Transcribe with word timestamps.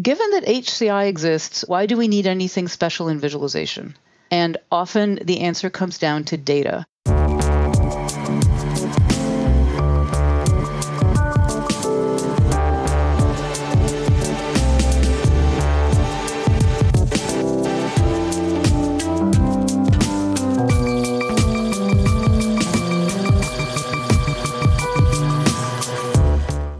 Given 0.00 0.30
that 0.30 0.44
HCI 0.46 1.08
exists, 1.08 1.64
why 1.66 1.86
do 1.86 1.96
we 1.96 2.06
need 2.08 2.26
anything 2.26 2.68
special 2.68 3.08
in 3.08 3.18
visualization? 3.18 3.96
And 4.30 4.56
often 4.70 5.18
the 5.22 5.40
answer 5.40 5.70
comes 5.70 5.98
down 5.98 6.24
to 6.24 6.36
data. 6.36 6.86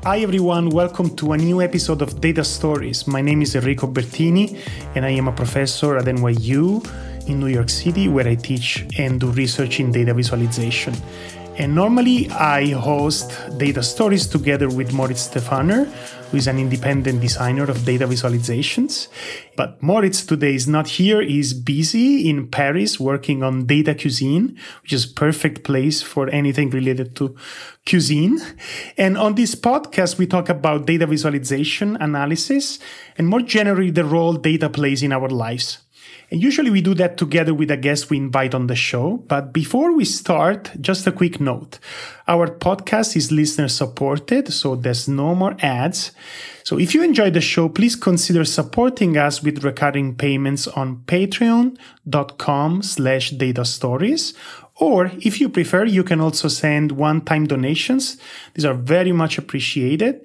Hi 0.08 0.20
everyone, 0.20 0.70
welcome 0.70 1.14
to 1.16 1.32
a 1.32 1.36
new 1.36 1.60
episode 1.60 2.00
of 2.00 2.18
Data 2.18 2.42
Stories. 2.42 3.06
My 3.06 3.20
name 3.20 3.42
is 3.42 3.54
Enrico 3.54 3.86
Bertini 3.86 4.58
and 4.94 5.04
I 5.04 5.10
am 5.10 5.28
a 5.28 5.32
professor 5.32 5.98
at 5.98 6.06
NYU 6.06 6.80
in 7.28 7.38
New 7.38 7.48
York 7.48 7.68
City 7.68 8.08
where 8.08 8.26
I 8.26 8.34
teach 8.34 8.86
and 8.96 9.20
do 9.20 9.30
research 9.30 9.80
in 9.80 9.92
data 9.92 10.14
visualization. 10.14 10.94
And 11.58 11.74
normally 11.74 12.30
I 12.30 12.70
host 12.70 13.36
data 13.58 13.82
stories 13.82 14.28
together 14.28 14.68
with 14.68 14.92
Moritz 14.92 15.22
Stefaner, 15.22 15.86
who 16.30 16.36
is 16.36 16.46
an 16.46 16.56
independent 16.56 17.20
designer 17.20 17.64
of 17.64 17.84
data 17.84 18.06
visualizations. 18.06 19.08
But 19.56 19.82
Moritz 19.82 20.24
today 20.24 20.54
is 20.54 20.68
not 20.68 20.86
here. 20.86 21.20
He's 21.20 21.52
busy 21.52 22.30
in 22.30 22.46
Paris 22.46 23.00
working 23.00 23.42
on 23.42 23.66
data 23.66 23.96
cuisine, 23.96 24.56
which 24.82 24.92
is 24.92 25.04
perfect 25.04 25.64
place 25.64 26.00
for 26.00 26.28
anything 26.28 26.70
related 26.70 27.16
to 27.16 27.34
cuisine. 27.84 28.38
And 28.96 29.18
on 29.18 29.34
this 29.34 29.56
podcast, 29.56 30.16
we 30.16 30.28
talk 30.28 30.48
about 30.48 30.86
data 30.86 31.08
visualization 31.08 31.96
analysis 31.96 32.78
and 33.16 33.26
more 33.26 33.40
generally 33.40 33.90
the 33.90 34.04
role 34.04 34.34
data 34.34 34.70
plays 34.70 35.02
in 35.02 35.12
our 35.12 35.28
lives. 35.28 35.78
And 36.30 36.42
usually 36.42 36.70
we 36.70 36.82
do 36.82 36.94
that 36.94 37.16
together 37.16 37.54
with 37.54 37.70
a 37.70 37.76
guest 37.76 38.10
we 38.10 38.18
invite 38.18 38.54
on 38.54 38.66
the 38.66 38.76
show. 38.76 39.16
But 39.28 39.52
before 39.52 39.94
we 39.96 40.04
start, 40.04 40.70
just 40.80 41.06
a 41.06 41.12
quick 41.12 41.40
note. 41.40 41.78
Our 42.26 42.48
podcast 42.48 43.16
is 43.16 43.32
listener 43.32 43.68
supported, 43.68 44.52
so 44.52 44.76
there's 44.76 45.08
no 45.08 45.34
more 45.34 45.56
ads. 45.60 46.12
So 46.64 46.78
if 46.78 46.94
you 46.94 47.02
enjoy 47.02 47.30
the 47.30 47.40
show, 47.40 47.70
please 47.70 47.96
consider 47.96 48.44
supporting 48.44 49.16
us 49.16 49.42
with 49.42 49.64
recurring 49.64 50.16
payments 50.16 50.68
on 50.68 50.98
patreon.com 51.06 52.82
slash 52.82 53.30
data 53.30 53.64
stories. 53.64 54.34
Or 54.80 55.10
if 55.20 55.40
you 55.40 55.48
prefer, 55.48 55.86
you 55.86 56.04
can 56.04 56.20
also 56.20 56.48
send 56.48 56.92
one-time 56.92 57.46
donations. 57.46 58.18
These 58.54 58.66
are 58.66 58.74
very 58.74 59.12
much 59.12 59.38
appreciated. 59.38 60.24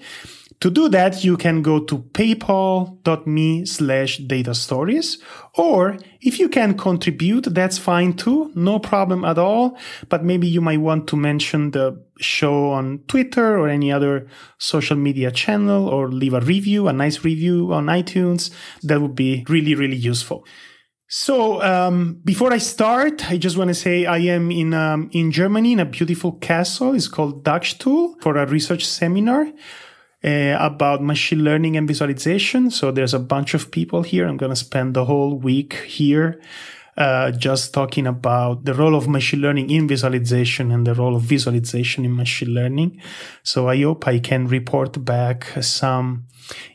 To 0.59 0.70
do 0.70 0.90
that, 0.90 1.23
you 1.23 1.38
can 1.38 1.62
go 1.62 1.80
to 1.80 2.00
paypal.me 2.00 3.66
slash 3.66 4.18
data 4.18 4.54
stories. 4.54 5.18
Or 5.56 5.98
if 6.22 6.40
you 6.40 6.50
can 6.50 6.78
contribute, 6.78 7.54
that's 7.54 7.78
fine 7.78 8.14
too. 8.14 8.52
No 8.56 8.80
problem 8.80 9.26
at 9.26 9.38
all. 9.38 9.78
But 10.10 10.23
maybe 10.23 10.48
you 10.48 10.62
might 10.62 10.80
want 10.80 11.08
to 11.08 11.16
mention 11.16 11.72
the 11.72 12.04
show 12.20 12.72
on 12.72 13.00
Twitter 13.08 13.58
or 13.58 13.68
any 13.68 13.92
other 13.92 14.28
social 14.58 14.98
media 14.98 15.32
channel 15.32 15.88
or 15.88 16.10
leave 16.10 16.34
a 16.34 16.42
review, 16.42 16.88
a 16.88 16.94
nice 16.94 17.23
review 17.23 17.73
on 17.73 17.88
iTunes. 17.88 18.52
That 18.84 19.02
would 19.02 19.16
be 19.16 19.45
really, 19.50 19.76
really 19.76 19.98
useful. 19.98 20.45
So 21.08 21.62
um, 21.62 22.22
before 22.26 22.52
I 22.52 22.58
start, 22.58 23.30
I 23.30 23.38
just 23.38 23.56
want 23.56 23.67
to 23.67 23.76
say 23.76 24.08
I 24.08 24.17
am 24.17 24.50
in 24.50 24.73
um, 24.73 25.10
in 25.12 25.32
Germany 25.32 25.73
in 25.73 25.80
a 25.80 25.86
beautiful 25.86 26.32
castle. 26.32 26.95
It's 26.95 27.08
called 27.08 27.44
Dagstuhl 27.44 28.20
for 28.20 28.36
a 28.36 28.48
research 28.48 28.84
seminar 28.84 29.48
uh, 30.24 30.58
about 30.60 31.04
machine 31.04 31.44
learning 31.44 31.78
and 31.78 31.88
visualization. 31.88 32.72
So 32.72 32.92
there's 32.92 33.14
a 33.14 33.20
bunch 33.20 33.54
of 33.54 33.72
people 33.72 34.04
here. 34.04 34.28
I'm 34.28 34.38
going 34.38 34.52
to 34.52 34.56
spend 34.56 34.94
the 34.94 35.06
whole 35.06 35.36
week 35.38 35.74
here. 35.86 36.42
Uh, 36.96 37.32
just 37.32 37.74
talking 37.74 38.06
about 38.06 38.66
the 38.66 38.74
role 38.74 38.94
of 38.94 39.08
machine 39.08 39.42
learning 39.42 39.72
in 39.72 39.88
visualization 39.88 40.72
and 40.72 40.86
the 40.86 40.94
role 40.94 41.16
of 41.16 41.23
visualization 41.23 42.06
in 42.06 42.16
machine 42.16 42.50
learning. 42.50 43.02
So 43.42 43.67
I 43.67 43.82
hope 43.82 44.08
I 44.08 44.20
can 44.20 44.48
report 44.48 45.04
back 45.04 45.48
some 45.62 46.28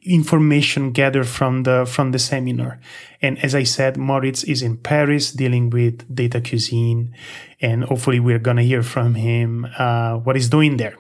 information 0.02 0.90
gathered 0.90 1.28
from 1.28 1.62
the 1.62 1.86
from 1.86 2.10
the 2.10 2.18
seminar. 2.18 2.80
And 3.22 3.38
as 3.44 3.54
I 3.54 3.62
said, 3.62 3.96
Moritz 3.96 4.42
is 4.42 4.60
in 4.60 4.78
Paris 4.78 5.30
dealing 5.30 5.70
with 5.70 6.12
data 6.12 6.40
cuisine, 6.40 7.14
and 7.60 7.84
hopefully 7.84 8.18
we're 8.18 8.40
gonna 8.40 8.62
hear 8.62 8.82
from 8.82 9.14
him 9.14 9.68
uh, 9.78 10.16
what 10.16 10.34
he's 10.34 10.48
doing 10.48 10.78
there. 10.78 10.96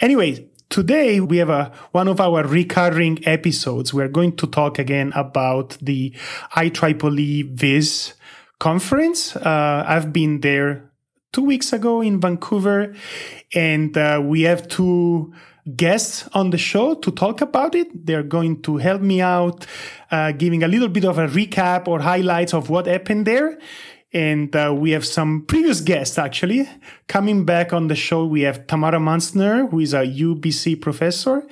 Anyway, 0.00 0.48
Today 0.72 1.20
we 1.20 1.36
have 1.36 1.50
a, 1.50 1.70
one 1.90 2.08
of 2.08 2.18
our 2.18 2.46
recurring 2.46 3.18
episodes. 3.26 3.92
We're 3.92 4.08
going 4.08 4.36
to 4.36 4.46
talk 4.46 4.78
again 4.78 5.12
about 5.14 5.76
the 5.82 6.14
IEEE 6.56 7.52
Viz 7.52 8.14
conference. 8.58 9.36
Uh, 9.36 9.84
I've 9.86 10.14
been 10.14 10.40
there 10.40 10.90
two 11.30 11.42
weeks 11.42 11.74
ago 11.74 12.00
in 12.00 12.22
Vancouver 12.22 12.94
and 13.54 13.94
uh, 13.98 14.22
we 14.24 14.42
have 14.42 14.66
two 14.66 15.34
guests 15.76 16.26
on 16.32 16.48
the 16.48 16.58
show 16.58 16.94
to 16.94 17.10
talk 17.10 17.42
about 17.42 17.74
it. 17.74 18.06
They're 18.06 18.22
going 18.22 18.62
to 18.62 18.78
help 18.78 19.02
me 19.02 19.20
out, 19.20 19.66
uh, 20.10 20.32
giving 20.32 20.62
a 20.62 20.68
little 20.68 20.88
bit 20.88 21.04
of 21.04 21.18
a 21.18 21.28
recap 21.28 21.86
or 21.86 22.00
highlights 22.00 22.54
of 22.54 22.70
what 22.70 22.86
happened 22.86 23.26
there. 23.26 23.58
And 24.12 24.54
uh, 24.54 24.74
we 24.76 24.90
have 24.90 25.06
some 25.06 25.44
previous 25.46 25.80
guests 25.80 26.18
actually 26.18 26.68
coming 27.08 27.44
back 27.44 27.72
on 27.72 27.88
the 27.88 27.94
show. 27.94 28.26
We 28.26 28.42
have 28.42 28.66
Tamara 28.66 28.98
Munzner, 28.98 29.70
who 29.70 29.80
is 29.80 29.94
a 29.94 30.02
UBC 30.02 30.80
professor. 30.80 31.46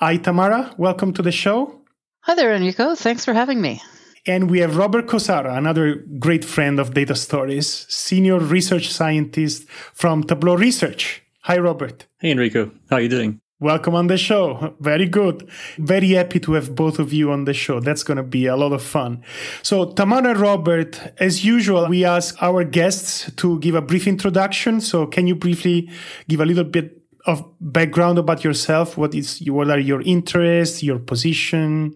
Hi, 0.00 0.16
Tamara. 0.18 0.74
Welcome 0.76 1.12
to 1.14 1.22
the 1.22 1.32
show. 1.32 1.80
Hi 2.22 2.34
there, 2.34 2.54
Enrico. 2.54 2.94
Thanks 2.94 3.24
for 3.24 3.32
having 3.32 3.60
me. 3.60 3.80
And 4.26 4.50
we 4.50 4.60
have 4.60 4.76
Robert 4.76 5.06
Kosara, 5.06 5.56
another 5.56 5.96
great 6.18 6.44
friend 6.44 6.80
of 6.80 6.94
Data 6.94 7.14
Stories, 7.14 7.86
senior 7.90 8.38
research 8.38 8.90
scientist 8.90 9.68
from 9.68 10.24
Tableau 10.24 10.56
Research. 10.56 11.22
Hi, 11.42 11.58
Robert. 11.58 12.06
Hey, 12.20 12.30
Enrico. 12.30 12.70
How 12.88 12.96
are 12.96 13.02
you 13.02 13.10
doing? 13.10 13.40
Welcome 13.64 13.94
on 13.94 14.08
the 14.08 14.18
show. 14.18 14.76
Very 14.80 15.08
good. 15.08 15.48
Very 15.78 16.10
happy 16.10 16.38
to 16.40 16.52
have 16.52 16.74
both 16.74 16.98
of 16.98 17.14
you 17.14 17.32
on 17.32 17.46
the 17.46 17.54
show. 17.54 17.80
That's 17.80 18.02
going 18.02 18.18
to 18.18 18.22
be 18.22 18.44
a 18.44 18.56
lot 18.56 18.74
of 18.74 18.82
fun. 18.82 19.24
So, 19.62 19.90
Tamara 19.92 20.34
Robert, 20.38 21.00
as 21.18 21.46
usual, 21.46 21.88
we 21.88 22.04
ask 22.04 22.36
our 22.42 22.62
guests 22.62 23.32
to 23.36 23.58
give 23.60 23.74
a 23.74 23.80
brief 23.80 24.06
introduction. 24.06 24.82
So, 24.82 25.06
can 25.06 25.26
you 25.26 25.34
briefly 25.34 25.88
give 26.28 26.40
a 26.40 26.44
little 26.44 26.64
bit 26.64 27.00
of 27.24 27.42
background 27.58 28.18
about 28.18 28.44
yourself? 28.44 28.98
What 28.98 29.14
is 29.14 29.42
what 29.46 29.70
are 29.70 29.78
your 29.78 30.02
interests, 30.02 30.82
your 30.82 30.98
position, 30.98 31.94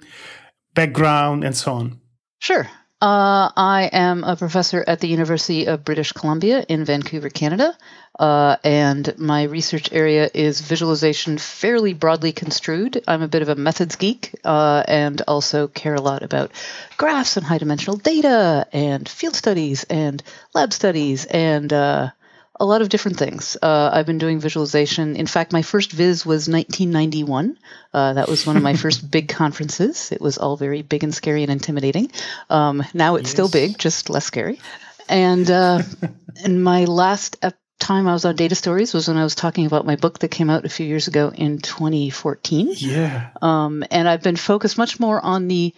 background, 0.73 1.45
and 1.45 1.55
so 1.55 1.75
on? 1.75 2.01
Sure. 2.39 2.67
Uh, 3.01 3.49
I 3.57 3.91
am 3.93 4.25
a 4.25 4.35
professor 4.35 4.83
at 4.85 4.99
the 4.99 5.07
University 5.07 5.67
of 5.67 5.85
British 5.85 6.11
Columbia 6.11 6.65
in 6.69 6.85
Vancouver, 6.85 7.31
Canada, 7.31 7.79
uh, 8.19 8.57
and 8.65 9.17
my 9.17 9.45
research 9.45 9.93
area 9.93 10.29
is 10.35 10.61
visualization 10.61 11.39
fairly 11.39 11.95
broadly 11.95 12.33
construed. 12.33 13.01
I'm 13.07 13.23
a 13.23 13.29
bit 13.29 13.43
of 13.43 13.51
a 13.51 13.55
methods 13.55 13.95
geek 13.95 14.35
uh, 14.45 14.83
and 14.89 15.23
also 15.29 15.69
care 15.69 15.95
a 15.95 16.01
lot 16.01 16.25
about 16.25 16.51
graphs 16.97 17.37
and 17.37 17.47
high 17.47 17.59
dimensional 17.59 17.99
data 17.99 18.67
and 18.73 19.09
field 19.09 19.37
studies 19.37 19.85
and 19.85 20.21
lab 20.53 20.73
studies 20.73 21.25
and 21.25 21.73
uh, 21.73 22.11
a 22.61 22.65
lot 22.65 22.83
of 22.83 22.89
different 22.89 23.19
things. 23.19 23.57
Uh, 23.61 23.91
I've 23.93 24.07
been 24.07 24.19
doing 24.19 24.41
visualization. 24.41 25.17
In 25.17 25.27
fact, 25.27 25.53
my 25.53 25.63
first 25.63 25.93
viz 25.93 26.27
was 26.27 26.49
1991. 26.49 27.59
Uh, 27.93 28.15
that 28.15 28.29
was 28.29 28.47
one 28.47 28.57
of 28.57 28.63
my 28.63 28.75
first 28.85 29.09
big 29.11 29.29
conferences. 29.29 30.13
It 30.13 30.21
was 30.21 30.39
all 30.39 30.57
very 30.57 30.83
big 30.83 31.05
and 31.05 31.15
scary 31.15 31.43
and 31.43 31.53
intimidating. 31.53 32.11
Um, 32.51 32.85
now 32.95 33.17
it's 33.17 33.29
yes. 33.29 33.33
still 33.33 33.49
big, 33.49 33.79
just 33.79 34.11
less 34.11 34.25
scary. 34.25 34.61
And 35.09 35.51
uh, 35.51 35.83
and 36.45 36.63
my 36.63 36.85
last 36.85 37.37
time 37.79 38.09
I 38.09 38.13
was 38.13 38.25
on 38.25 38.37
Data 38.37 38.55
Stories 38.55 38.93
was 38.93 39.09
when 39.09 39.17
I 39.17 39.25
was 39.25 39.35
talking 39.35 39.67
about 39.67 39.87
my 39.87 39.97
book 39.97 40.19
that 40.21 40.29
came 40.29 40.51
out 40.51 40.65
a 40.65 40.69
few 40.69 40.87
years 40.87 41.09
ago 41.09 41.31
in 41.35 41.59
2014. 41.59 42.75
Yeah. 42.77 43.31
Um, 43.41 43.85
and 43.91 44.09
I've 44.09 44.23
been 44.23 44.37
focused 44.37 44.79
much 44.79 44.99
more 44.99 45.25
on 45.25 45.49
the 45.49 45.75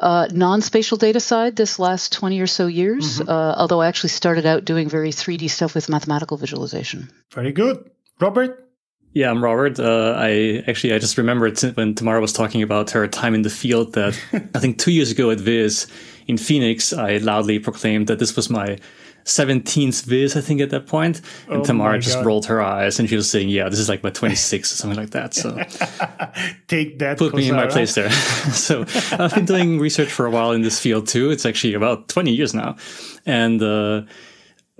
uh, 0.00 0.28
non-spatial 0.32 0.96
data 0.96 1.20
side 1.20 1.56
this 1.56 1.78
last 1.78 2.12
20 2.12 2.40
or 2.40 2.46
so 2.46 2.66
years, 2.66 3.20
mm-hmm. 3.20 3.28
uh, 3.28 3.54
although 3.56 3.80
I 3.80 3.86
actually 3.86 4.10
started 4.10 4.46
out 4.46 4.64
doing 4.64 4.88
very 4.88 5.10
3D 5.10 5.50
stuff 5.50 5.74
with 5.74 5.88
mathematical 5.88 6.36
visualization. 6.36 7.10
Very 7.32 7.52
good. 7.52 7.90
Robert? 8.18 8.66
Yeah, 9.12 9.30
I'm 9.30 9.42
Robert. 9.42 9.78
Uh, 9.78 10.14
I 10.16 10.62
actually 10.68 10.94
I 10.94 10.98
just 10.98 11.18
remembered 11.18 11.58
when 11.74 11.94
Tamara 11.94 12.20
was 12.20 12.32
talking 12.32 12.62
about 12.62 12.90
her 12.92 13.08
time 13.08 13.34
in 13.34 13.42
the 13.42 13.50
field 13.50 13.94
that 13.94 14.18
I 14.54 14.58
think 14.58 14.78
two 14.78 14.92
years 14.92 15.10
ago 15.10 15.30
at 15.30 15.40
Viz 15.40 15.88
in 16.28 16.38
Phoenix, 16.38 16.92
I 16.92 17.16
loudly 17.16 17.58
proclaimed 17.58 18.06
that 18.06 18.20
this 18.20 18.36
was 18.36 18.48
my 18.48 18.78
17th 19.24 20.04
viz, 20.04 20.36
I 20.36 20.40
think, 20.40 20.60
at 20.60 20.70
that 20.70 20.86
point. 20.86 21.20
And 21.48 21.62
oh 21.62 21.64
Tamara 21.64 21.98
just 21.98 22.16
God. 22.16 22.26
rolled 22.26 22.46
her 22.46 22.60
eyes 22.62 22.98
and 22.98 23.08
she 23.08 23.16
was 23.16 23.30
saying, 23.30 23.48
Yeah, 23.48 23.68
this 23.68 23.78
is 23.78 23.88
like 23.88 24.02
my 24.02 24.10
26th 24.20 24.60
or 24.60 24.64
something 24.64 24.98
like 24.98 25.10
that. 25.10 25.34
So 25.34 25.56
take 26.68 26.98
that. 26.98 27.18
Put 27.18 27.34
me 27.34 27.48
in 27.48 27.56
my 27.56 27.66
place 27.66 27.94
there. 27.94 28.10
so 28.52 28.84
I've 29.12 29.34
been 29.34 29.44
doing 29.44 29.78
research 29.78 30.10
for 30.10 30.26
a 30.26 30.30
while 30.30 30.52
in 30.52 30.62
this 30.62 30.80
field 30.80 31.08
too. 31.08 31.30
It's 31.30 31.46
actually 31.46 31.74
about 31.74 32.08
20 32.08 32.32
years 32.32 32.54
now. 32.54 32.76
And, 33.26 33.62
uh, 33.62 34.02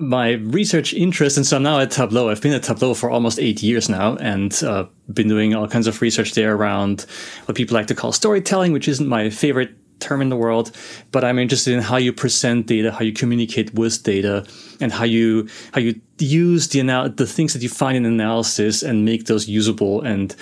my 0.00 0.32
research 0.32 0.94
interest, 0.94 1.36
and 1.36 1.46
so 1.46 1.58
I'm 1.58 1.62
now 1.62 1.78
at 1.78 1.90
Tableau. 1.90 2.30
I've 2.30 2.40
been 2.40 2.54
at 2.54 2.62
Tableau 2.62 2.94
for 2.94 3.10
almost 3.10 3.38
eight 3.38 3.62
years 3.62 3.88
now, 3.88 4.16
and 4.16 4.52
uh, 4.64 4.86
been 5.12 5.28
doing 5.28 5.54
all 5.54 5.68
kinds 5.68 5.86
of 5.86 6.00
research 6.00 6.32
there 6.32 6.56
around 6.56 7.04
what 7.44 7.56
people 7.56 7.74
like 7.74 7.86
to 7.88 7.94
call 7.94 8.10
storytelling, 8.12 8.72
which 8.72 8.88
isn't 8.88 9.06
my 9.06 9.28
favorite 9.28 9.74
term 10.00 10.22
in 10.22 10.28
the 10.28 10.36
world, 10.36 10.72
but 11.12 11.24
I'm 11.24 11.38
interested 11.38 11.74
in 11.74 11.80
how 11.80 11.96
you 11.96 12.12
present 12.12 12.66
data, 12.66 12.92
how 12.92 13.00
you 13.00 13.12
communicate 13.12 13.74
with 13.74 14.02
data, 14.02 14.46
and 14.80 14.92
how 14.92 15.04
you 15.04 15.48
how 15.72 15.80
you 15.80 16.00
use 16.18 16.68
the 16.68 16.80
anal- 16.80 17.10
the 17.10 17.26
things 17.26 17.52
that 17.52 17.62
you 17.62 17.68
find 17.68 17.96
in 17.96 18.04
analysis 18.04 18.82
and 18.82 19.04
make 19.04 19.26
those 19.26 19.48
usable 19.48 20.02
and 20.02 20.34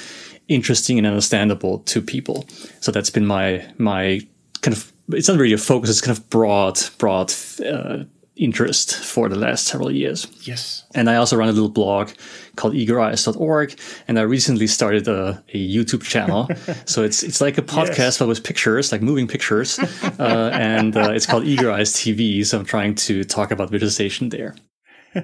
interesting 0.49 0.99
and 0.99 1.07
understandable 1.07 1.81
to 1.81 2.01
people. 2.01 2.47
So 2.81 2.93
that's 2.93 3.11
been 3.11 3.27
my 3.27 3.65
my 3.79 4.21
kind 4.63 4.77
of 4.77 4.93
it's 5.11 5.29
not 5.29 5.39
really 5.39 5.55
a 5.55 5.59
focus; 5.59 5.91
it's 5.91 6.01
kind 6.01 6.17
of 6.17 6.29
broad 6.31 6.81
broad. 6.99 7.33
Uh, 7.65 8.05
interest 8.39 8.95
for 8.95 9.29
the 9.29 9.37
last 9.37 9.67
several 9.67 9.91
years. 9.91 10.27
Yes. 10.43 10.85
And 10.95 11.11
I 11.11 11.17
also 11.17 11.37
run 11.37 11.49
a 11.49 11.53
little 11.53 11.69
blog 11.69 12.11
called 12.59 12.75
eagereyes.org. 12.75 13.79
And 14.07 14.19
I 14.19 14.23
recently 14.23 14.67
started 14.67 15.09
a, 15.09 15.43
a 15.55 15.75
YouTube 15.75 16.03
channel. 16.03 16.49
so 16.85 17.03
it's 17.03 17.23
it's 17.23 17.41
like 17.41 17.57
a 17.57 17.63
podcast 17.63 17.99
yes. 17.99 18.19
but 18.19 18.29
with 18.29 18.45
pictures, 18.45 18.93
like 18.93 19.01
moving 19.01 19.27
pictures. 19.27 19.79
uh, 20.19 20.51
and 20.53 20.97
uh, 20.97 21.13
it's 21.13 21.25
called 21.25 21.45
Eager 21.45 21.71
Eyes 21.71 21.93
TV. 21.95 22.45
So 22.45 22.59
I'm 22.59 22.67
trying 22.67 22.95
to 23.07 23.25
talk 23.25 23.51
about 23.51 23.71
visualization 23.71 24.29
there. 24.29 24.55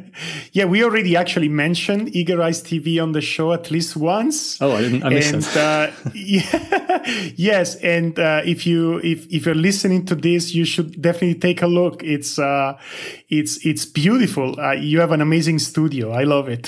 yeah, 0.53 0.65
we 0.65 0.85
already 0.85 1.17
actually 1.17 1.49
mentioned 1.49 2.15
Eager 2.15 2.41
Eyes 2.43 2.63
TV 2.63 3.03
on 3.03 3.13
the 3.13 3.21
show 3.21 3.53
at 3.53 3.71
least 3.71 3.97
once. 3.97 4.61
Oh, 4.61 4.73
I 4.73 4.83
didn't. 4.83 5.05
I 5.05 5.09
missed 5.11 5.57
and, 5.57 5.57
uh, 5.57 5.91
yeah, 6.15 7.33
yes, 7.37 7.77
and 7.77 8.19
uh, 8.19 8.43
if 8.45 8.67
you 8.67 8.99
if 8.99 9.27
if 9.33 9.47
you're 9.47 9.55
listening 9.55 10.05
to 10.07 10.15
this, 10.15 10.55
you 10.55 10.65
should 10.65 11.01
definitely 11.01 11.39
take 11.39 11.63
a 11.63 11.67
look. 11.67 12.03
It's 12.03 12.39
uh, 12.39 12.79
it's 13.29 13.65
it's 13.65 13.85
beautiful. 13.85 14.59
Uh, 14.59 14.73
you 14.73 15.01
have 15.01 15.13
an 15.13 15.21
amazing 15.21 15.59
studio. 15.59 16.13
I 16.13 16.25
love 16.25 16.49
it. 16.49 16.67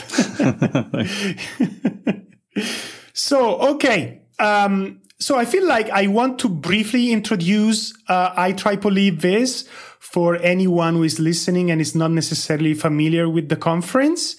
so 3.13 3.59
okay. 3.75 4.23
Um, 4.39 5.01
so 5.19 5.39
I 5.39 5.45
feel 5.45 5.67
like 5.67 5.89
I 5.91 6.09
want 6.09 6.39
to 6.41 6.49
briefly 6.49 7.11
introduce 7.11 7.95
uh, 8.09 8.35
IEEE 8.35 9.13
Viz 9.13 9.69
for 9.99 10.37
anyone 10.37 10.95
who 10.95 11.03
is 11.03 11.19
listening 11.19 11.71
and 11.71 11.81
is 11.81 11.95
not 11.95 12.11
necessarily 12.11 12.75
familiar 12.75 13.29
with 13.29 13.49
the 13.49 13.57
conference. 13.57 14.37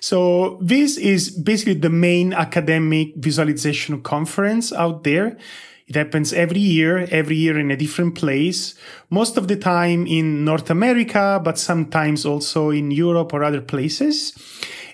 So 0.00 0.58
this 0.60 0.96
is 0.96 1.30
basically 1.30 1.74
the 1.74 1.90
main 1.90 2.32
academic 2.32 3.14
visualization 3.16 4.02
conference 4.02 4.72
out 4.72 5.04
there. 5.04 5.36
It 5.86 5.96
happens 5.96 6.34
every 6.34 6.60
year, 6.60 7.08
every 7.10 7.36
year 7.36 7.58
in 7.58 7.70
a 7.70 7.76
different 7.76 8.14
place, 8.14 8.74
most 9.08 9.38
of 9.38 9.48
the 9.48 9.56
time 9.56 10.06
in 10.06 10.44
North 10.44 10.68
America, 10.68 11.40
but 11.42 11.58
sometimes 11.58 12.26
also 12.26 12.68
in 12.68 12.90
Europe 12.90 13.32
or 13.32 13.42
other 13.42 13.62
places. 13.62 14.34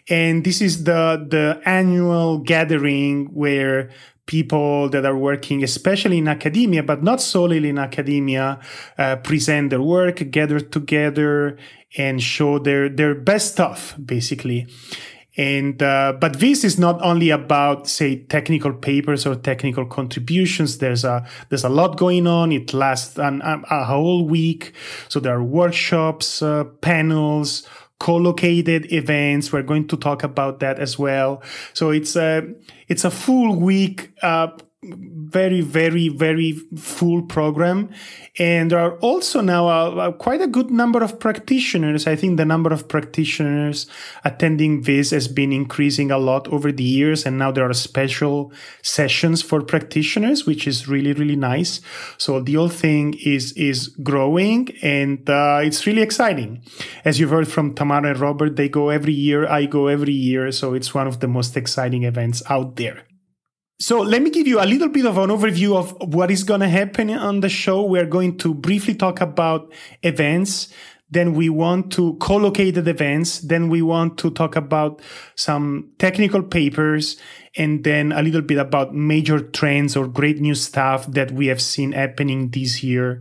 And 0.09 0.45
this 0.45 0.61
is 0.61 0.85
the, 0.85 1.27
the 1.29 1.61
annual 1.65 2.39
gathering 2.39 3.27
where 3.35 3.91
people 4.27 4.89
that 4.89 5.05
are 5.05 5.17
working, 5.17 5.63
especially 5.63 6.19
in 6.19 6.29
academia, 6.29 6.83
but 6.83 7.03
not 7.03 7.21
solely 7.21 7.69
in 7.69 7.79
academia, 7.79 8.59
uh, 8.99 9.17
present 9.17 9.71
their 9.71 9.83
work, 9.83 10.31
gather 10.31 10.61
together 10.61 11.59
and 11.97 12.23
show 12.23 12.59
their, 12.59 12.89
their 12.89 13.15
best 13.15 13.53
stuff, 13.53 13.95
basically. 14.05 14.67
And, 15.37 15.83
uh, 15.83 16.13
but 16.21 16.39
this 16.39 16.63
is 16.63 16.79
not 16.79 17.03
only 17.03 17.31
about, 17.31 17.89
say, 17.89 18.21
technical 18.21 18.73
papers 18.73 19.27
or 19.27 19.35
technical 19.35 19.85
contributions. 19.85 20.79
There's 20.79 21.05
a, 21.05 21.27
there's 21.49 21.65
a 21.65 21.69
lot 21.69 21.97
going 21.97 22.29
on. 22.29 22.53
It 22.53 22.73
lasts 22.73 23.19
an, 23.19 23.43
a, 23.43 23.85
whole 23.85 24.29
week. 24.29 24.73
So 25.09 25.19
there 25.19 25.35
are 25.35 25.43
workshops, 25.43 26.41
uh, 26.41 26.65
panels, 26.81 27.67
co-located 28.01 28.93
events. 28.93 29.53
We're 29.53 29.63
going 29.63 29.89
to 29.89 29.97
talk 29.97 30.23
about 30.23 30.61
that 30.61 30.79
as 30.79 30.99
well. 30.99 31.43
So 31.73 31.91
it's 31.91 32.17
a 32.17 32.43
it's 32.89 33.05
a 33.05 33.11
full 33.11 33.57
week 33.57 34.13
uh, 34.23 34.49
very, 35.25 35.61
very, 35.61 36.09
very 36.09 36.53
full 36.77 37.23
program. 37.23 37.91
And 38.39 38.71
there 38.71 38.79
are 38.79 38.97
also 38.99 39.41
now 39.41 39.69
a, 39.69 40.09
a, 40.09 40.13
quite 40.13 40.41
a 40.41 40.47
good 40.47 40.71
number 40.71 41.03
of 41.03 41.21
practitioners. 41.21 42.07
I 42.07 42.17
think 42.17 42.37
the 42.37 42.45
number 42.45 42.73
of 42.73 42.89
practitioners 42.89 43.87
attending 44.25 44.83
this 44.83 45.11
has 45.11 45.29
been 45.29 45.53
increasing 45.53 46.11
a 46.11 46.19
lot 46.19 46.49
over 46.49 46.73
the 46.73 46.83
years. 46.83 47.25
And 47.25 47.39
now 47.39 47.53
there 47.53 47.69
are 47.69 47.73
special 47.73 48.53
sessions 48.83 49.41
for 49.43 49.63
practitioners, 49.63 50.47
which 50.47 50.67
is 50.67 50.89
really, 50.89 51.13
really 51.13 51.37
nice. 51.37 51.81
So 52.19 52.41
the 52.41 52.55
whole 52.55 52.69
thing 52.69 53.15
is, 53.25 53.53
is 53.53 53.89
growing 53.89 54.69
and 54.83 55.29
uh, 55.31 55.61
it's 55.63 55.87
really 55.87 56.03
exciting. 56.03 56.63
As 57.05 57.21
you've 57.21 57.31
heard 57.31 57.49
from 57.49 57.75
Tamara 57.75 58.11
and 58.11 58.19
Robert, 58.21 58.57
they 58.57 58.69
go 58.69 58.89
every 58.89 59.15
year. 59.15 59.47
I 59.49 59.67
go 59.67 59.87
every 59.87 60.13
year. 60.13 60.51
So 60.53 60.75
it's 60.75 60.93
one 60.93 61.07
of 61.07 61.21
the 61.21 61.29
most 61.29 61.57
exciting 61.57 62.03
events 62.03 62.43
out 62.51 62.77
there. 62.77 63.05
So 63.85 64.01
let 64.01 64.23
me 64.23 64.31
give 64.31 64.47
you 64.47 64.63
a 64.63 64.65
little 64.65 64.89
bit 64.89 65.05
of 65.05 65.19
an 65.19 65.29
overview 65.29 65.77
of 65.77 66.15
what 66.15 66.31
is 66.31 66.43
going 66.43 66.61
to 66.61 66.69
happen 66.71 67.11
on 67.11 67.41
the 67.41 67.51
show. 67.51 67.83
We're 67.83 68.07
going 68.07 68.39
to 68.39 68.55
briefly 68.55 68.95
talk 68.95 69.21
about 69.21 69.71
events. 70.03 70.73
Then 71.11 71.35
we 71.35 71.51
want 71.51 71.93
to 71.93 72.15
co-located 72.15 72.89
events. 72.89 73.41
Then 73.41 73.69
we 73.69 73.83
want 73.83 74.17
to 74.21 74.31
talk 74.31 74.57
about 74.57 75.03
some 75.35 75.91
technical 75.99 76.43
papers 76.43 77.19
and 77.59 77.85
then 77.85 78.13
a 78.13 78.23
little 78.23 78.41
bit 78.41 78.57
about 78.57 78.95
major 78.95 79.39
trends 79.39 79.97
or 79.97 80.09
great 80.09 80.41
new 80.41 80.55
stuff 80.55 81.07
that 81.09 81.33
we 81.33 81.49
have 81.49 81.61
seen 81.61 81.93
happening 81.93 82.53
this 82.53 82.83
year 82.83 83.21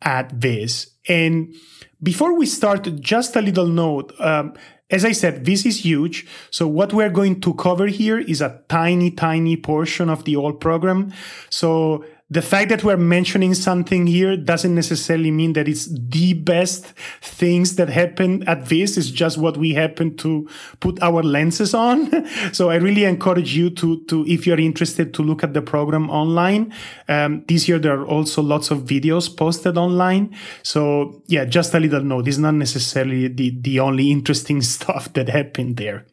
at 0.00 0.40
this. 0.40 0.92
And 1.08 1.52
before 2.00 2.38
we 2.38 2.46
start, 2.46 2.88
just 3.00 3.34
a 3.34 3.42
little 3.42 3.66
note. 3.66 4.12
Um, 4.20 4.54
as 4.94 5.04
I 5.04 5.10
said, 5.10 5.44
this 5.44 5.66
is 5.66 5.84
huge. 5.84 6.24
So 6.50 6.68
what 6.68 6.92
we're 6.92 7.10
going 7.10 7.40
to 7.40 7.52
cover 7.54 7.88
here 7.88 8.18
is 8.18 8.40
a 8.40 8.60
tiny, 8.68 9.10
tiny 9.10 9.56
portion 9.56 10.08
of 10.08 10.24
the 10.24 10.34
whole 10.34 10.52
program. 10.52 11.12
So 11.50 12.04
the 12.30 12.40
fact 12.40 12.70
that 12.70 12.82
we're 12.82 12.96
mentioning 12.96 13.52
something 13.52 14.06
here 14.06 14.34
doesn't 14.34 14.74
necessarily 14.74 15.30
mean 15.30 15.52
that 15.52 15.68
it's 15.68 15.86
the 15.86 16.32
best 16.32 16.86
things 17.20 17.76
that 17.76 17.90
happen 17.90 18.42
at 18.48 18.66
this. 18.70 18.96
It's 18.96 19.10
just 19.10 19.36
what 19.36 19.58
we 19.58 19.74
happen 19.74 20.16
to 20.16 20.48
put 20.80 21.00
our 21.02 21.22
lenses 21.22 21.74
on. 21.74 22.26
so 22.52 22.70
I 22.70 22.76
really 22.76 23.04
encourage 23.04 23.54
you 23.54 23.68
to, 23.70 24.02
to, 24.06 24.24
if 24.26 24.46
you're 24.46 24.58
interested 24.58 25.12
to 25.14 25.22
look 25.22 25.44
at 25.44 25.52
the 25.52 25.60
program 25.60 26.08
online. 26.08 26.72
Um, 27.08 27.44
this 27.46 27.68
year, 27.68 27.78
there 27.78 28.00
are 28.00 28.06
also 28.06 28.40
lots 28.40 28.70
of 28.70 28.84
videos 28.84 29.34
posted 29.34 29.76
online. 29.76 30.34
So 30.62 31.22
yeah, 31.26 31.44
just 31.44 31.74
a 31.74 31.80
little 31.80 32.02
note. 32.02 32.26
It's 32.26 32.38
not 32.38 32.54
necessarily 32.54 33.28
the, 33.28 33.50
the 33.60 33.80
only 33.80 34.10
interesting 34.10 34.62
stuff 34.62 35.12
that 35.12 35.28
happened 35.28 35.76
there. 35.76 36.06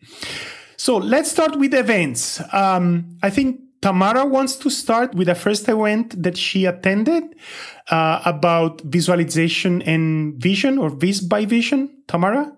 So 0.75 0.97
let's 0.97 1.31
start 1.31 1.57
with 1.57 1.73
events. 1.73 2.41
Um, 2.51 3.17
I 3.23 3.29
think 3.29 3.61
Tamara 3.81 4.25
wants 4.25 4.55
to 4.57 4.69
start 4.69 5.15
with 5.15 5.27
the 5.27 5.35
first 5.35 5.67
event 5.67 6.21
that 6.21 6.37
she 6.37 6.65
attended 6.65 7.23
uh, 7.89 8.21
about 8.25 8.81
visualization 8.81 9.81
and 9.81 10.35
vision 10.35 10.77
or 10.77 10.89
Viz 10.89 11.19
by 11.21 11.45
Vision. 11.45 11.89
Tamara? 12.07 12.53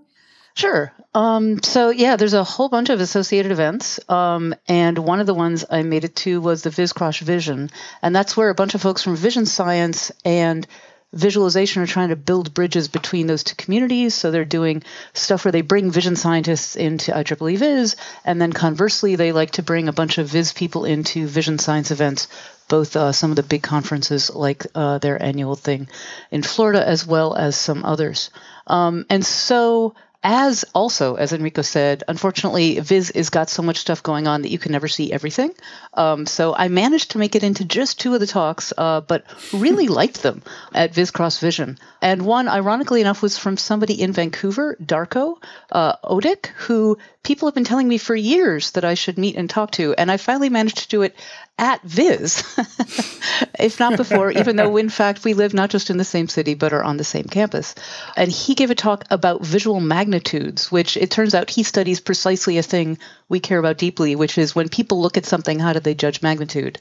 Sure. 0.56 0.94
Um, 1.16 1.64
so, 1.64 1.90
yeah, 1.90 2.16
there's 2.16 2.34
a 2.34 2.44
whole 2.44 2.70
bunch 2.70 2.90
of 2.90 3.00
associated 3.00 3.52
events. 3.52 4.00
Um, 4.10 4.54
and 4.68 4.98
one 5.00 5.20
of 5.20 5.26
the 5.26 5.34
ones 5.34 5.66
I 5.70 5.82
made 5.82 6.04
it 6.04 6.16
to 6.18 6.42
was 6.42 6.62
the 6.62 6.70
VizCross 6.70 7.22
Vision. 7.22 7.70
And 8.02 8.16
that's 8.16 8.38
where 8.38 8.50
a 8.50 8.56
bunch 8.56 8.76
of 8.76 8.82
folks 8.82 9.02
from 9.02 9.16
vision 9.16 9.46
science 9.46 10.12
and 10.26 10.68
visualization 11.14 11.82
are 11.82 11.88
trying 11.88 12.10
to 12.10 12.16
build 12.16 12.54
bridges 12.54 12.88
between 12.88 13.28
those 13.28 13.44
two 13.44 13.56
communities. 13.56 14.16
So 14.16 14.32
they're 14.32 14.46
doing 14.46 14.84
stuff 15.14 15.46
where 15.46 15.52
they 15.52 15.62
bring 15.62 15.92
vision 15.92 16.16
scientists 16.16 16.76
into 16.76 17.12
IEEE 17.12 17.58
Viz, 17.58 17.96
and 18.26 18.42
then 18.42 18.52
conversely, 18.52 19.16
they 19.16 19.32
like 19.32 19.52
to 19.52 19.64
bring 19.64 19.88
a 19.88 19.94
bunch 19.94 20.18
of 20.18 20.28
Viz 20.28 20.52
people 20.54 20.86
into 20.86 21.28
vision 21.28 21.60
science 21.60 21.92
events, 21.92 22.28
both 22.68 22.96
uh, 22.96 23.12
some 23.12 23.30
of 23.30 23.36
the 23.36 23.44
big 23.44 23.64
conferences 23.64 24.34
like 24.34 24.66
uh, 24.76 24.98
their 24.98 25.22
annual 25.22 25.56
thing 25.56 25.88
in 26.32 26.42
Florida, 26.44 26.86
as 26.86 27.06
well 27.06 27.36
as 27.36 27.56
some 27.56 27.86
others. 27.86 28.30
Um, 28.68 29.06
and 29.10 29.26
so 29.26 29.94
as 30.24 30.64
also, 30.74 31.16
as 31.16 31.34
Enrico 31.34 31.62
said, 31.62 32.04
unfortunately, 32.08 32.80
Viz 32.80 33.12
is 33.12 33.30
got 33.30 33.50
so 33.50 33.62
much 33.62 33.78
stuff 33.78 34.02
going 34.02 34.26
on 34.26 34.42
that 34.42 34.52
you 34.52 34.58
can 34.58 34.72
never 34.72 34.88
see 34.88 35.12
everything. 35.12 35.54
Um, 35.94 36.26
so 36.26 36.56
I 36.56 36.70
managed 36.70 37.12
to 37.12 37.18
make 37.18 37.36
it 37.36 37.44
into 37.44 37.66
just 37.66 38.00
two 38.00 38.14
of 38.14 38.22
the 38.22 38.28
talks, 38.28 38.72
uh, 38.78 39.02
but 39.02 39.26
really 39.52 39.88
liked 40.00 40.24
them 40.24 40.42
at 40.74 40.94
Viz 40.94 41.12
Cross 41.12 41.40
Vision. 41.40 41.78
And 42.02 42.26
one, 42.26 42.48
ironically 42.48 43.02
enough, 43.02 43.22
was 43.22 43.38
from 43.38 43.58
somebody 43.58 44.02
in 44.02 44.14
Vancouver, 44.14 44.78
Darko 44.82 45.44
uh, 45.72 45.98
Odic, 46.04 46.48
who 46.56 46.98
people 47.24 47.48
have 47.48 47.56
been 47.56 47.64
telling 47.64 47.88
me 47.88 47.98
for 47.98 48.16
years 48.16 48.72
that 48.72 48.86
I 48.86 48.94
should 48.94 49.18
meet 49.18 49.36
and 49.36 49.50
talk 49.50 49.72
to. 49.72 49.94
And 49.94 50.10
I 50.10 50.18
finally 50.18 50.50
managed 50.50 50.80
to 50.80 50.88
do 50.88 51.02
it 51.02 51.16
at 51.58 51.82
Viz, 51.84 52.44
if 53.60 53.80
not 53.80 53.96
before, 53.96 54.32
even 54.32 54.56
though 54.56 54.76
in 54.78 54.90
fact 54.90 55.24
we 55.24 55.34
live 55.34 55.54
not 55.54 55.70
just 55.70 55.90
in 55.90 55.98
the 55.98 56.04
same 56.04 56.28
city 56.28 56.56
but 56.56 56.74
are 56.74 56.84
on 56.84 56.98
the 56.98 57.04
same 57.04 57.26
campus. 57.26 57.76
And 58.18 58.32
he 58.32 58.56
gave 58.56 58.72
a 58.72 58.76
talk 58.76 59.06
about 59.12 59.46
visual 59.46 59.80
magnitudes, 59.80 60.72
which 60.72 60.98
it 60.98 61.12
turns 61.12 61.36
out 61.36 61.50
he 61.50 61.64
studies 61.64 62.00
precisely 62.00 62.58
a 62.58 62.64
thing 62.64 62.98
we 63.30 63.40
care 63.40 63.60
about 63.60 63.78
deeply, 63.78 64.16
which 64.16 64.38
is 64.38 64.56
when 64.56 64.70
people 64.70 65.02
look 65.02 65.16
at 65.16 65.26
something, 65.26 65.60
how 65.60 65.74
do 65.74 65.80
they 65.80 65.96
judge 65.96 66.22
magnitude? 66.22 66.80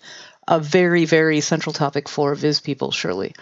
a 0.49 0.59
very, 0.59 1.05
very 1.05 1.41
central 1.41 1.73
topic 1.73 2.09
for 2.09 2.35
Viz 2.35 2.61
people, 2.61 2.91
surely. 2.91 3.33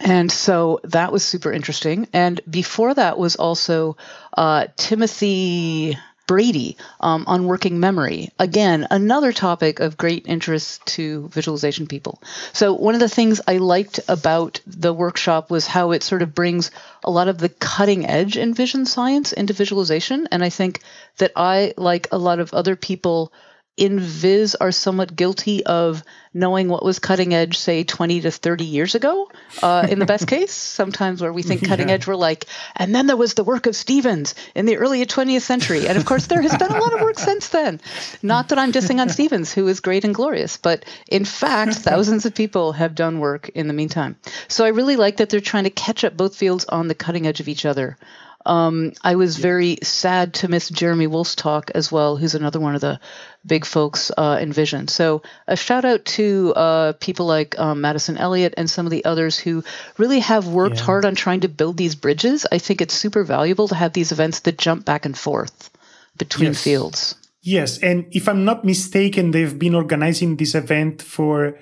And 0.00 0.30
so 0.30 0.80
that 0.84 1.10
was 1.10 1.24
super 1.24 1.50
interesting. 1.50 2.08
And 2.12 2.42
before 2.48 2.92
that 2.92 3.18
was 3.18 3.36
also 3.36 3.96
uh, 4.36 4.66
Timothy 4.76 5.96
Brady 6.32 6.78
um, 6.98 7.24
on 7.26 7.44
working 7.44 7.78
memory. 7.78 8.30
Again, 8.38 8.86
another 8.90 9.34
topic 9.34 9.80
of 9.80 9.98
great 9.98 10.26
interest 10.26 10.86
to 10.96 11.28
visualization 11.28 11.86
people. 11.86 12.22
So, 12.54 12.72
one 12.72 12.94
of 12.94 13.00
the 13.00 13.08
things 13.10 13.42
I 13.46 13.58
liked 13.58 14.00
about 14.08 14.58
the 14.66 14.94
workshop 14.94 15.50
was 15.50 15.66
how 15.66 15.90
it 15.90 16.02
sort 16.02 16.22
of 16.22 16.34
brings 16.34 16.70
a 17.04 17.10
lot 17.10 17.28
of 17.28 17.36
the 17.36 17.50
cutting 17.50 18.06
edge 18.06 18.38
in 18.38 18.54
vision 18.54 18.86
science 18.86 19.34
into 19.34 19.52
visualization. 19.52 20.26
And 20.32 20.42
I 20.42 20.48
think 20.48 20.80
that 21.18 21.32
I, 21.36 21.74
like 21.76 22.08
a 22.12 22.16
lot 22.16 22.40
of 22.40 22.54
other 22.54 22.76
people, 22.76 23.30
in 23.76 23.98
Viz 23.98 24.54
are 24.54 24.70
somewhat 24.70 25.16
guilty 25.16 25.64
of 25.64 26.02
knowing 26.34 26.68
what 26.68 26.84
was 26.84 26.98
cutting 26.98 27.32
edge, 27.32 27.58
say 27.58 27.84
20 27.84 28.22
to 28.22 28.30
30 28.30 28.64
years 28.64 28.94
ago, 28.94 29.30
uh, 29.62 29.86
in 29.90 29.98
the 29.98 30.06
best 30.06 30.26
case. 30.28 30.52
Sometimes 30.52 31.22
where 31.22 31.32
we 31.32 31.42
think 31.42 31.66
cutting 31.66 31.88
yeah. 31.88 31.94
edge, 31.94 32.06
we're 32.06 32.14
like, 32.14 32.46
and 32.76 32.94
then 32.94 33.06
there 33.06 33.16
was 33.16 33.34
the 33.34 33.44
work 33.44 33.66
of 33.66 33.74
Stevens 33.74 34.34
in 34.54 34.66
the 34.66 34.76
early 34.76 35.04
20th 35.04 35.42
century. 35.42 35.88
And 35.88 35.96
of 35.96 36.04
course, 36.04 36.26
there 36.26 36.42
has 36.42 36.56
been 36.56 36.70
a 36.70 36.80
lot 36.80 36.92
of 36.92 37.00
work 37.00 37.18
since 37.18 37.48
then. 37.48 37.80
Not 38.22 38.50
that 38.50 38.58
I'm 38.58 38.72
dissing 38.72 39.00
on 39.00 39.08
Stevens, 39.08 39.52
who 39.52 39.66
is 39.68 39.80
great 39.80 40.04
and 40.04 40.14
glorious, 40.14 40.58
but 40.58 40.84
in 41.08 41.24
fact, 41.24 41.74
thousands 41.76 42.26
of 42.26 42.34
people 42.34 42.72
have 42.72 42.94
done 42.94 43.20
work 43.20 43.48
in 43.50 43.68
the 43.68 43.74
meantime. 43.74 44.16
So 44.48 44.64
I 44.64 44.68
really 44.68 44.96
like 44.96 45.16
that 45.16 45.30
they're 45.30 45.40
trying 45.40 45.64
to 45.64 45.70
catch 45.70 46.04
up 46.04 46.16
both 46.16 46.36
fields 46.36 46.66
on 46.66 46.88
the 46.88 46.94
cutting 46.94 47.26
edge 47.26 47.40
of 47.40 47.48
each 47.48 47.64
other. 47.64 47.96
Um, 48.44 48.92
I 49.02 49.16
was 49.16 49.36
very 49.36 49.78
sad 49.82 50.34
to 50.34 50.48
miss 50.48 50.68
Jeremy 50.68 51.06
Wolfe's 51.06 51.34
talk 51.34 51.70
as 51.74 51.92
well, 51.92 52.16
who's 52.16 52.34
another 52.34 52.60
one 52.60 52.74
of 52.74 52.80
the 52.80 53.00
big 53.46 53.64
folks 53.64 54.10
uh, 54.16 54.38
in 54.40 54.52
Vision. 54.52 54.88
So 54.88 55.22
a 55.46 55.56
shout 55.56 55.84
out 55.84 56.04
to 56.16 56.52
uh, 56.54 56.92
people 56.94 57.26
like 57.26 57.58
um, 57.58 57.80
Madison 57.80 58.16
Elliott 58.16 58.54
and 58.56 58.68
some 58.68 58.86
of 58.86 58.90
the 58.90 59.04
others 59.04 59.38
who 59.38 59.64
really 59.98 60.20
have 60.20 60.48
worked 60.48 60.76
yeah. 60.76 60.84
hard 60.84 61.04
on 61.04 61.14
trying 61.14 61.40
to 61.40 61.48
build 61.48 61.76
these 61.76 61.94
bridges. 61.94 62.46
I 62.50 62.58
think 62.58 62.80
it's 62.80 62.94
super 62.94 63.24
valuable 63.24 63.68
to 63.68 63.74
have 63.74 63.92
these 63.92 64.12
events 64.12 64.40
that 64.40 64.58
jump 64.58 64.84
back 64.84 65.04
and 65.06 65.16
forth 65.16 65.70
between 66.16 66.48
yes. 66.48 66.62
fields. 66.62 67.14
Yes, 67.42 67.78
and 67.78 68.06
if 68.12 68.28
I'm 68.28 68.44
not 68.44 68.64
mistaken, 68.64 69.32
they've 69.32 69.58
been 69.58 69.74
organizing 69.74 70.36
this 70.36 70.54
event 70.54 71.02
for 71.02 71.58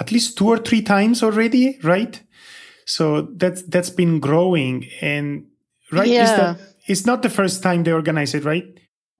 at 0.00 0.10
least 0.10 0.36
two 0.36 0.48
or 0.48 0.58
three 0.58 0.82
times 0.82 1.22
already, 1.22 1.78
right? 1.84 2.20
So 2.86 3.22
that's 3.36 3.62
that's 3.62 3.90
been 3.90 4.18
growing 4.18 4.88
and 5.00 5.46
right? 5.92 6.08
Yeah. 6.08 6.22
Is 6.22 6.30
that, 6.30 6.58
it's 6.86 7.06
not 7.06 7.22
the 7.22 7.30
first 7.30 7.62
time 7.62 7.84
they 7.84 7.92
organize 7.92 8.34
it, 8.34 8.44
right? 8.44 8.64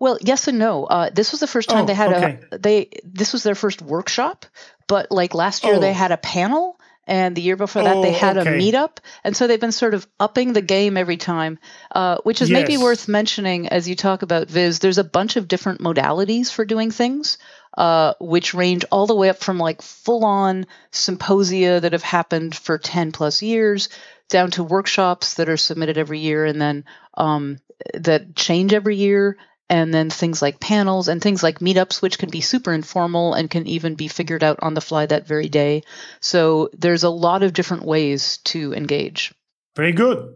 Well, 0.03 0.19
yes 0.21 0.49
and 0.49 0.59
no. 0.59 0.85
Uh, 0.85 1.11
this 1.11 1.31
was 1.31 1.41
the 1.41 1.47
first 1.47 1.69
time 1.69 1.85
oh, 1.85 1.87
they 1.87 1.95
had 1.95 2.13
okay. 2.13 2.41
a 2.51 2.59
they. 2.59 2.89
This 3.05 3.33
was 3.33 3.45
their 3.45 3.55
first 3.55 3.81
workshop, 3.81 4.47
but 4.89 5.13
like 5.13 5.33
last 5.33 5.63
year 5.63 5.77
oh. 5.77 5.79
they 5.79 5.93
had 5.93 6.11
a 6.11 6.17
panel, 6.17 6.77
and 7.07 7.37
the 7.37 7.41
year 7.41 7.55
before 7.55 7.85
that 7.85 7.97
oh, 7.99 8.03
they 8.03 8.11
had 8.11 8.37
okay. 8.37 8.51
a 8.53 8.59
meetup, 8.61 8.99
and 9.23 9.37
so 9.37 9.47
they've 9.47 9.61
been 9.61 9.71
sort 9.71 9.95
of 9.95 10.05
upping 10.19 10.55
the 10.55 10.61
game 10.61 10.97
every 10.97 11.19
time, 11.19 11.61
uh, 11.93 12.17
which 12.25 12.43
is 12.43 12.51
yes. 12.51 12.61
maybe 12.61 12.83
worth 12.83 13.07
mentioning 13.07 13.69
as 13.69 13.89
you 13.89 13.95
talk 13.95 14.23
about 14.23 14.49
Viz. 14.49 14.81
There's 14.81 14.99
a 14.99 15.05
bunch 15.05 15.37
of 15.37 15.47
different 15.47 15.81
modalities 15.81 16.51
for 16.51 16.65
doing 16.65 16.91
things. 16.91 17.39
Uh, 17.79 18.13
which 18.21 18.53
range 18.53 18.85
all 18.93 19.07
the 19.07 19.15
way 19.15 19.31
up 19.31 19.39
from 19.39 19.57
like 19.57 19.81
full 19.81 20.27
on 20.27 20.67
symposia 20.91 21.81
that 21.81 21.93
have 21.93 22.03
happened 22.03 22.55
for 22.55 22.77
10 22.77 23.13
plus 23.13 23.41
years 23.41 23.89
down 24.29 24.51
to 24.53 24.65
workshops 24.65 25.35
that 25.35 25.49
are 25.49 25.57
submitted 25.57 25.99
every 25.99 26.21
year 26.21 26.45
and 26.45 26.61
then 26.61 26.85
um, 27.15 27.59
that 27.95 28.35
change 28.35 28.73
every 28.73 28.97
year 28.97 29.37
and 29.69 29.93
then 29.93 30.11
things 30.11 30.43
like 30.43 30.61
panels 30.61 31.09
and 31.09 31.23
things 31.23 31.43
like 31.43 31.61
meetups, 31.61 32.03
which 32.03 32.19
can 32.19 32.29
be 32.29 32.43
super 32.43 32.75
informal 32.75 33.33
and 33.33 33.51
can 33.51 33.67
even 33.67 33.95
be 33.95 34.07
figured 34.07 34.45
out 34.45 34.59
on 34.61 34.75
the 34.75 34.83
fly 34.83 35.07
that 35.07 35.27
very 35.27 35.49
day. 35.49 35.83
So 36.21 36.69
there's 36.75 37.05
a 37.05 37.11
lot 37.11 37.43
of 37.43 37.55
different 37.55 37.85
ways 37.85 38.37
to 38.45 38.75
engage. 38.75 39.33
Very 39.75 39.93
good. 39.93 40.35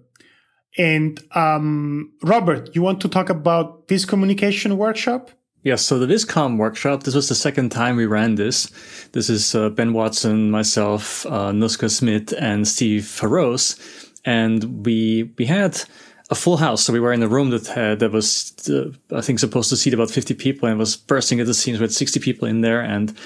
And 0.79 1.21
um, 1.35 2.13
Robert, 2.23 2.75
you 2.75 2.83
want 2.83 3.03
to 3.03 3.09
talk 3.09 3.29
about 3.29 3.89
this 3.89 4.05
communication 4.05 4.79
workshop? 4.79 5.31
Yes, 5.67 5.83
so 5.83 5.99
the 5.99 6.07
VisCom 6.07 6.59
workshop, 6.59 7.03
this 7.03 7.17
was 7.17 7.29
the 7.29 7.35
second 7.35 7.71
time 7.71 7.97
we 7.97 8.07
ran 8.07 8.37
this. 8.37 8.71
This 9.11 9.29
is 9.29 9.53
uh, 9.53 9.69
Ben 9.69 9.93
Watson, 9.93 10.49
myself, 10.49 11.27
uh, 11.27 11.51
Noeska 11.51 11.91
Smit, 11.91 12.33
and 12.35 12.69
Steve 12.69 13.03
Farose. 13.03 13.77
And 14.25 14.87
we 14.87 15.33
we 15.37 15.47
had 15.47 15.83
a 16.31 16.37
full 16.37 16.59
house. 16.59 16.85
So 16.85 16.93
we 16.93 17.01
were 17.01 17.13
in 17.13 17.21
a 17.21 17.27
room 17.27 17.51
that 17.51 17.67
had, 17.67 17.99
that 17.99 18.13
was, 18.13 18.55
uh, 18.69 18.93
I 19.13 19.21
think, 19.23 19.41
supposed 19.41 19.71
to 19.71 19.77
seat 19.77 19.93
about 19.93 20.09
50 20.09 20.35
people 20.35 20.69
and 20.69 20.79
was 20.79 20.97
bursting 20.97 21.41
at 21.41 21.47
the 21.47 21.55
seams 21.55 21.81
with 21.81 21.93
60 21.93 22.21
people 22.21 22.47
in 22.47 22.61
there. 22.61 22.81
And 22.81 23.17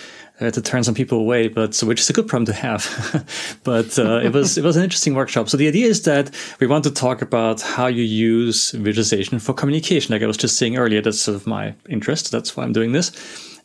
Had 0.41 0.55
to 0.55 0.63
turn 0.63 0.83
some 0.85 0.95
people 0.95 1.19
away, 1.19 1.49
but 1.49 1.79
which 1.81 2.01
is 2.01 2.09
a 2.09 2.15
good 2.15 2.27
problem 2.27 2.47
to 2.47 2.55
have. 2.55 3.61
but 3.65 3.99
uh, 3.99 4.21
it 4.25 4.33
was 4.33 4.57
it 4.57 4.65
was 4.65 4.77
an 4.77 4.83
interesting 4.83 5.15
workshop. 5.15 5.51
So 5.51 5.59
the 5.59 5.69
idea 5.69 5.87
is 5.87 6.03
that 6.05 6.31
we 6.61 6.67
want 6.67 6.85
to 6.85 6.91
talk 6.91 7.21
about 7.21 7.61
how 7.61 7.89
you 7.89 8.03
use 8.03 8.71
visualization 8.71 9.39
for 9.39 9.53
communication. 9.53 10.15
Like 10.15 10.23
I 10.23 10.27
was 10.27 10.39
just 10.39 10.57
saying 10.57 10.79
earlier, 10.79 11.03
that's 11.03 11.21
sort 11.21 11.37
of 11.37 11.47
my 11.47 11.75
interest. 11.91 12.31
That's 12.33 12.57
why 12.57 12.65
I'm 12.65 12.73
doing 12.73 12.93
this. 12.93 13.13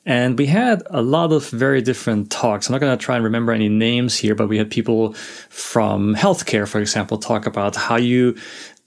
And 0.05 0.37
we 0.37 0.45
had 0.45 0.83
a 0.91 1.01
lot 1.01 1.31
of 1.31 1.49
very 1.49 1.81
different 1.81 2.29
talks. 2.29 2.67
I'm 2.67 2.73
not 2.73 2.81
going 2.81 2.95
to 2.95 3.03
try 3.03 3.15
and 3.15 3.23
remember 3.23 3.51
any 3.51 3.69
names 3.69 4.15
here, 4.15 4.35
but 4.35 4.47
we 4.47 4.57
had 4.57 4.69
people 4.69 5.13
from 5.49 6.13
healthcare, 6.13 6.67
for 6.67 6.79
example, 6.79 7.17
talk 7.17 7.47
about 7.47 7.75
how 7.75 7.95
you 7.95 8.35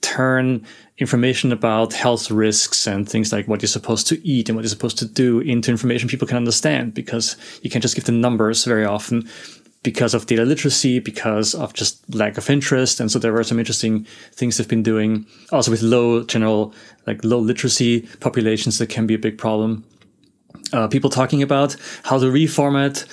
turn 0.01 0.65
information 0.99 1.51
about 1.51 1.93
health 1.93 2.29
risks 2.29 2.85
and 2.85 3.07
things 3.07 3.31
like 3.31 3.47
what 3.47 3.61
you're 3.61 3.67
supposed 3.67 4.05
to 4.07 4.27
eat 4.27 4.49
and 4.49 4.55
what 4.55 4.63
you're 4.63 4.69
supposed 4.69 4.97
to 4.99 5.05
do 5.05 5.39
into 5.39 5.71
information 5.71 6.09
people 6.09 6.27
can 6.27 6.37
understand 6.37 6.93
because 6.93 7.37
you 7.61 7.69
can't 7.69 7.81
just 7.81 7.95
give 7.95 8.03
them 8.03 8.21
numbers 8.21 8.65
very 8.65 8.85
often 8.85 9.27
because 9.81 10.13
of 10.13 10.25
data 10.25 10.43
literacy, 10.43 10.99
because 10.99 11.55
of 11.55 11.73
just 11.73 12.13
lack 12.13 12.37
of 12.37 12.49
interest. 12.49 12.99
And 12.99 13.09
so 13.09 13.17
there 13.17 13.31
were 13.31 13.45
some 13.45 13.59
interesting 13.59 14.05
things 14.33 14.57
they've 14.57 14.67
been 14.67 14.83
doing 14.83 15.25
also 15.51 15.71
with 15.71 15.81
low 15.81 16.23
general, 16.23 16.73
like 17.07 17.23
low 17.23 17.39
literacy 17.39 18.01
populations 18.19 18.77
that 18.79 18.87
can 18.87 19.07
be 19.07 19.13
a 19.13 19.19
big 19.19 19.37
problem. 19.37 19.85
Uh, 20.73 20.87
people 20.87 21.09
talking 21.09 21.41
about 21.41 21.77
how 22.03 22.19
to 22.19 22.25
reformat 22.25 23.07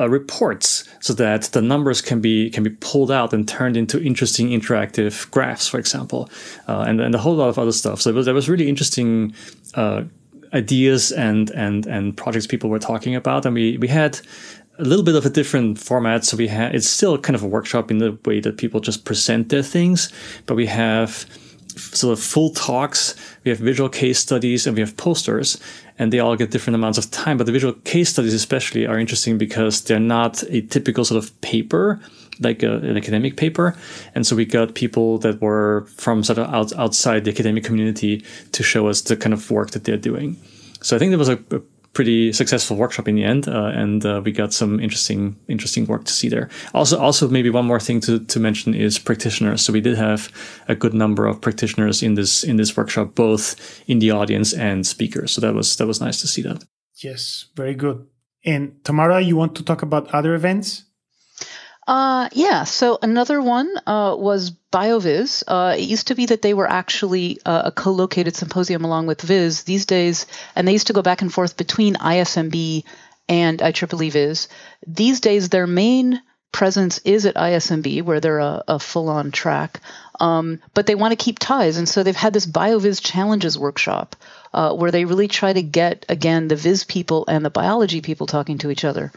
uh, 0.00 0.08
reports 0.08 0.88
so 1.00 1.12
that 1.12 1.42
the 1.52 1.60
numbers 1.60 2.00
can 2.00 2.20
be 2.20 2.50
can 2.50 2.64
be 2.64 2.70
pulled 2.70 3.10
out 3.10 3.32
and 3.32 3.46
turned 3.46 3.76
into 3.76 4.02
interesting 4.02 4.48
interactive 4.48 5.30
graphs, 5.30 5.68
for 5.68 5.78
example, 5.78 6.28
uh, 6.68 6.84
and 6.88 7.00
and 7.00 7.14
a 7.14 7.18
whole 7.18 7.36
lot 7.36 7.48
of 7.48 7.58
other 7.58 7.72
stuff. 7.72 8.00
So 8.00 8.12
was, 8.12 8.24
there 8.26 8.34
was 8.34 8.48
really 8.48 8.68
interesting 8.68 9.34
uh, 9.74 10.04
ideas 10.54 11.12
and 11.12 11.50
and 11.50 11.86
and 11.86 12.16
projects 12.16 12.46
people 12.46 12.70
were 12.70 12.78
talking 12.78 13.14
about, 13.14 13.46
and 13.46 13.54
we 13.54 13.76
we 13.78 13.88
had 13.88 14.20
a 14.78 14.84
little 14.84 15.04
bit 15.04 15.14
of 15.14 15.26
a 15.26 15.30
different 15.30 15.78
format. 15.78 16.24
So 16.24 16.36
we 16.36 16.48
had 16.48 16.74
it's 16.74 16.88
still 16.88 17.18
kind 17.18 17.36
of 17.36 17.42
a 17.42 17.48
workshop 17.48 17.90
in 17.90 17.98
the 17.98 18.18
way 18.24 18.40
that 18.40 18.56
people 18.56 18.80
just 18.80 19.04
present 19.04 19.50
their 19.50 19.62
things, 19.62 20.10
but 20.46 20.54
we 20.56 20.66
have 20.66 21.26
sort 21.76 22.12
of 22.12 22.22
full 22.22 22.50
talks, 22.50 23.14
we 23.44 23.50
have 23.50 23.58
visual 23.58 23.88
case 23.88 24.18
studies, 24.18 24.66
and 24.66 24.76
we 24.76 24.80
have 24.80 24.96
posters, 24.96 25.58
and 26.00 26.10
they 26.14 26.18
all 26.18 26.34
get 26.34 26.50
different 26.50 26.74
amounts 26.74 26.96
of 26.96 27.10
time. 27.10 27.36
But 27.36 27.44
the 27.44 27.52
visual 27.52 27.74
case 27.84 28.08
studies, 28.08 28.32
especially, 28.32 28.86
are 28.86 28.98
interesting 28.98 29.36
because 29.36 29.82
they're 29.82 30.00
not 30.00 30.42
a 30.48 30.62
typical 30.62 31.04
sort 31.04 31.22
of 31.22 31.38
paper, 31.42 32.00
like 32.40 32.62
a, 32.62 32.76
an 32.76 32.96
academic 32.96 33.36
paper. 33.36 33.76
And 34.14 34.26
so 34.26 34.34
we 34.34 34.46
got 34.46 34.74
people 34.74 35.18
that 35.18 35.42
were 35.42 35.86
from 35.96 36.24
sort 36.24 36.38
of 36.38 36.48
out, 36.48 36.72
outside 36.78 37.26
the 37.26 37.30
academic 37.30 37.64
community 37.64 38.24
to 38.52 38.62
show 38.62 38.88
us 38.88 39.02
the 39.02 39.14
kind 39.14 39.34
of 39.34 39.50
work 39.50 39.72
that 39.72 39.84
they're 39.84 39.98
doing. 39.98 40.38
So 40.80 40.96
I 40.96 40.98
think 40.98 41.10
there 41.10 41.18
was 41.18 41.28
a, 41.28 41.38
a 41.50 41.60
pretty 41.92 42.32
successful 42.32 42.76
workshop 42.76 43.08
in 43.08 43.16
the 43.16 43.24
end, 43.24 43.48
uh, 43.48 43.72
and 43.74 44.04
uh, 44.04 44.20
we 44.24 44.32
got 44.32 44.52
some 44.52 44.80
interesting 44.80 45.36
interesting 45.48 45.86
work 45.86 46.04
to 46.04 46.12
see 46.12 46.28
there. 46.28 46.48
Also, 46.72 46.98
also 46.98 47.28
maybe 47.28 47.50
one 47.50 47.66
more 47.66 47.80
thing 47.80 48.00
to, 48.00 48.20
to 48.26 48.40
mention 48.40 48.74
is 48.74 48.98
practitioners. 48.98 49.62
So 49.62 49.72
we 49.72 49.80
did 49.80 49.96
have 49.96 50.30
a 50.68 50.74
good 50.74 50.94
number 50.94 51.26
of 51.26 51.40
practitioners 51.40 52.02
in 52.02 52.14
this 52.14 52.44
in 52.44 52.56
this 52.56 52.76
workshop, 52.76 53.14
both 53.14 53.56
in 53.86 53.98
the 53.98 54.10
audience 54.10 54.52
and 54.52 54.86
speakers. 54.86 55.32
So 55.32 55.40
that 55.40 55.54
was 55.54 55.76
that 55.76 55.86
was 55.86 56.00
nice 56.00 56.20
to 56.20 56.28
see 56.28 56.42
that. 56.42 56.64
Yes, 57.02 57.46
very 57.56 57.74
good. 57.74 58.06
And 58.44 58.84
Tamara, 58.84 59.20
you 59.20 59.36
want 59.36 59.54
to 59.56 59.64
talk 59.64 59.82
about 59.82 60.14
other 60.14 60.34
events? 60.34 60.84
Uh, 61.86 62.28
yeah. 62.32 62.64
So 62.64 62.98
another 63.02 63.40
one 63.40 63.68
uh, 63.86 64.14
was 64.16 64.52
BioVis. 64.72 65.42
Uh, 65.46 65.74
it 65.76 65.82
used 65.82 66.08
to 66.08 66.14
be 66.14 66.26
that 66.26 66.42
they 66.42 66.54
were 66.54 66.70
actually 66.70 67.38
uh, 67.44 67.62
a 67.66 67.72
co-located 67.72 68.36
symposium 68.36 68.84
along 68.84 69.06
with 69.06 69.22
Viz. 69.22 69.64
These 69.64 69.86
days, 69.86 70.26
and 70.54 70.68
they 70.68 70.72
used 70.72 70.88
to 70.88 70.92
go 70.92 71.02
back 71.02 71.22
and 71.22 71.32
forth 71.32 71.56
between 71.56 71.94
ISMB 71.94 72.84
and 73.28 73.58
IEEE 73.58 74.12
Viz. 74.12 74.48
These 74.86 75.20
days, 75.20 75.48
their 75.48 75.66
main 75.66 76.20
presence 76.52 76.98
is 77.04 77.26
at 77.26 77.36
ISMB, 77.36 78.02
where 78.02 78.20
they're 78.20 78.38
a, 78.38 78.62
a 78.68 78.78
full-on 78.78 79.30
track. 79.30 79.80
Um, 80.18 80.60
but 80.74 80.86
they 80.86 80.94
want 80.94 81.12
to 81.12 81.24
keep 81.24 81.38
ties, 81.38 81.78
and 81.78 81.88
so 81.88 82.02
they've 82.02 82.14
had 82.14 82.34
this 82.34 82.46
BioVis 82.46 83.02
Challenges 83.02 83.58
workshop 83.58 84.16
uh, 84.52 84.74
where 84.74 84.90
they 84.90 85.06
really 85.06 85.28
try 85.28 85.52
to 85.52 85.62
get 85.62 86.04
again 86.08 86.48
the 86.48 86.56
Viz 86.56 86.84
people 86.84 87.24
and 87.26 87.44
the 87.44 87.50
biology 87.50 88.00
people 88.02 88.26
talking 88.26 88.58
to 88.58 88.70
each 88.70 88.84
other. 88.84 89.12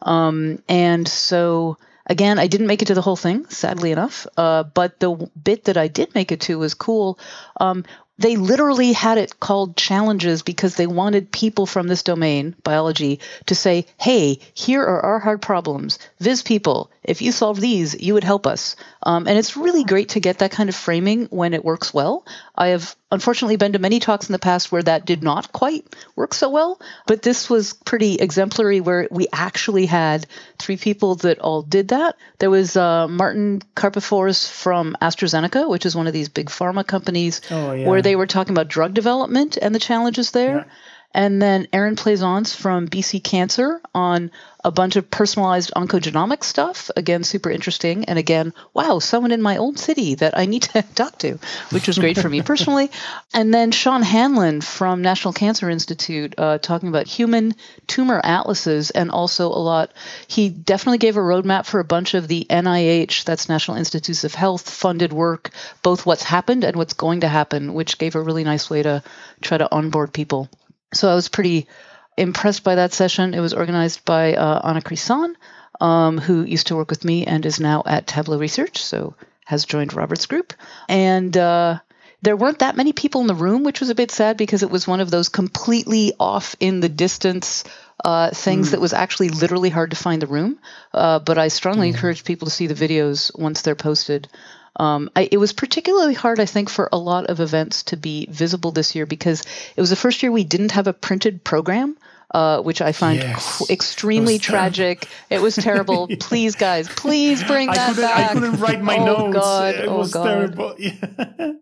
Um, 0.00 0.62
and 0.68 1.06
so 1.06 1.76
Again, 2.06 2.38
I 2.38 2.46
didn't 2.46 2.68
make 2.68 2.82
it 2.82 2.86
to 2.86 2.94
the 2.94 3.02
whole 3.02 3.16
thing, 3.16 3.46
sadly 3.48 3.92
enough. 3.92 4.26
Uh, 4.36 4.62
but 4.62 5.00
the 5.00 5.30
bit 5.42 5.64
that 5.64 5.76
I 5.76 5.88
did 5.88 6.14
make 6.14 6.32
it 6.32 6.40
to 6.42 6.58
was 6.58 6.74
cool. 6.74 7.18
Um, 7.60 7.84
they 8.18 8.36
literally 8.36 8.92
had 8.92 9.18
it 9.18 9.40
called 9.40 9.76
challenges 9.76 10.42
because 10.42 10.76
they 10.76 10.86
wanted 10.86 11.30
people 11.30 11.66
from 11.66 11.86
this 11.86 12.02
domain, 12.02 12.54
biology, 12.62 13.20
to 13.46 13.54
say, 13.54 13.86
hey, 13.98 14.38
here 14.54 14.82
are 14.82 15.04
our 15.04 15.18
hard 15.18 15.42
problems. 15.42 15.98
Viz 16.18 16.42
people, 16.42 16.90
if 17.02 17.20
you 17.20 17.30
solve 17.30 17.60
these, 17.60 18.00
you 18.00 18.14
would 18.14 18.24
help 18.24 18.46
us. 18.46 18.76
Um, 19.02 19.28
and 19.28 19.36
it's 19.38 19.56
really 19.56 19.84
great 19.84 20.10
to 20.10 20.20
get 20.20 20.38
that 20.38 20.50
kind 20.50 20.70
of 20.70 20.74
framing 20.74 21.26
when 21.26 21.52
it 21.52 21.64
works 21.64 21.92
well. 21.92 22.24
I 22.56 22.68
have 22.68 22.96
unfortunately 23.12 23.56
been 23.56 23.72
to 23.72 23.78
many 23.78 24.00
talks 24.00 24.28
in 24.28 24.32
the 24.32 24.38
past 24.38 24.72
where 24.72 24.82
that 24.82 25.04
did 25.04 25.22
not 25.22 25.52
quite 25.52 25.84
work 26.16 26.34
so 26.34 26.48
well, 26.48 26.80
but 27.06 27.22
this 27.22 27.50
was 27.50 27.72
pretty 27.72 28.14
exemplary 28.14 28.80
where 28.80 29.08
we 29.10 29.28
actually 29.32 29.86
had 29.86 30.26
three 30.58 30.76
people 30.76 31.16
that 31.16 31.38
all 31.38 31.62
did 31.62 31.88
that. 31.88 32.16
There 32.38 32.50
was 32.50 32.76
uh, 32.76 33.08
Martin 33.08 33.62
Karpefors 33.74 34.50
from 34.50 34.96
AstraZeneca, 35.00 35.68
which 35.68 35.86
is 35.86 35.94
one 35.94 36.06
of 36.06 36.12
these 36.12 36.28
big 36.28 36.46
pharma 36.46 36.86
companies, 36.86 37.40
oh, 37.50 37.72
yeah. 37.72 37.86
where 37.86 38.02
they 38.02 38.16
were 38.16 38.26
talking 38.26 38.54
about 38.54 38.68
drug 38.68 38.94
development 38.94 39.56
and 39.60 39.74
the 39.74 39.78
challenges 39.78 40.30
there. 40.30 40.56
Yeah. 40.56 40.64
And 41.12 41.40
then 41.40 41.66
Erin 41.72 41.96
Pleasance 41.96 42.54
from 42.54 42.88
BC 42.88 43.24
Cancer 43.24 43.80
on 43.94 44.30
a 44.66 44.70
bunch 44.72 44.96
of 44.96 45.08
personalized 45.08 45.72
oncogenomic 45.76 46.42
stuff. 46.42 46.90
Again, 46.96 47.22
super 47.22 47.50
interesting. 47.50 48.06
And 48.06 48.18
again, 48.18 48.52
wow, 48.74 48.98
someone 48.98 49.30
in 49.30 49.40
my 49.40 49.58
old 49.58 49.78
city 49.78 50.16
that 50.16 50.36
I 50.36 50.46
need 50.46 50.62
to 50.62 50.82
talk 50.94 51.18
to, 51.18 51.38
which 51.70 51.86
was 51.86 51.98
great 51.98 52.18
for 52.18 52.28
me 52.28 52.42
personally. 52.42 52.90
And 53.32 53.52
then 53.52 53.70
Sean 53.70 54.02
Hanlon 54.02 54.62
from 54.62 55.02
National 55.02 55.32
Cancer 55.32 55.68
Institute 55.68 56.34
uh, 56.38 56.58
talking 56.58 56.88
about 56.88 57.06
human 57.06 57.54
tumor 57.86 58.20
atlases 58.24 58.90
and 58.90 59.10
also 59.10 59.48
a 59.48 59.60
lot. 59.60 59.92
He 60.26 60.48
definitely 60.48 60.98
gave 60.98 61.16
a 61.16 61.20
roadmap 61.20 61.66
for 61.66 61.78
a 61.78 61.84
bunch 61.84 62.14
of 62.14 62.28
the 62.28 62.46
NIH, 62.48 63.24
that's 63.24 63.48
National 63.48 63.76
Institutes 63.76 64.24
of 64.24 64.34
Health, 64.34 64.68
funded 64.68 65.12
work, 65.12 65.50
both 65.82 66.06
what's 66.06 66.22
happened 66.22 66.64
and 66.64 66.76
what's 66.76 66.94
going 66.94 67.20
to 67.20 67.28
happen, 67.28 67.74
which 67.74 67.98
gave 67.98 68.14
a 68.14 68.20
really 68.20 68.44
nice 68.44 68.70
way 68.70 68.82
to 68.82 69.02
try 69.42 69.58
to 69.58 69.72
onboard 69.72 70.12
people. 70.12 70.48
So 70.96 71.10
I 71.10 71.14
was 71.14 71.28
pretty 71.28 71.68
impressed 72.16 72.64
by 72.64 72.76
that 72.76 72.92
session. 72.92 73.34
It 73.34 73.40
was 73.40 73.52
organized 73.52 74.04
by 74.04 74.34
uh, 74.34 74.60
Anna 74.64 74.80
Crisan, 74.80 75.34
um, 75.80 76.18
who 76.18 76.42
used 76.42 76.68
to 76.68 76.76
work 76.76 76.90
with 76.90 77.04
me 77.04 77.26
and 77.26 77.44
is 77.44 77.60
now 77.60 77.82
at 77.86 78.06
Tableau 78.06 78.38
Research, 78.38 78.82
so 78.82 79.14
has 79.44 79.64
joined 79.64 79.94
Robert's 79.94 80.26
group. 80.26 80.54
And 80.88 81.36
uh, 81.36 81.78
there 82.22 82.36
weren't 82.36 82.60
that 82.60 82.76
many 82.76 82.92
people 82.92 83.20
in 83.20 83.26
the 83.26 83.34
room, 83.34 83.62
which 83.62 83.80
was 83.80 83.90
a 83.90 83.94
bit 83.94 84.10
sad 84.10 84.36
because 84.36 84.62
it 84.62 84.70
was 84.70 84.88
one 84.88 85.00
of 85.00 85.10
those 85.10 85.28
completely 85.28 86.14
off 86.18 86.56
in 86.58 86.80
the 86.80 86.88
distance 86.88 87.64
uh, 88.04 88.30
things 88.30 88.68
mm. 88.68 88.70
that 88.72 88.80
was 88.80 88.92
actually 88.92 89.28
literally 89.28 89.70
hard 89.70 89.90
to 89.90 89.96
find 89.96 90.20
the 90.22 90.26
room. 90.26 90.58
Uh, 90.92 91.18
but 91.18 91.38
I 91.38 91.48
strongly 91.48 91.90
mm. 91.90 91.94
encourage 91.94 92.24
people 92.24 92.46
to 92.46 92.52
see 92.52 92.66
the 92.66 92.74
videos 92.74 93.36
once 93.38 93.62
they're 93.62 93.74
posted. 93.74 94.28
Um, 94.78 95.10
I, 95.16 95.28
it 95.30 95.38
was 95.38 95.52
particularly 95.52 96.14
hard, 96.14 96.40
I 96.40 96.46
think, 96.46 96.68
for 96.68 96.88
a 96.92 96.98
lot 96.98 97.26
of 97.26 97.40
events 97.40 97.84
to 97.84 97.96
be 97.96 98.26
visible 98.30 98.72
this 98.72 98.94
year 98.94 99.06
because 99.06 99.42
it 99.76 99.80
was 99.80 99.90
the 99.90 99.96
first 99.96 100.22
year 100.22 100.30
we 100.30 100.44
didn't 100.44 100.72
have 100.72 100.86
a 100.86 100.92
printed 100.92 101.44
program. 101.44 101.96
Uh, 102.28 102.60
which 102.60 102.82
I 102.82 102.90
find 102.90 103.20
yes. 103.20 103.58
qu- 103.58 103.72
extremely 103.72 104.40
tragic. 104.40 105.08
It 105.30 105.40
was 105.40 105.54
terrible. 105.54 106.08
please, 106.20 106.56
guys, 106.56 106.88
please 106.88 107.42
bring 107.44 107.68
that 107.68 107.96
I 107.96 108.00
back. 108.00 108.30
I 108.30 108.34
couldn't 108.34 108.60
write 108.60 108.82
my 108.82 108.96
notes. 108.96 109.20
oh, 109.20 109.26
notes. 109.26 109.38
God. 109.38 109.74
It 109.76 109.88
oh, 109.88 109.98
was 109.98 110.12
God. 110.12 110.24
terrible. 110.24 110.74
Yeah. 110.76 111.52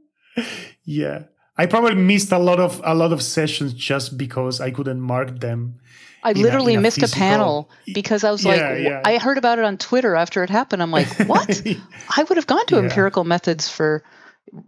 yeah. 0.84 1.22
I 1.56 1.66
probably 1.66 1.94
missed 1.94 2.32
a 2.32 2.38
lot 2.38 2.58
of 2.58 2.80
a 2.82 2.94
lot 2.94 3.12
of 3.12 3.22
sessions 3.22 3.74
just 3.74 4.16
because 4.16 4.60
I 4.60 4.70
couldn't 4.70 5.00
mark 5.00 5.38
them. 5.40 5.80
I 6.24 6.32
literally 6.32 6.74
a, 6.74 6.78
a 6.78 6.80
missed 6.80 7.00
physical... 7.00 7.22
a 7.22 7.26
panel 7.26 7.70
because 7.92 8.24
I 8.24 8.30
was 8.30 8.44
yeah, 8.44 8.50
like, 8.50 8.82
yeah. 8.82 9.02
I 9.04 9.18
heard 9.18 9.36
about 9.36 9.58
it 9.58 9.64
on 9.64 9.76
Twitter 9.76 10.16
after 10.16 10.42
it 10.42 10.50
happened. 10.50 10.82
I'm 10.82 10.90
like, 10.90 11.08
what? 11.26 11.62
I 12.16 12.22
would 12.22 12.36
have 12.36 12.46
gone 12.46 12.64
to 12.66 12.78
empirical 12.78 13.24
methods 13.24 13.68
for 13.68 14.02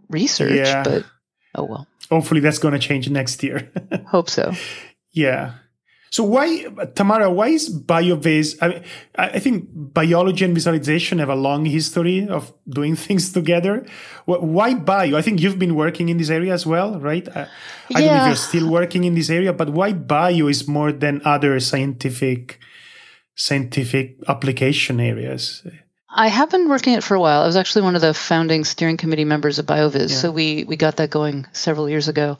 research, 0.09 0.67
but 0.83 1.03
oh 1.55 1.63
well. 1.63 1.87
Hopefully 2.09 2.39
that's 2.39 2.59
going 2.59 2.73
to 2.73 2.79
change 2.79 3.09
next 3.09 3.43
year. 3.43 3.71
Hope 4.05 4.29
so. 4.29 4.53
Yeah. 5.11 5.55
So 6.09 6.23
why, 6.23 6.65
Tamara? 6.95 7.29
Why 7.29 7.49
is 7.49 7.69
BioVis? 7.69 8.57
I, 8.61 8.67
mean, 8.67 8.83
I 9.15 9.39
think 9.39 9.67
biology 9.73 10.45
and 10.45 10.53
visualization 10.53 11.19
have 11.19 11.29
a 11.29 11.35
long 11.35 11.65
history 11.65 12.27
of 12.27 12.53
doing 12.67 12.95
things 13.05 13.31
together. 13.31 13.85
Why 14.25 14.73
bio? 14.73 15.17
I 15.17 15.21
think 15.21 15.41
you've 15.41 15.59
been 15.59 15.75
working 15.75 16.09
in 16.09 16.17
this 16.17 16.29
area 16.29 16.53
as 16.53 16.65
well, 16.65 16.99
right? 16.99 17.27
I, 17.35 17.47
I 17.93 18.01
don't 18.01 18.05
know 18.05 18.21
if 18.21 18.27
you're 18.27 18.35
still 18.35 18.69
working 18.69 19.03
in 19.03 19.15
this 19.15 19.29
area, 19.29 19.53
but 19.53 19.69
why 19.69 19.93
bio 19.93 20.47
is 20.47 20.67
more 20.67 20.91
than 20.91 21.21
other 21.25 21.59
scientific 21.59 22.59
scientific 23.35 24.17
application 24.27 24.99
areas? 24.99 25.65
I 26.09 26.29
have 26.29 26.49
been 26.49 26.69
working 26.69 26.93
it 26.93 27.03
for 27.03 27.15
a 27.15 27.19
while. 27.19 27.43
I 27.43 27.45
was 27.45 27.57
actually 27.57 27.83
one 27.83 27.95
of 27.95 28.01
the 28.01 28.13
founding 28.13 28.63
steering 28.63 28.97
committee 28.97 29.25
members 29.25 29.59
of 29.59 29.65
BioVis, 29.65 30.09
yeah. 30.09 30.15
so 30.15 30.31
we 30.31 30.63
we 30.63 30.77
got 30.77 30.97
that 30.97 31.09
going 31.09 31.45
several 31.51 31.89
years 31.89 32.07
ago. 32.07 32.39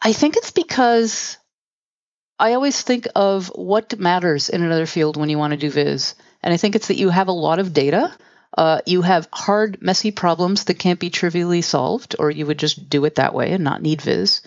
I 0.00 0.12
think 0.12 0.36
it's 0.36 0.50
because 0.50 1.36
I 2.38 2.54
always 2.54 2.80
think 2.82 3.06
of 3.14 3.48
what 3.48 3.98
matters 3.98 4.48
in 4.48 4.62
another 4.62 4.86
field 4.86 5.16
when 5.16 5.28
you 5.28 5.38
want 5.38 5.52
to 5.52 5.56
do 5.56 5.70
viz. 5.70 6.14
And 6.42 6.52
I 6.52 6.56
think 6.56 6.74
it's 6.74 6.88
that 6.88 6.96
you 6.96 7.08
have 7.08 7.28
a 7.28 7.32
lot 7.32 7.58
of 7.58 7.72
data. 7.72 8.12
Uh, 8.56 8.80
you 8.84 9.02
have 9.02 9.28
hard, 9.32 9.80
messy 9.80 10.10
problems 10.10 10.64
that 10.64 10.78
can't 10.78 11.00
be 11.00 11.08
trivially 11.08 11.62
solved, 11.62 12.16
or 12.18 12.30
you 12.30 12.46
would 12.46 12.58
just 12.58 12.90
do 12.90 13.04
it 13.04 13.14
that 13.14 13.34
way 13.34 13.52
and 13.52 13.64
not 13.64 13.80
need 13.80 14.02
viz. 14.02 14.42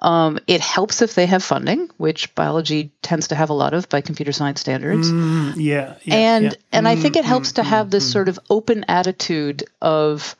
Um, 0.00 0.38
it 0.46 0.60
helps 0.60 1.02
if 1.02 1.14
they 1.14 1.26
have 1.26 1.42
funding, 1.42 1.90
which 1.96 2.32
biology 2.36 2.92
tends 3.02 3.28
to 3.28 3.34
have 3.34 3.50
a 3.50 3.54
lot 3.54 3.74
of 3.74 3.88
by 3.88 4.00
computer 4.00 4.30
science 4.30 4.60
standards. 4.60 5.10
Mm, 5.10 5.54
yeah, 5.56 5.94
yeah, 6.04 6.14
and 6.14 6.44
yeah. 6.44 6.52
and 6.70 6.86
mm, 6.86 6.90
I 6.90 6.96
think 6.96 7.16
it 7.16 7.24
helps 7.24 7.52
mm, 7.52 7.54
to 7.56 7.62
have 7.64 7.88
mm, 7.88 7.90
this 7.90 8.10
sort 8.10 8.28
of 8.28 8.38
open 8.48 8.84
attitude 8.86 9.64
of 9.82 10.36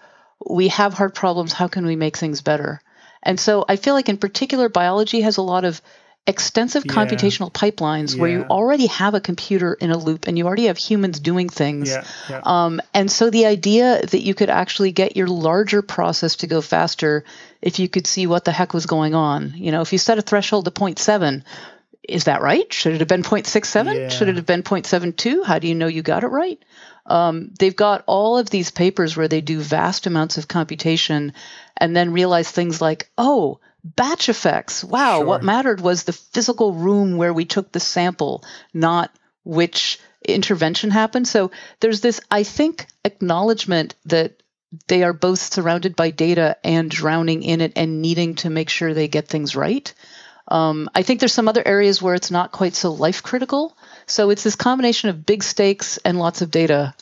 we 0.47 0.69
have 0.69 0.95
hard 0.95 1.13
problems. 1.13 1.53
How 1.53 1.67
can 1.67 1.87
we 1.87 1.97
make 1.97 2.17
things 2.17 2.41
better? 2.41 2.81
And 3.21 3.41
so 3.41 3.65
I 3.69 3.75
feel 3.75 3.95
like 3.95 4.09
in 4.09 4.19
particular 4.19 4.69
biology 4.69 5.23
has 5.23 5.39
a 5.39 5.43
lot 5.43 5.65
of 5.65 5.83
extensive 6.29 6.85
yeah. 6.85 6.93
computational 6.93 7.51
pipelines 7.51 8.15
yeah. 8.15 8.21
where 8.21 8.31
you 8.31 8.43
already 8.43 8.87
have 8.87 9.15
a 9.15 9.21
computer 9.21 9.73
in 9.73 9.91
a 9.91 9.97
loop 9.97 10.29
and 10.29 10.37
you 10.37 10.47
already 10.47 10.67
have 10.67 10.77
humans 10.77 11.19
doing 11.19 11.49
things. 11.49 11.89
Yeah. 11.91 12.41
Um, 12.45 12.83
and 12.93 13.11
so 13.11 13.31
the 13.31 13.47
idea 13.47 14.05
that 14.05 14.21
you 14.21 14.35
could 14.35 14.51
actually 14.51 14.93
get 14.93 15.17
your 15.17 15.27
larger 15.27 15.81
process 15.81 16.37
to 16.37 16.47
go 16.47 16.61
faster 16.61 17.25
if 17.63 17.79
you 17.79 17.89
could 17.89 18.07
see 18.07 18.27
what 18.27 18.45
the 18.45 18.53
heck 18.53 18.75
was 18.75 18.85
going 18.85 19.15
on. 19.15 19.55
You 19.57 19.73
know, 19.73 19.81
if 19.81 19.91
you 19.93 19.99
set 19.99 20.19
a 20.19 20.23
threshold 20.23 20.67
to 20.67 20.71
0.7, 20.71 21.43
is 22.07 22.25
that 22.25 22.43
right? 22.43 22.71
Should 22.73 22.95
it 22.95 23.01
have 23.01 23.09
been 23.09 23.23
0.67? 23.23 24.11
Should 24.11 24.29
it 24.29 24.37
have 24.37 24.47
been 24.47 24.63
0.72? 24.63 25.45
How 25.45 25.59
do 25.59 25.67
you 25.67 25.75
know 25.75 25.87
you 25.87 26.03
got 26.03 26.25
it 26.25 26.29
right? 26.29 26.63
Um, 27.07 27.53
they've 27.59 27.75
got 27.75 28.05
all 28.07 28.37
of 28.37 28.51
these 28.51 28.71
papers 28.71 29.17
where 29.17 29.29
they 29.29 29.41
do 29.41 29.61
vast 29.61 30.07
amounts 30.07 30.37
of 30.37 30.47
computation 30.47 31.33
and 31.75 31.97
then 31.97 32.13
realize 32.13 32.51
things 32.51 32.83
like, 32.83 33.11
oh, 33.17 33.61
batch 33.85 34.29
effects. 34.29 34.83
Wow, 34.85 35.19
sure. 35.19 35.27
what 35.27 35.43
mattered 35.43 35.81
was 35.81 36.05
the 36.05 36.13
physical 36.13 36.73
room 36.73 37.17
where 37.17 37.33
we 37.33 37.45
took 37.45 37.73
the 37.73 37.81
sample, 37.81 38.45
not 38.75 39.11
which 39.45 39.99
intervention 40.27 40.91
happened. 40.91 41.29
So 41.29 41.51
there's 41.81 42.01
this, 42.01 42.21
I 42.31 42.43
think, 42.43 42.87
acknowledgement 43.05 43.95
that 44.07 44.43
they 44.87 45.03
are 45.03 45.13
both 45.13 45.39
surrounded 45.39 45.97
by 45.97 46.11
data 46.11 46.57
and 46.63 46.91
drowning 46.91 47.43
in 47.43 47.61
it 47.61 47.73
and 47.77 48.03
needing 48.03 48.35
to 48.37 48.51
make 48.51 48.69
sure 48.69 48.93
they 48.93 49.09
get 49.09 49.29
things 49.29 49.57
right. 49.57 49.93
Um, 50.49 50.91
I 50.95 51.03
think 51.03 51.21
there's 51.21 51.33
some 51.33 51.49
other 51.49 51.67
areas 51.67 52.03
where 52.03 52.15
it's 52.15 52.31
not 52.31 52.53
quite 52.53 52.75
so 52.75 52.93
life 52.93 53.23
critical. 53.23 53.77
So 54.07 54.31
it's 54.31 54.43
this 54.43 54.57
combination 54.57 55.11
of 55.11 55.27
big 55.27 55.43
stakes 55.43 55.99
and 55.99 56.19
lots 56.19 56.43
of 56.43 56.51
data, 56.51 56.95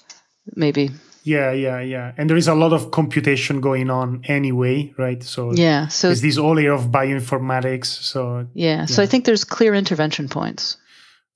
maybe. 0.54 0.90
Yeah, 1.26 1.50
yeah, 1.50 1.80
yeah. 1.80 2.12
And 2.16 2.30
there 2.30 2.36
is 2.36 2.46
a 2.46 2.54
lot 2.54 2.72
of 2.72 2.92
computation 2.92 3.60
going 3.60 3.90
on 3.90 4.22
anyway, 4.28 4.94
right? 4.96 5.20
So 5.24 5.52
yeah, 5.52 5.88
so 5.88 6.10
it's 6.10 6.20
this 6.20 6.36
whole 6.36 6.56
area 6.56 6.72
of 6.72 6.92
bioinformatics. 6.92 7.86
So 7.86 8.46
yeah, 8.54 8.86
so 8.86 9.02
I 9.02 9.06
think 9.06 9.24
there's 9.24 9.42
clear 9.42 9.74
intervention 9.74 10.28
points. 10.28 10.76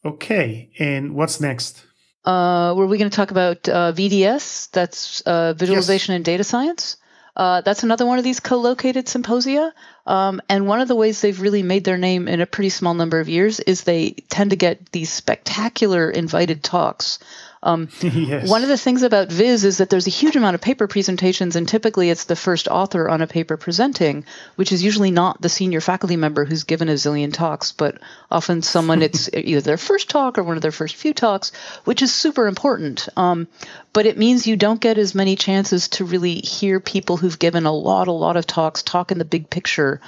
Okay, 0.05 0.71
and 0.79 1.17
what's 1.17 1.41
next? 1.41 1.85
Uh, 2.25 2.73
were 2.77 2.87
we 2.87 2.99
going 2.99 3.11
to 3.11 3.17
talk 3.17 3.33
about 3.33 3.69
uh, 3.69 3.93
VDS? 3.93 4.71
That's 4.71 5.23
uh, 5.23 5.55
visualization 5.55 6.13
yes. 6.13 6.17
and 6.19 6.25
data 6.25 6.45
science. 6.45 6.97
Uh, 7.35 7.61
that's 7.63 7.83
another 7.83 8.07
one 8.07 8.19
of 8.19 8.25
these 8.25 8.39
co-located 8.39 9.09
symposia. 9.09 9.75
Um, 10.07 10.41
and 10.49 10.69
one 10.69 10.81
of 10.81 10.87
the 10.87 10.95
ways 10.95 11.21
they've 11.21 11.41
really 11.41 11.65
made 11.65 11.83
their 11.83 11.99
name 11.99 12.29
in 12.29 12.41
a 12.41 12.47
pretty 12.47 12.71
small 12.71 12.95
number 12.95 13.19
of 13.19 13.29
years 13.29 13.59
is 13.59 13.83
they 13.83 14.11
tend 14.29 14.51
to 14.51 14.57
get 14.57 14.93
these 14.93 15.11
spectacular 15.11 16.11
invited 16.11 16.63
talks. 16.63 17.19
Um, 17.63 17.89
yes. 18.01 18.49
One 18.49 18.63
of 18.63 18.69
the 18.69 18.79
things 18.79 19.03
about 19.03 19.31
Viz 19.31 19.65
is 19.65 19.79
that 19.79 19.91
there's 19.91 20.07
a 20.07 20.11
huge 20.11 20.37
amount 20.37 20.55
of 20.55 20.61
paper 20.61 20.87
presentations, 20.87 21.57
and 21.57 21.69
typically 21.69 22.11
it's 22.11 22.25
the 22.25 22.37
first 22.37 22.69
author 22.69 23.09
on 23.09 23.21
a 23.21 23.27
paper 23.27 23.57
presenting, 23.57 24.25
which 24.57 24.73
is 24.73 24.83
usually 24.83 25.11
not 25.11 25.41
the 25.41 25.49
senior 25.49 25.81
faculty 25.81 26.17
member 26.17 26.45
who's 26.45 26.65
given 26.65 26.89
a 26.89 26.95
zillion 26.95 27.33
talks, 27.33 27.73
but 27.73 27.99
often 28.31 28.63
someone 28.63 29.03
it's 29.03 29.29
either 29.35 29.61
their 29.61 29.77
first 29.77 30.09
talk 30.09 30.39
or 30.39 30.43
one 30.43 30.57
of 30.57 30.63
their 30.63 30.73
first 30.73 30.97
few 30.97 31.13
talks, 31.13 31.53
which 31.85 32.03
is 32.03 32.15
super 32.15 32.47
important. 32.47 33.09
Um, 33.17 33.47
but 33.93 34.07
it 34.07 34.17
means 34.17 34.47
you 34.47 34.57
don't 34.57 34.81
get 34.81 34.99
as 34.99 35.15
many 35.15 35.37
chances 35.37 35.89
to 35.89 36.05
really 36.05 36.37
hear 36.37 36.81
people 36.81 37.17
who've 37.17 37.39
given 37.39 37.67
a 37.67 37.73
lot, 37.73 38.09
a 38.09 38.13
lot 38.13 38.37
of 38.37 38.47
talks 38.47 38.83
talk 38.83 39.11
in 39.11 39.19
the 39.19 39.25
big 39.25 39.51
picture 39.51 40.01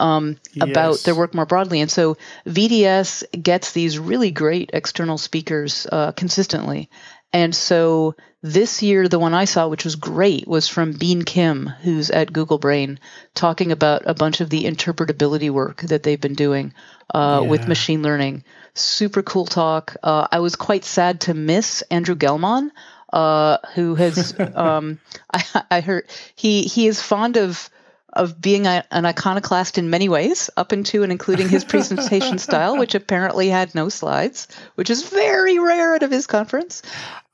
um, 0.00 0.36
yes. 0.52 0.68
about 0.68 0.98
their 1.00 1.14
work 1.14 1.34
more 1.34 1.46
broadly. 1.46 1.80
And 1.80 1.90
so 1.90 2.16
VDS 2.46 3.42
gets 3.42 3.72
these 3.72 3.98
really 3.98 4.32
great 4.32 4.70
external 4.72 5.18
speakers 5.18 5.86
uh, 5.90 6.12
consistently. 6.12 6.90
And 7.32 7.54
so 7.54 8.14
this 8.42 8.82
year, 8.82 9.08
the 9.08 9.18
one 9.18 9.34
I 9.34 9.44
saw, 9.44 9.68
which 9.68 9.84
was 9.84 9.96
great, 9.96 10.46
was 10.46 10.68
from 10.68 10.92
Been 10.92 11.24
Kim, 11.24 11.66
who's 11.66 12.10
at 12.10 12.32
Google 12.32 12.58
Brain, 12.58 13.00
talking 13.34 13.72
about 13.72 14.02
a 14.06 14.14
bunch 14.14 14.40
of 14.40 14.48
the 14.48 14.64
interpretability 14.64 15.50
work 15.50 15.82
that 15.82 16.02
they've 16.02 16.20
been 16.20 16.34
doing 16.34 16.72
uh, 17.14 17.40
yeah. 17.42 17.48
with 17.48 17.68
machine 17.68 18.02
learning. 18.02 18.44
Super 18.74 19.22
cool 19.22 19.44
talk. 19.44 19.96
Uh, 20.02 20.28
I 20.30 20.38
was 20.38 20.56
quite 20.56 20.84
sad 20.84 21.22
to 21.22 21.34
miss 21.34 21.82
Andrew 21.90 22.14
Gelman, 22.14 22.70
uh, 23.12 23.58
who 23.74 23.94
has 23.96 24.38
um, 24.54 25.00
I, 25.32 25.44
I, 25.70 25.80
heard 25.80 26.06
he 26.34 26.62
he 26.62 26.86
is 26.86 27.02
fond 27.02 27.36
of 27.36 27.70
of 28.12 28.40
being 28.40 28.66
a, 28.66 28.84
an 28.90 29.04
iconoclast 29.04 29.78
in 29.78 29.90
many 29.90 30.08
ways, 30.08 30.50
up 30.56 30.72
into 30.72 31.02
and 31.02 31.12
including 31.12 31.48
his 31.48 31.64
presentation 31.64 32.38
style, 32.48 32.78
which 32.78 32.94
apparently 32.94 33.48
had 33.48 33.74
no 33.74 33.88
slides, 33.88 34.48
which 34.76 34.90
is 34.90 35.08
very 35.08 35.58
rare 35.58 35.94
at 35.94 36.02
a 36.02 36.08
Viz 36.08 36.26
conference. 36.26 36.82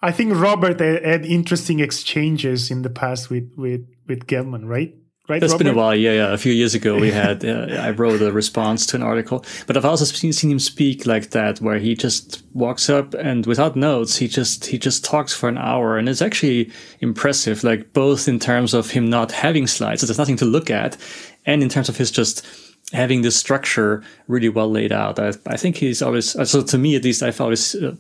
I 0.03 0.13
think 0.13 0.35
Robert 0.35 0.81
had 0.81 1.25
interesting 1.25 1.81
exchanges 1.81 2.71
in 2.71 2.83
the 2.83 2.91
past 2.91 3.31
with 3.31 3.53
with 3.57 3.87
with 4.07 4.27
Gelman, 4.27 4.67
right? 4.67 4.95
Right, 5.27 5.41
That's 5.41 5.55
Robert? 5.55 5.65
been 5.65 5.73
a 5.73 5.77
while. 5.77 5.95
Yeah, 5.97 6.13
yeah. 6.13 6.33
A 6.35 6.37
few 6.37 6.53
years 6.53 6.75
ago, 6.75 6.99
we 6.99 7.11
had 7.23 7.45
uh, 7.45 7.79
I 7.81 7.91
wrote 7.91 8.21
a 8.21 8.31
response 8.31 8.85
to 8.87 8.97
an 8.97 9.03
article, 9.03 9.43
but 9.67 9.75
I've 9.77 9.85
also 9.85 10.05
seen, 10.05 10.35
seen 10.35 10.51
him 10.51 10.59
speak 10.59 11.07
like 11.07 11.31
that, 11.31 11.63
where 11.63 11.79
he 11.79 11.95
just 11.95 12.43
walks 12.53 12.91
up 12.91 13.15
and 13.15 13.47
without 13.47 13.75
notes, 13.75 14.17
he 14.17 14.29
just 14.29 14.67
he 14.67 14.79
just 14.79 15.03
talks 15.03 15.33
for 15.33 15.49
an 15.49 15.57
hour, 15.57 15.97
and 15.97 16.11
it's 16.11 16.21
actually 16.21 16.71
impressive. 17.01 17.65
Like 17.65 17.95
both 17.95 18.29
in 18.29 18.39
terms 18.39 18.75
of 18.75 18.91
him 18.91 19.09
not 19.09 19.33
having 19.33 19.67
slides, 19.67 20.03
so 20.03 20.07
there's 20.07 20.19
nothing 20.19 20.37
to 20.37 20.45
look 20.45 20.71
at, 20.71 20.99
and 21.47 21.63
in 21.63 21.71
terms 21.71 21.89
of 21.89 21.97
his 21.97 22.11
just 22.11 22.47
having 22.93 23.23
this 23.23 23.35
structure 23.35 24.03
really 24.29 24.51
well 24.51 24.71
laid 24.71 24.93
out. 24.93 25.19
I, 25.19 25.33
I 25.47 25.57
think 25.57 25.77
he's 25.77 26.03
always 26.03 26.33
so 26.51 26.63
to 26.63 26.77
me 26.77 26.97
at 26.97 27.05
least 27.05 27.23
I've 27.23 27.41
always 27.41 27.75
uh, 27.75 27.95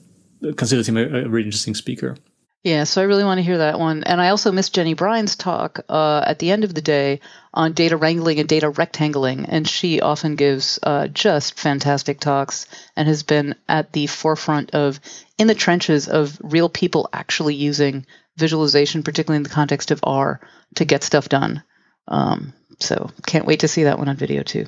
considered 0.57 0.87
him 0.87 0.99
a, 0.99 1.05
a 1.05 1.29
really 1.29 1.47
interesting 1.47 1.75
speaker. 1.75 2.17
Yeah, 2.65 2.85
so 2.85 3.03
I 3.03 3.05
really 3.05 3.25
want 3.25 3.37
to 3.39 3.45
hear 3.45 3.59
that 3.59 3.79
one. 3.79 4.05
And 4.05 4.23
I 4.23 4.31
also 4.31 4.51
missed 4.51 4.75
Jenny 4.75 4.95
Bryan's 4.95 5.37
talk 5.37 5.81
uh, 5.87 6.25
at 6.27 6.39
the 6.39 6.51
end 6.51 6.65
of 6.65 6.73
the 6.73 6.81
day 6.81 7.21
on 7.53 7.75
data 7.75 7.95
wrangling 7.99 8.41
and 8.41 8.49
data 8.49 8.71
rectangling. 8.71 9.45
And 9.47 9.69
she 9.69 10.01
often 10.01 10.35
gives 10.35 10.79
uh, 10.83 11.09
just 11.09 11.61
fantastic 11.61 12.21
talks 12.21 12.67
and 12.97 13.07
has 13.07 13.23
been 13.23 13.55
at 13.69 13.93
the 13.93 14.07
forefront 14.07 14.71
of, 14.71 14.99
in 15.37 15.47
the 15.47 15.55
trenches 15.55 16.09
of 16.09 16.41
real 16.43 16.71
people 16.71 17.11
actually 17.13 17.55
using 17.55 18.07
visualization, 18.39 19.03
particularly 19.03 19.37
in 19.37 19.43
the 19.43 19.51
context 19.51 19.91
of 19.91 20.01
R, 20.03 20.41
to 20.77 20.87
get 20.87 21.05
stuff 21.05 21.29
done. 21.29 21.63
Um, 22.09 22.55
so 22.81 23.11
can't 23.27 23.47
wait 23.47 23.61
to 23.61 23.69
see 23.69 23.85
that 23.85 23.99
one 23.99 24.09
on 24.09 24.17
video 24.17 24.43
too. 24.43 24.67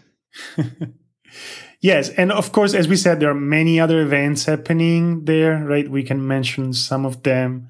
Yes, 1.81 2.09
and 2.11 2.33
of 2.33 2.53
course, 2.53 2.75
as 2.75 2.89
we 2.89 2.97
said, 2.97 3.21
there 3.21 3.31
are 3.31 3.35
many 3.35 3.79
other 3.79 4.01
events 4.01 4.45
happening 4.45 5.25
there, 5.25 5.65
right? 5.65 5.89
We 5.89 6.03
can 6.03 6.27
mention 6.27 6.73
some 6.73 7.05
of 7.05 7.23
them. 7.23 7.69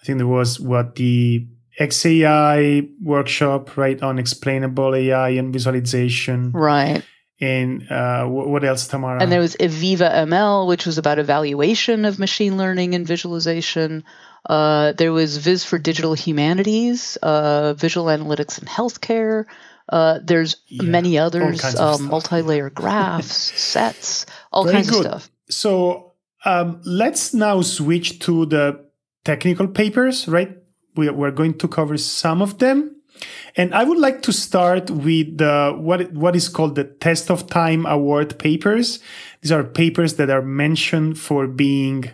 I 0.00 0.04
think 0.04 0.18
there 0.18 0.26
was 0.26 0.58
what 0.58 0.96
the 0.96 1.46
XAI 1.80 2.90
workshop, 3.02 3.76
right, 3.76 4.00
on 4.02 4.18
explainable 4.18 4.94
AI 4.94 5.30
and 5.30 5.52
visualization. 5.52 6.52
Right. 6.52 7.02
And 7.40 7.90
uh, 7.90 8.26
what 8.26 8.64
else, 8.64 8.86
Tamara? 8.86 9.22
And 9.22 9.32
there 9.32 9.40
was 9.40 9.56
Eviva 9.56 10.12
ML, 10.12 10.66
which 10.66 10.84
was 10.84 10.98
about 10.98 11.18
evaluation 11.18 12.04
of 12.04 12.18
machine 12.18 12.58
learning 12.58 12.94
and 12.94 13.06
visualization. 13.06 14.04
Uh, 14.44 14.92
there 14.92 15.12
was 15.12 15.38
Viz 15.38 15.64
for 15.64 15.78
Digital 15.78 16.12
Humanities, 16.12 17.16
uh, 17.22 17.72
Visual 17.74 18.06
Analytics 18.06 18.58
and 18.58 18.68
Healthcare. 18.68 19.46
Uh, 19.90 20.20
there's 20.22 20.56
yeah, 20.68 20.84
many 20.84 21.18
others, 21.18 21.64
uh, 21.64 21.98
multi-layer 21.98 22.70
graphs, 22.70 23.34
sets, 23.60 24.24
all 24.52 24.64
Very 24.64 24.76
kinds 24.76 24.90
good. 24.90 25.06
of 25.06 25.22
stuff. 25.22 25.30
So 25.50 26.12
um, 26.44 26.80
let's 26.84 27.34
now 27.34 27.60
switch 27.60 28.20
to 28.20 28.46
the 28.46 28.84
technical 29.24 29.66
papers, 29.66 30.28
right? 30.28 30.56
We, 30.96 31.10
we're 31.10 31.32
going 31.32 31.58
to 31.58 31.68
cover 31.68 31.96
some 31.96 32.40
of 32.40 32.58
them. 32.58 32.96
And 33.56 33.74
I 33.74 33.84
would 33.84 33.98
like 33.98 34.22
to 34.22 34.32
start 34.32 34.90
with 34.90 35.38
the, 35.38 35.74
what, 35.76 36.12
what 36.12 36.36
is 36.36 36.48
called 36.48 36.76
the 36.76 36.84
Test 36.84 37.30
of 37.30 37.48
Time 37.48 37.84
Award 37.84 38.38
papers. 38.38 39.00
These 39.42 39.52
are 39.52 39.64
papers 39.64 40.14
that 40.14 40.30
are 40.30 40.40
mentioned 40.42 41.18
for 41.18 41.46
being, 41.46 42.10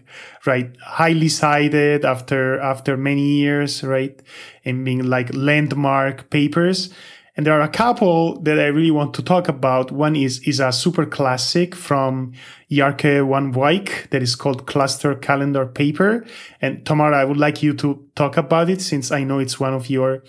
right, 0.47 0.75
highly 0.83 1.29
cited 1.29 2.05
after, 2.05 2.59
after 2.59 2.97
many 2.97 3.23
years, 3.23 3.85
right? 3.85 4.21
And 4.65 4.85
being 4.85 5.05
like 5.05 5.35
landmark 5.35 6.31
papers. 6.31 6.93
And 7.37 7.45
there 7.45 7.53
are 7.53 7.63
a 7.63 7.69
couple 7.69 8.41
that 8.41 8.59
I 8.59 8.67
really 8.67 8.91
want 8.91 9.13
to 9.15 9.23
talk 9.23 9.49
about. 9.49 9.93
One 9.93 10.17
is, 10.17 10.41
is 10.49 10.59
a 10.59 10.73
super 10.73 11.05
classic 11.05 11.75
from 11.75 12.33
Jarke 12.71 13.29
van 13.29 13.53
Wijk 13.53 14.09
that 14.09 14.23
is 14.23 14.35
called 14.35 14.67
Cluster 14.67 15.15
Calendar 15.15 15.67
Paper. 15.67 16.25
And 16.63 16.85
Tamara, 16.87 17.19
I 17.19 17.25
would 17.25 17.37
like 17.37 17.63
you 17.63 17.75
to 17.75 18.03
talk 18.15 18.39
about 18.39 18.71
it 18.71 18.81
since 18.81 19.13
I 19.13 19.23
know 19.25 19.39
it's 19.39 19.61
one 19.61 19.75
of 19.75 19.91
your 19.91 20.23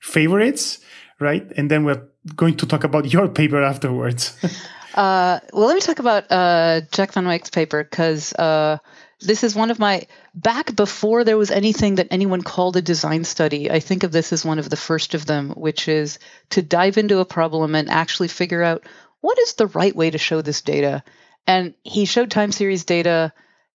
favorites, 0.00 0.80
right? 1.20 1.46
And 1.56 1.70
then 1.70 1.84
we're 1.84 2.08
going 2.34 2.56
to 2.56 2.66
talk 2.66 2.82
about 2.82 3.12
your 3.12 3.28
paper 3.28 3.62
afterwards. 3.62 4.34
uh, 4.94 5.40
well, 5.52 5.66
let 5.66 5.74
me 5.74 5.82
talk 5.82 5.98
about 5.98 6.24
uh, 6.30 6.80
Jarke 6.92 7.12
van 7.12 7.26
Wijk's 7.26 7.50
paper 7.50 7.84
because 7.84 8.32
uh, 8.34 8.78
this 9.20 9.44
is 9.44 9.54
one 9.54 9.70
of 9.70 9.78
my 9.78 10.06
back 10.34 10.74
before 10.74 11.24
there 11.24 11.38
was 11.38 11.50
anything 11.50 11.96
that 11.96 12.08
anyone 12.10 12.42
called 12.42 12.76
a 12.76 12.82
design 12.82 13.24
study. 13.24 13.70
I 13.70 13.80
think 13.80 14.02
of 14.02 14.12
this 14.12 14.32
as 14.32 14.44
one 14.44 14.58
of 14.58 14.70
the 14.70 14.76
first 14.76 15.14
of 15.14 15.26
them, 15.26 15.50
which 15.50 15.88
is 15.88 16.18
to 16.50 16.62
dive 16.62 16.98
into 16.98 17.18
a 17.18 17.24
problem 17.24 17.74
and 17.74 17.88
actually 17.88 18.28
figure 18.28 18.62
out 18.62 18.84
what 19.20 19.38
is 19.38 19.54
the 19.54 19.66
right 19.68 19.94
way 19.94 20.10
to 20.10 20.18
show 20.18 20.42
this 20.42 20.62
data. 20.62 21.02
And 21.46 21.74
he 21.82 22.04
showed 22.04 22.30
time 22.30 22.52
series 22.52 22.84
data 22.84 23.32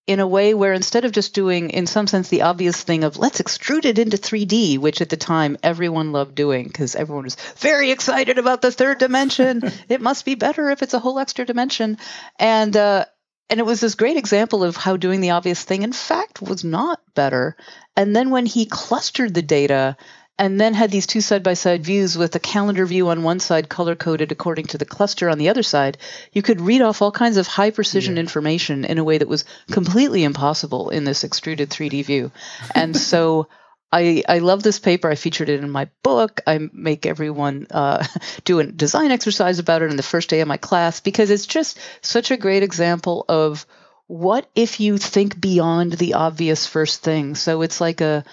in 0.10 0.20
a 0.20 0.28
way 0.28 0.56
where 0.56 0.74
instead 0.74 1.06
of 1.06 1.12
just 1.12 1.36
doing, 1.36 1.70
in 1.70 1.86
some 1.86 2.08
sense, 2.08 2.30
the 2.30 2.42
obvious 2.42 2.82
thing 2.82 3.04
of 3.04 3.18
let's 3.18 3.40
extrude 3.40 3.86
it 3.86 4.00
into 4.00 4.18
3D, 4.18 4.80
which 4.80 5.02
at 5.02 5.10
the 5.10 5.18
time 5.18 5.56
everyone 5.62 6.12
loved 6.12 6.34
doing 6.34 6.66
because 6.66 6.96
everyone 6.96 7.26
was 7.26 7.38
very 7.58 7.92
excited 7.92 8.40
about 8.40 8.64
the 8.64 8.72
third 8.72 8.98
dimension. 8.98 9.62
it 9.88 10.02
must 10.02 10.26
be 10.26 10.34
better 10.34 10.72
if 10.72 10.82
it's 10.82 10.96
a 10.96 11.00
whole 11.00 11.20
extra 11.20 11.46
dimension. 11.46 12.00
And 12.40 12.76
uh, 12.76 13.06
and 13.50 13.60
it 13.60 13.66
was 13.66 13.80
this 13.80 13.96
great 13.96 14.18
example 14.18 14.64
of 14.64 14.76
how 14.76 14.98
doing 14.98 15.22
the 15.22 15.32
obvious 15.32 15.64
thing, 15.64 15.82
in 15.82 15.94
fact, 15.94 16.42
was 16.42 16.64
not 16.64 17.02
better. 17.16 17.56
And 17.96 18.16
then 18.16 18.30
when 18.30 18.46
he 18.46 18.66
clustered 18.66 19.34
the 19.34 19.42
data 19.42 19.98
and 20.38 20.60
then 20.60 20.74
had 20.74 20.92
these 20.92 21.08
two 21.08 21.20
side 21.20 21.44
by 21.44 21.54
side 21.54 21.84
views 21.84 22.18
with 22.18 22.34
a 22.36 22.40
calendar 22.40 22.86
view 22.86 23.10
on 23.10 23.24
one 23.24 23.40
side 23.40 23.68
color 23.68 23.96
coded 23.96 24.32
according 24.32 24.68
to 24.68 24.78
the 24.78 24.86
cluster 24.86 25.30
on 25.30 25.38
the 25.38 25.50
other 25.50 25.64
side, 25.64 25.98
you 26.32 26.42
could 26.42 26.62
read 26.62 26.82
off 26.82 27.02
all 27.02 27.12
kinds 27.12 27.38
of 27.38 27.48
high 27.48 27.72
precision 27.72 28.16
yeah. 28.16 28.22
information 28.22 28.86
in 28.86 29.00
a 29.00 29.04
way 29.04 29.18
that 29.18 29.28
was 29.28 29.44
completely 29.72 30.24
impossible 30.24 30.92
in 30.92 31.04
this 31.04 31.24
extruded 31.24 31.70
3D 31.70 32.06
view. 32.06 32.32
And 32.74 32.96
so 33.12 33.48
I, 33.92 34.24
I 34.30 34.40
love 34.40 34.62
this 34.62 34.80
paper. 34.80 35.10
I 35.10 35.16
featured 35.16 35.50
it 35.50 35.64
in 35.64 35.70
my 35.70 35.90
book. 36.04 36.42
I 36.46 36.70
make 36.72 37.06
everyone 37.06 37.68
uh, 37.72 38.06
do 38.44 38.60
a 38.60 38.66
design 38.66 39.12
exercise 39.12 39.60
about 39.60 39.82
it 39.82 39.90
in 39.90 39.98
the 39.98 40.04
first 40.04 40.30
day 40.30 40.42
of 40.42 40.48
my 40.48 40.58
class 40.58 41.00
because 41.00 41.32
it's 41.32 41.48
just 41.48 41.80
such 42.02 42.32
a 42.32 42.38
great 42.38 42.64
example 42.64 43.26
of 43.28 43.66
what 44.08 44.50
if 44.56 44.80
you 44.80 44.98
think 44.98 45.40
beyond 45.40 45.94
the 45.94 46.16
obvious 46.16 46.66
first 46.66 47.02
thing. 47.02 47.36
So 47.36 47.62
it's 47.62 47.82
like 47.82 48.02
a 48.02 48.24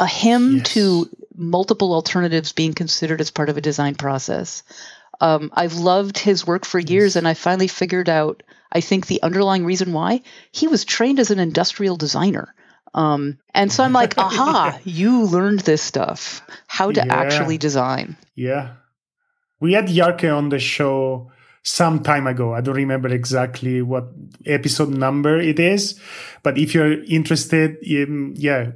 a 0.00 0.06
hymn 0.06 0.56
yes. 0.56 0.72
to 0.72 1.08
multiple 1.34 1.92
alternatives 1.92 2.52
being 2.52 2.72
considered 2.72 3.20
as 3.20 3.30
part 3.30 3.48
of 3.48 3.56
a 3.56 3.60
design 3.60 3.94
process. 3.94 4.64
Um, 5.20 5.50
I've 5.52 5.74
loved 5.74 6.18
his 6.18 6.44
work 6.44 6.64
for 6.64 6.80
years, 6.80 7.14
and 7.14 7.28
I 7.28 7.34
finally 7.34 7.68
figured 7.68 8.08
out. 8.08 8.42
I 8.72 8.80
think 8.80 9.06
the 9.06 9.22
underlying 9.22 9.64
reason 9.64 9.92
why 9.92 10.22
he 10.50 10.66
was 10.66 10.84
trained 10.84 11.20
as 11.20 11.30
an 11.30 11.38
industrial 11.38 11.96
designer. 11.96 12.54
Um, 12.94 13.38
and 13.54 13.72
so 13.72 13.84
I'm 13.84 13.92
like, 13.92 14.18
aha, 14.18 14.78
you 14.84 15.24
learned 15.24 15.60
this 15.60 15.82
stuff, 15.82 16.42
how 16.66 16.92
to 16.92 17.02
yeah. 17.04 17.14
actually 17.14 17.58
design. 17.58 18.16
Yeah. 18.34 18.74
We 19.60 19.72
had 19.74 19.86
Jarke 19.86 20.36
on 20.36 20.48
the 20.48 20.58
show 20.58 21.30
some 21.62 22.02
time 22.02 22.26
ago. 22.26 22.54
I 22.54 22.60
don't 22.60 22.74
remember 22.74 23.08
exactly 23.08 23.82
what 23.82 24.08
episode 24.44 24.90
number 24.90 25.38
it 25.38 25.60
is, 25.60 25.98
but 26.42 26.58
if 26.58 26.74
you're 26.74 27.02
interested, 27.04 27.76
in, 27.82 28.34
yeah, 28.36 28.72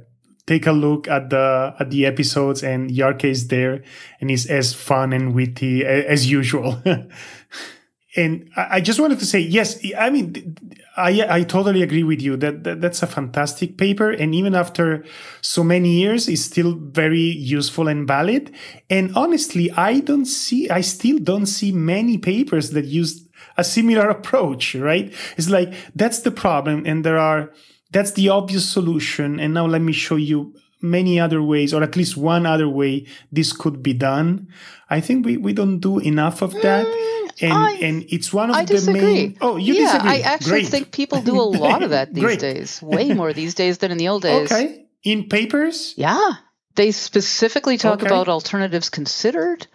take 0.47 0.65
a 0.65 0.71
look 0.71 1.07
at 1.07 1.29
the 1.29 1.75
at 1.77 1.89
the 1.91 2.05
episodes 2.05 2.63
and 2.63 2.89
Jarke 2.89 3.25
is 3.25 3.49
there 3.49 3.83
and 4.21 4.31
is 4.31 4.47
as 4.47 4.73
fun 4.73 5.13
and 5.13 5.35
witty 5.35 5.85
as 5.85 6.31
usual. 6.31 6.81
and 8.15 8.49
I 8.55 8.79
just 8.79 8.99
wanted 8.99 9.19
to 9.19 9.25
say, 9.25 9.39
yes, 9.39 9.77
I 9.97 10.09
mean, 10.09 10.55
I, 10.97 11.25
I 11.29 11.43
totally 11.43 11.83
agree 11.83 12.03
with 12.03 12.21
you 12.21 12.35
that, 12.37 12.63
that, 12.63 12.81
that's 12.81 13.03
a 13.03 13.07
fantastic 13.07 13.77
paper. 13.77 14.09
And 14.09 14.33
even 14.33 14.55
after 14.55 15.05
so 15.41 15.63
many 15.63 15.99
years, 15.99 16.27
it's 16.27 16.41
still 16.41 16.75
very 16.75 17.19
useful 17.19 17.87
and 17.87 18.07
valid. 18.07 18.53
And 18.89 19.15
honestly, 19.15 19.71
I 19.71 19.99
don't 19.99 20.25
see, 20.25 20.69
I 20.69 20.81
still 20.81 21.19
don't 21.19 21.45
see 21.45 21.71
many 21.71 22.17
papers 22.17 22.71
that 22.71 22.85
use 22.85 23.27
a 23.57 23.63
similar 23.63 24.09
approach, 24.09 24.73
right? 24.73 25.13
It's 25.37 25.49
like, 25.49 25.73
that's 25.95 26.21
the 26.21 26.31
problem. 26.31 26.83
And 26.85 27.05
there 27.05 27.19
are, 27.19 27.53
that's 27.91 28.13
the 28.13 28.29
obvious 28.29 28.67
solution. 28.67 29.39
And 29.39 29.53
now 29.53 29.67
let 29.67 29.81
me 29.81 29.93
show 29.93 30.15
you 30.15 30.55
many 30.81 31.19
other 31.19 31.41
ways, 31.41 31.73
or 31.73 31.83
at 31.83 31.95
least 31.95 32.17
one 32.17 32.45
other 32.45 32.69
way 32.69 33.05
this 33.31 33.51
could 33.53 33.81
be 33.83 33.93
done. 33.93 34.47
I 34.89 35.01
think 35.01 35.25
we, 35.25 35.37
we 35.37 35.53
don't 35.53 35.79
do 35.79 35.99
enough 35.99 36.41
of 36.41 36.53
that. 36.61 36.85
Mm, 36.85 37.41
and 37.41 37.53
I- 37.53 37.73
and 37.81 38.05
it's 38.09 38.33
one 38.33 38.49
of 38.49 38.55
I 38.55 38.65
the 38.65 38.73
disagree. 38.75 39.01
main. 39.01 39.37
Oh, 39.41 39.57
you 39.57 39.73
yeah, 39.73 39.85
disagree? 39.93 40.09
I 40.09 40.19
actually 40.19 40.51
Great. 40.61 40.67
think 40.67 40.91
people 40.91 41.21
do 41.21 41.39
a 41.39 41.41
lot 41.65 41.83
of 41.83 41.89
that 41.91 42.13
these 42.13 42.37
days. 42.37 42.81
Way 42.81 43.13
more 43.13 43.33
these 43.33 43.53
days 43.53 43.77
than 43.79 43.91
in 43.91 43.97
the 43.97 44.07
old 44.07 44.23
days. 44.23 44.51
Okay, 44.51 44.85
in 45.03 45.27
papers. 45.29 45.93
Yeah. 45.97 46.31
They 46.75 46.91
specifically 46.91 47.77
talk 47.77 47.99
Okay. 48.01 48.05
about 48.07 48.27
alternatives 48.29 48.89
considered. 48.89 49.65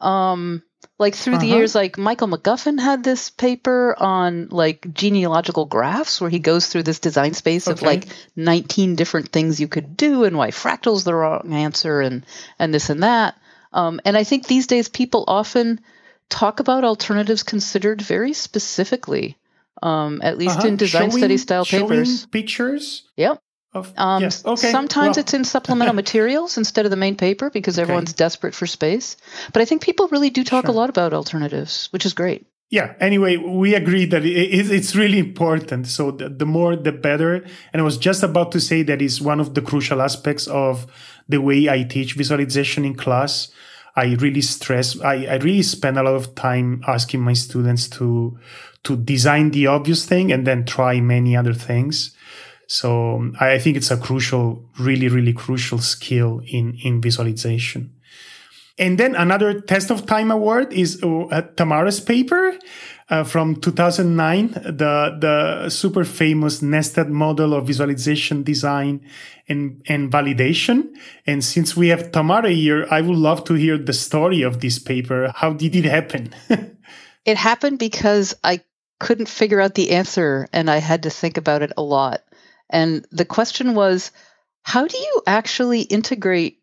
Um, 0.00 0.62
like 0.98 1.14
through 1.16 1.38
the 1.38 1.46
Uh-huh. 1.48 1.56
years, 1.56 1.74
like 1.74 1.98
Michael 1.98 2.28
McGuffin 2.28 2.78
had 2.80 3.02
this 3.02 3.30
paper 3.30 3.94
on 3.98 4.48
like 4.50 4.86
genealogical 4.92 5.64
graphs 5.66 6.20
where 6.20 6.30
he 6.30 6.38
goes 6.38 6.66
through 6.66 6.84
this 6.84 7.00
design 7.00 7.34
space 7.34 7.66
of 7.66 7.82
like 7.82 8.06
19 8.36 8.94
different 8.94 9.30
things 9.30 9.60
you 9.60 9.68
could 9.68 9.96
do 9.96 10.24
and 10.24 10.36
why 10.36 10.50
fractal's 10.50 11.04
the 11.04 11.14
wrong 11.14 11.52
answer 11.52 12.00
and, 12.00 12.24
and 12.58 12.72
this 12.72 12.88
and 12.90 13.02
that. 13.02 13.36
Um, 13.72 14.00
and 14.04 14.16
I 14.16 14.24
think 14.24 14.46
these 14.46 14.66
days 14.66 14.88
people 14.88 15.24
often 15.26 15.80
talk 16.28 16.60
about 16.60 16.84
alternatives 16.84 17.42
considered 17.42 18.00
very 18.00 18.32
specifically, 18.32 19.36
um, 19.82 20.20
at 20.22 20.38
least 20.38 20.58
Uh-huh. 20.58 20.68
in 20.68 20.76
design 20.76 21.10
Showing- 21.10 21.18
study 21.22 21.36
style 21.38 21.64
showing 21.64 21.88
papers. 21.88 22.26
pictures. 22.26 23.02
Yep. 23.16 23.40
Of, 23.74 23.92
Um, 23.96 24.22
yes. 24.22 24.44
Okay. 24.44 24.70
Sometimes 24.70 25.16
well, 25.16 25.22
it's 25.22 25.34
in 25.34 25.44
supplemental 25.44 25.94
materials 26.02 26.58
instead 26.58 26.84
of 26.84 26.90
the 26.90 26.96
main 26.96 27.16
paper 27.16 27.48
because 27.50 27.78
Okay. 27.78 27.82
everyone's 27.82 28.12
desperate 28.12 28.54
for 28.54 28.66
space. 28.66 29.16
But 29.52 29.62
I 29.62 29.64
think 29.64 29.82
people 29.82 30.08
really 30.08 30.30
do 30.30 30.44
talk 30.44 30.68
a 30.68 30.72
lot 30.72 30.90
about 30.90 31.12
alternatives, 31.14 31.88
which 31.92 32.04
is 32.06 32.12
great. 32.14 32.44
yeah 32.78 32.94
anyway 33.00 33.36
we 33.36 33.74
agree 33.74 34.06
that 34.12 34.24
it, 34.24 34.36
it, 34.58 34.70
it's 34.70 34.96
really 34.96 35.18
important 35.18 35.86
so 35.86 36.10
the, 36.10 36.28
the 36.40 36.46
more 36.46 36.72
the 36.88 36.92
better 37.08 37.32
and 37.70 37.76
i 37.82 37.84
was 37.90 37.98
just 38.08 38.22
about 38.22 38.48
to 38.52 38.60
say 38.68 38.82
that 38.84 39.02
is 39.02 39.20
one 39.32 39.40
of 39.44 39.48
the 39.56 39.60
crucial 39.70 40.00
aspects 40.00 40.46
of 40.48 40.74
the 41.32 41.36
way 41.48 41.68
i 41.76 41.78
teach 41.94 42.10
visualization 42.22 42.82
in 42.90 42.94
class 43.04 43.52
i 43.94 44.06
really 44.24 44.40
stress 44.40 44.88
i, 45.12 45.16
I 45.34 45.36
really 45.46 45.62
spend 45.76 45.98
a 45.98 46.02
lot 46.08 46.16
of 46.20 46.26
time 46.34 46.80
asking 46.96 47.20
my 47.28 47.34
students 47.34 47.84
to 47.98 48.38
to 48.86 48.96
design 48.96 49.50
the 49.50 49.64
obvious 49.76 50.02
thing 50.06 50.32
and 50.32 50.46
then 50.46 50.64
try 50.64 50.94
many 51.14 51.36
other 51.40 51.54
things 51.68 52.16
so 52.78 52.88
um, 53.16 53.36
i 53.40 53.58
think 53.58 53.76
it's 53.76 53.90
a 53.90 53.96
crucial 54.06 54.46
really 54.78 55.08
really 55.08 55.34
crucial 55.44 55.78
skill 55.78 56.40
in 56.46 56.66
in 56.82 57.00
visualization 57.00 57.82
and 58.78 58.98
then 58.98 59.14
another 59.14 59.60
test 59.60 59.90
of 59.90 60.06
time 60.06 60.30
award 60.30 60.72
is 60.72 61.02
uh, 61.02 61.42
Tamara's 61.56 62.00
paper 62.00 62.58
uh, 63.10 63.22
from 63.22 63.56
2009, 63.56 64.48
the, 64.48 65.16
the 65.20 65.68
super 65.68 66.04
famous 66.04 66.62
nested 66.62 67.10
model 67.10 67.52
of 67.52 67.66
visualization 67.66 68.42
design 68.42 69.04
and, 69.48 69.82
and 69.86 70.10
validation. 70.10 70.88
And 71.26 71.44
since 71.44 71.76
we 71.76 71.88
have 71.88 72.12
Tamara 72.12 72.50
here, 72.50 72.86
I 72.90 73.02
would 73.02 73.16
love 73.16 73.44
to 73.44 73.54
hear 73.54 73.76
the 73.76 73.92
story 73.92 74.42
of 74.42 74.60
this 74.60 74.78
paper. 74.78 75.30
How 75.34 75.52
did 75.52 75.76
it 75.76 75.84
happen? 75.84 76.34
It 77.24 77.36
happened 77.36 77.78
because 77.78 78.34
I 78.42 78.62
couldn't 78.98 79.28
figure 79.28 79.60
out 79.60 79.76
the 79.76 79.92
answer 79.92 80.48
and 80.52 80.68
I 80.68 80.78
had 80.78 81.04
to 81.04 81.10
think 81.10 81.36
about 81.36 81.62
it 81.62 81.70
a 81.76 81.82
lot. 81.82 82.22
And 82.72 83.06
the 83.12 83.24
question 83.24 83.74
was 83.74 84.10
how 84.62 84.86
do 84.86 84.96
you 84.96 85.22
actually 85.26 85.82
integrate 85.82 86.58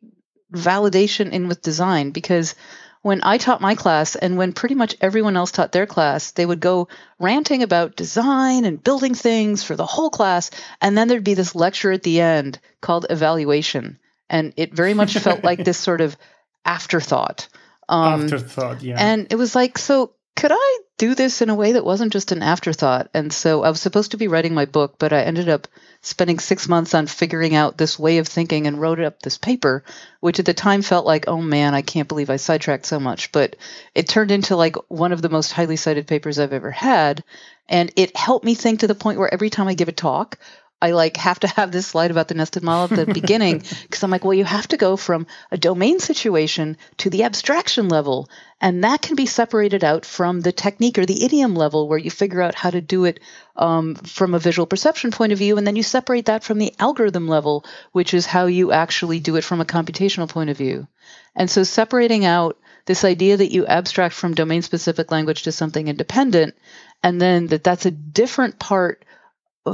validation 0.51 1.31
in 1.31 1.47
with 1.47 1.61
design? 1.61 2.11
Because 2.11 2.55
when 3.01 3.21
I 3.23 3.37
taught 3.37 3.61
my 3.61 3.75
class 3.75 4.15
and 4.15 4.37
when 4.37 4.51
pretty 4.51 4.75
much 4.75 4.95
everyone 4.99 5.37
else 5.37 5.51
taught 5.51 5.71
their 5.71 5.85
class, 5.85 6.31
they 6.31 6.45
would 6.45 6.59
go 6.59 6.89
ranting 7.17 7.63
about 7.63 7.95
design 7.95 8.65
and 8.65 8.83
building 8.83 9.15
things 9.15 9.63
for 9.63 9.75
the 9.75 9.85
whole 9.85 10.09
class. 10.09 10.51
And 10.81 10.97
then 10.97 11.07
there'd 11.07 11.23
be 11.23 11.35
this 11.35 11.55
lecture 11.55 11.91
at 11.91 12.03
the 12.03 12.19
end 12.19 12.59
called 12.81 13.05
evaluation. 13.09 13.99
And 14.29 14.53
it 14.57 14.73
very 14.73 14.93
much 14.93 15.17
felt 15.17 15.43
like 15.43 15.63
this 15.63 15.77
sort 15.77 16.01
of 16.01 16.17
afterthought. 16.65 17.47
Um, 17.87 18.25
Afterthought, 18.25 18.83
yeah. 18.83 18.97
and 18.99 19.27
it 19.31 19.35
was 19.35 19.55
like, 19.55 19.79
so 19.79 20.13
could 20.39 20.51
I 20.53 20.79
do 20.97 21.15
this 21.15 21.41
in 21.41 21.49
a 21.49 21.55
way 21.55 21.73
that 21.73 21.83
wasn't 21.83 22.13
just 22.13 22.31
an 22.31 22.41
afterthought? 22.41 23.09
And 23.13 23.33
so 23.33 23.61
I 23.61 23.69
was 23.69 23.81
supposed 23.81 24.11
to 24.11 24.17
be 24.17 24.29
writing 24.29 24.53
my 24.53 24.63
book, 24.63 24.95
but 24.97 25.11
I 25.11 25.23
ended 25.23 25.49
up 25.49 25.67
spending 26.01 26.39
six 26.39 26.69
months 26.69 26.93
on 26.93 27.07
figuring 27.07 27.55
out 27.55 27.77
this 27.77 27.99
way 27.99 28.19
of 28.19 28.27
thinking 28.27 28.65
and 28.65 28.79
wrote 28.79 29.01
up 29.01 29.21
this 29.21 29.37
paper, 29.37 29.83
which 30.21 30.39
at 30.39 30.45
the 30.45 30.53
time 30.53 30.81
felt 30.81 31.05
like, 31.05 31.27
oh 31.27 31.41
man, 31.41 31.73
I 31.73 31.81
can't 31.81 32.07
believe 32.07 32.29
I 32.29 32.37
sidetracked 32.37 32.85
so 32.85 33.01
much. 33.01 33.33
But 33.33 33.57
it 33.93 34.07
turned 34.07 34.31
into 34.31 34.55
like 34.55 34.77
one 34.87 35.11
of 35.11 35.21
the 35.21 35.27
most 35.27 35.51
highly 35.51 35.75
cited 35.75 36.07
papers 36.07 36.39
I've 36.39 36.53
ever 36.53 36.71
had. 36.71 37.21
And 37.67 37.91
it 37.97 38.15
helped 38.15 38.45
me 38.45 38.55
think 38.55 38.79
to 38.79 38.87
the 38.87 38.95
point 38.95 39.19
where 39.19 39.33
every 39.33 39.49
time 39.49 39.67
I 39.67 39.73
give 39.73 39.89
a 39.89 39.91
talk, 39.91 40.39
I 40.81 40.91
like 40.91 41.17
have 41.17 41.39
to 41.41 41.47
have 41.47 41.71
this 41.71 41.87
slide 41.87 42.09
about 42.11 42.29
the 42.29 42.35
nested 42.35 42.63
model 42.63 42.99
at 42.99 43.05
the 43.05 43.13
beginning 43.21 43.63
because 43.83 44.01
I'm 44.01 44.11
like, 44.11 44.23
well, 44.23 44.33
you 44.33 44.45
have 44.45 44.67
to 44.69 44.77
go 44.77 44.95
from 44.95 45.27
a 45.51 45.57
domain 45.57 45.99
situation 45.99 46.77
to 46.97 47.09
the 47.09 47.23
abstraction 47.23 47.89
level, 47.89 48.29
and 48.61 48.83
that 48.83 49.01
can 49.01 49.15
be 49.15 49.25
separated 49.25 49.83
out 49.83 50.05
from 50.05 50.39
the 50.39 50.53
technique 50.53 50.97
or 50.97 51.05
the 51.05 51.25
idiom 51.25 51.53
level 51.53 51.87
where 51.87 51.97
you 51.97 52.09
figure 52.09 52.41
out 52.41 52.55
how 52.55 52.69
to 52.69 52.79
do 52.79 53.05
it 53.05 53.19
um, 53.57 53.95
from 53.95 54.33
a 54.33 54.39
visual 54.39 54.65
perception 54.65 55.11
point 55.11 55.33
of 55.33 55.37
view, 55.37 55.57
and 55.57 55.67
then 55.67 55.75
you 55.75 55.83
separate 55.83 56.25
that 56.25 56.43
from 56.45 56.57
the 56.57 56.73
algorithm 56.79 57.27
level, 57.27 57.65
which 57.91 58.13
is 58.13 58.25
how 58.25 58.45
you 58.45 58.71
actually 58.71 59.19
do 59.19 59.35
it 59.35 59.43
from 59.43 59.59
a 59.59 59.65
computational 59.65 60.29
point 60.29 60.49
of 60.49 60.57
view. 60.57 60.87
And 61.35 61.49
so 61.49 61.63
separating 61.63 62.23
out 62.23 62.57
this 62.85 63.03
idea 63.03 63.37
that 63.37 63.51
you 63.51 63.67
abstract 63.67 64.15
from 64.15 64.33
domain 64.33 64.61
specific 64.61 65.11
language 65.11 65.43
to 65.43 65.51
something 65.51 65.87
independent, 65.89 66.55
and 67.03 67.21
then 67.21 67.47
that 67.47 67.63
that's 67.63 67.85
a 67.85 67.91
different 67.91 68.59
part 68.59 69.03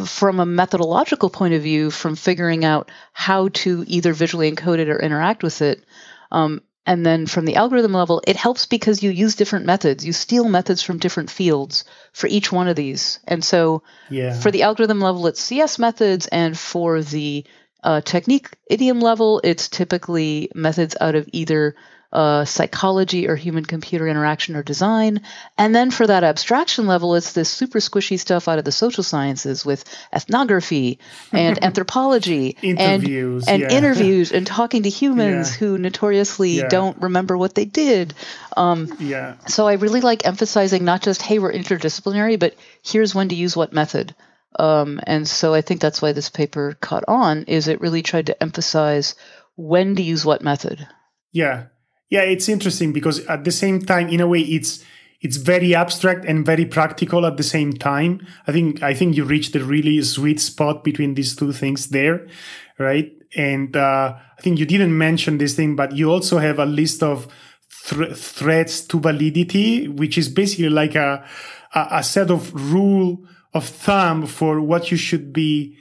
from 0.05 0.39
a 0.39 0.45
methodological 0.45 1.29
point 1.29 1.53
of 1.53 1.61
view 1.61 1.91
from 1.91 2.15
figuring 2.15 2.65
out 2.65 2.91
how 3.13 3.49
to 3.49 3.83
either 3.87 4.13
visually 4.13 4.51
encode 4.51 4.79
it 4.79 4.89
or 4.89 4.99
interact 4.99 5.43
with 5.43 5.61
it. 5.61 5.83
Um, 6.31 6.61
and 6.85 7.05
then 7.05 7.25
from 7.25 7.45
the 7.45 7.55
algorithm 7.55 7.93
level, 7.93 8.21
it 8.27 8.35
helps 8.35 8.67
because 8.67 9.01
you 9.01 9.09
use 9.09 9.35
different 9.35 9.65
methods. 9.65 10.05
You 10.05 10.13
steal 10.13 10.47
methods 10.47 10.83
from 10.83 10.99
different 10.99 11.31
fields 11.31 11.83
for 12.13 12.27
each 12.27 12.51
one 12.51 12.67
of 12.67 12.75
these. 12.75 13.19
And 13.27 13.43
so 13.43 13.81
yeah. 14.09 14.39
for 14.39 14.51
the 14.51 14.63
algorithm 14.63 14.99
level, 14.99 15.25
it's 15.27 15.41
CS 15.41 15.79
methods, 15.79 16.27
and 16.27 16.57
for 16.57 17.01
the 17.01 17.43
uh, 17.83 18.01
technique 18.01 18.49
idiom 18.69 18.99
level, 18.99 19.41
it's 19.43 19.67
typically 19.67 20.51
methods 20.53 20.95
out 21.01 21.15
of 21.15 21.27
either 21.31 21.75
uh, 22.15 22.45
psychology 22.45 23.28
or 23.28 23.36
human 23.36 23.65
computer 23.65 24.08
interaction 24.08 24.56
or 24.56 24.63
design. 24.63 25.21
And 25.58 25.75
then 25.75 25.91
for 25.91 26.08
that 26.08 26.23
abstraction 26.23 26.88
level, 26.88 27.15
it's 27.15 27.34
this 27.34 27.49
super 27.49 27.80
squishy 27.80 28.17
stuff 28.17 28.47
out 28.47 28.58
of 28.58 28.63
the 28.65 28.71
social 28.71 29.04
sciences 29.04 29.65
with 29.65 29.84
ethnography 30.13 30.99
and 31.34 31.62
anthropology 31.63 32.56
Interviews, 32.62 33.47
and, 33.47 33.62
and 33.63 33.71
yeah. 33.71 33.78
interviews 33.78 34.32
and 34.32 34.47
talking 34.47 34.84
to 34.84 34.89
humans 34.89 35.51
Yeah. 35.51 35.58
who 35.58 35.78
notoriously 35.78 36.51
Yeah. 36.51 36.69
don't 36.69 37.01
remember 37.01 37.38
what 37.38 37.54
they 37.56 37.65
did. 37.65 38.13
Um, 38.56 38.95
yeah. 38.99 39.36
so 39.47 39.67
I 39.67 39.73
really 39.73 40.01
like 40.01 40.25
emphasizing 40.25 40.86
not 40.86 41.01
just, 41.01 41.21
hey, 41.21 41.39
we're 41.39 41.51
interdisciplinary, 41.51 42.39
but 42.39 42.56
here's 42.82 43.13
when 43.13 43.30
to 43.30 43.36
use 43.36 43.58
what 43.58 43.73
method. 43.73 44.15
Um, 44.58 45.01
and 45.06 45.28
so 45.28 45.54
I 45.54 45.60
think 45.62 45.82
that's 45.82 46.01
why 46.01 46.13
this 46.13 46.30
paper 46.30 46.78
caught 46.80 47.04
on, 47.10 47.43
is 47.43 47.67
it 47.67 47.82
really 47.82 48.01
tried 48.04 48.28
to 48.28 48.41
emphasize 48.41 49.15
when 49.58 49.95
to 49.97 50.01
use 50.01 50.23
what 50.25 50.41
method. 50.41 50.88
Yeah. 51.34 51.65
Yeah, 52.09 52.21
it's 52.21 52.47
interesting 52.47 52.93
because 52.93 53.25
at 53.25 53.43
the 53.43 53.51
same 53.51 53.81
time, 53.81 54.09
in 54.09 54.21
a 54.21 54.27
way, 54.27 54.41
it's 54.41 54.83
it's 55.21 55.37
very 55.37 55.73
abstract 55.73 56.25
and 56.25 56.45
very 56.45 56.65
practical 56.65 57.25
at 57.25 57.37
the 57.37 57.43
same 57.43 57.73
time. 57.73 58.25
I 58.47 58.51
think 58.51 58.83
I 58.83 58.93
think 58.93 59.15
you 59.15 59.23
reached 59.23 59.55
a 59.55 59.63
really 59.63 60.01
sweet 60.03 60.39
spot 60.39 60.83
between 60.83 61.15
these 61.15 61.35
two 61.35 61.51
things 61.51 61.87
there, 61.87 62.27
right? 62.77 63.11
And 63.35 63.75
uh, 63.75 64.15
I 64.37 64.41
think 64.41 64.59
you 64.59 64.65
didn't 64.65 64.97
mention 64.97 65.37
this 65.37 65.55
thing, 65.55 65.75
but 65.75 65.95
you 65.95 66.11
also 66.11 66.37
have 66.37 66.59
a 66.59 66.65
list 66.65 67.01
of 67.01 67.27
thr 67.69 68.05
threats 68.13 68.81
to 68.81 68.99
validity, 68.99 69.87
which 69.87 70.17
is 70.17 70.29
basically 70.29 70.69
like 70.69 70.95
a 70.95 71.25
a 71.73 72.03
set 72.03 72.31
of 72.31 72.53
rule 72.53 73.25
of 73.53 73.65
thumb 73.65 74.25
for 74.25 74.61
what 74.61 74.91
you 74.91 74.97
should 74.97 75.33
be 75.33 75.77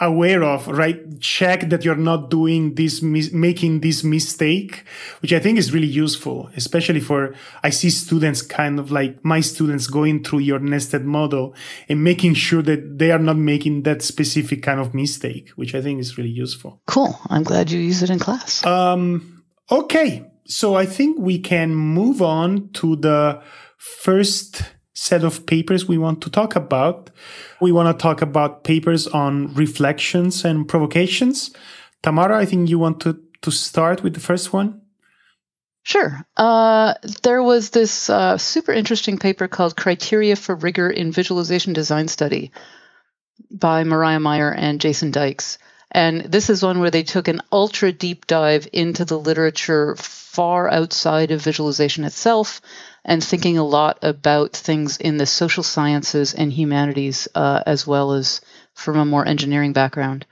aware 0.00 0.42
of, 0.42 0.66
right? 0.66 1.20
Check 1.20 1.68
that 1.68 1.84
you're 1.84 1.94
not 1.94 2.30
doing 2.30 2.74
this, 2.74 3.02
mis- 3.02 3.32
making 3.32 3.80
this 3.80 4.02
mistake, 4.02 4.84
which 5.20 5.32
I 5.32 5.38
think 5.38 5.58
is 5.58 5.72
really 5.72 5.86
useful, 5.86 6.50
especially 6.56 7.00
for, 7.00 7.34
I 7.62 7.70
see 7.70 7.90
students 7.90 8.42
kind 8.42 8.78
of 8.78 8.90
like 8.90 9.22
my 9.24 9.40
students 9.40 9.86
going 9.86 10.24
through 10.24 10.40
your 10.40 10.58
nested 10.58 11.04
model 11.04 11.54
and 11.88 12.02
making 12.02 12.34
sure 12.34 12.62
that 12.62 12.98
they 12.98 13.10
are 13.10 13.18
not 13.18 13.36
making 13.36 13.82
that 13.82 14.02
specific 14.02 14.62
kind 14.62 14.80
of 14.80 14.94
mistake, 14.94 15.50
which 15.50 15.74
I 15.74 15.82
think 15.82 16.00
is 16.00 16.16
really 16.16 16.30
useful. 16.30 16.80
Cool. 16.86 17.18
I'm 17.28 17.42
glad 17.42 17.70
you 17.70 17.78
use 17.78 18.02
it 18.02 18.10
in 18.10 18.18
class. 18.18 18.64
Um, 18.64 19.44
okay. 19.70 20.26
So 20.46 20.74
I 20.74 20.86
think 20.86 21.18
we 21.18 21.38
can 21.38 21.74
move 21.74 22.22
on 22.22 22.70
to 22.72 22.96
the 22.96 23.42
first 23.76 24.62
set 25.00 25.24
of 25.24 25.46
papers 25.46 25.88
we 25.88 25.96
want 25.96 26.20
to 26.20 26.28
talk 26.28 26.54
about. 26.54 27.08
We 27.58 27.72
want 27.72 27.88
to 27.88 28.02
talk 28.02 28.20
about 28.20 28.64
papers 28.64 29.06
on 29.06 29.54
reflections 29.54 30.44
and 30.44 30.68
provocations. 30.68 31.52
Tamara, 32.02 32.36
I 32.36 32.44
think 32.44 32.68
you 32.68 32.78
want 32.78 33.00
to, 33.00 33.18
to 33.40 33.50
start 33.50 34.02
with 34.02 34.12
the 34.12 34.20
first 34.20 34.52
one. 34.52 34.82
Sure. 35.84 36.20
Uh, 36.36 36.92
there 37.22 37.42
was 37.42 37.70
this 37.70 38.10
uh, 38.10 38.36
super 38.36 38.72
interesting 38.72 39.16
paper 39.16 39.48
called 39.48 39.74
Criteria 39.74 40.36
for 40.36 40.54
Rigor 40.54 40.90
in 40.90 41.12
Visualization 41.12 41.72
Design 41.72 42.06
Study 42.06 42.52
by 43.50 43.84
Miriah 43.84 44.20
Meyer 44.20 44.52
and 44.52 44.82
Jason 44.82 45.12
Dykes. 45.12 45.56
And 45.90 46.20
this 46.20 46.50
is 46.50 46.62
one 46.62 46.78
where 46.78 46.90
they 46.90 47.04
took 47.04 47.26
an 47.26 47.40
ultra 47.50 47.90
deep 47.90 48.26
dive 48.26 48.68
into 48.70 49.06
the 49.06 49.18
literature 49.18 49.96
far 49.96 50.70
outside 50.70 51.30
of 51.30 51.40
visualization 51.40 52.04
itself 52.04 52.60
and 53.04 53.22
thinking 53.22 53.58
a 53.58 53.64
lot 53.64 53.98
about 54.02 54.52
things 54.52 54.96
in 54.98 55.16
the 55.16 55.26
social 55.26 55.62
sciences 55.62 56.34
and 56.34 56.52
humanities 56.52 57.28
uh, 57.34 57.62
as 57.66 57.86
well 57.86 58.12
as 58.12 58.40
from 58.74 58.98
a 58.98 59.04
more 59.04 59.26
engineering 59.26 59.72
background. 59.72 60.26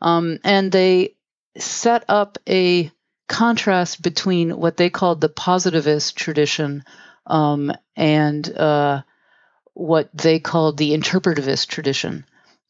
Um, 0.00 0.38
and 0.44 0.70
they 0.70 1.14
set 1.58 2.04
up 2.08 2.38
a 2.48 2.90
contrast 3.28 4.02
between 4.02 4.56
what 4.56 4.76
they 4.76 4.90
called 4.90 5.20
the 5.20 5.28
positivist 5.28 6.16
tradition 6.16 6.84
um, 7.26 7.72
and 7.96 8.48
uh, 8.56 9.02
what 9.74 10.10
they 10.12 10.38
called 10.38 10.76
the 10.76 10.96
interpretivist 10.96 11.68
tradition. 11.68 12.26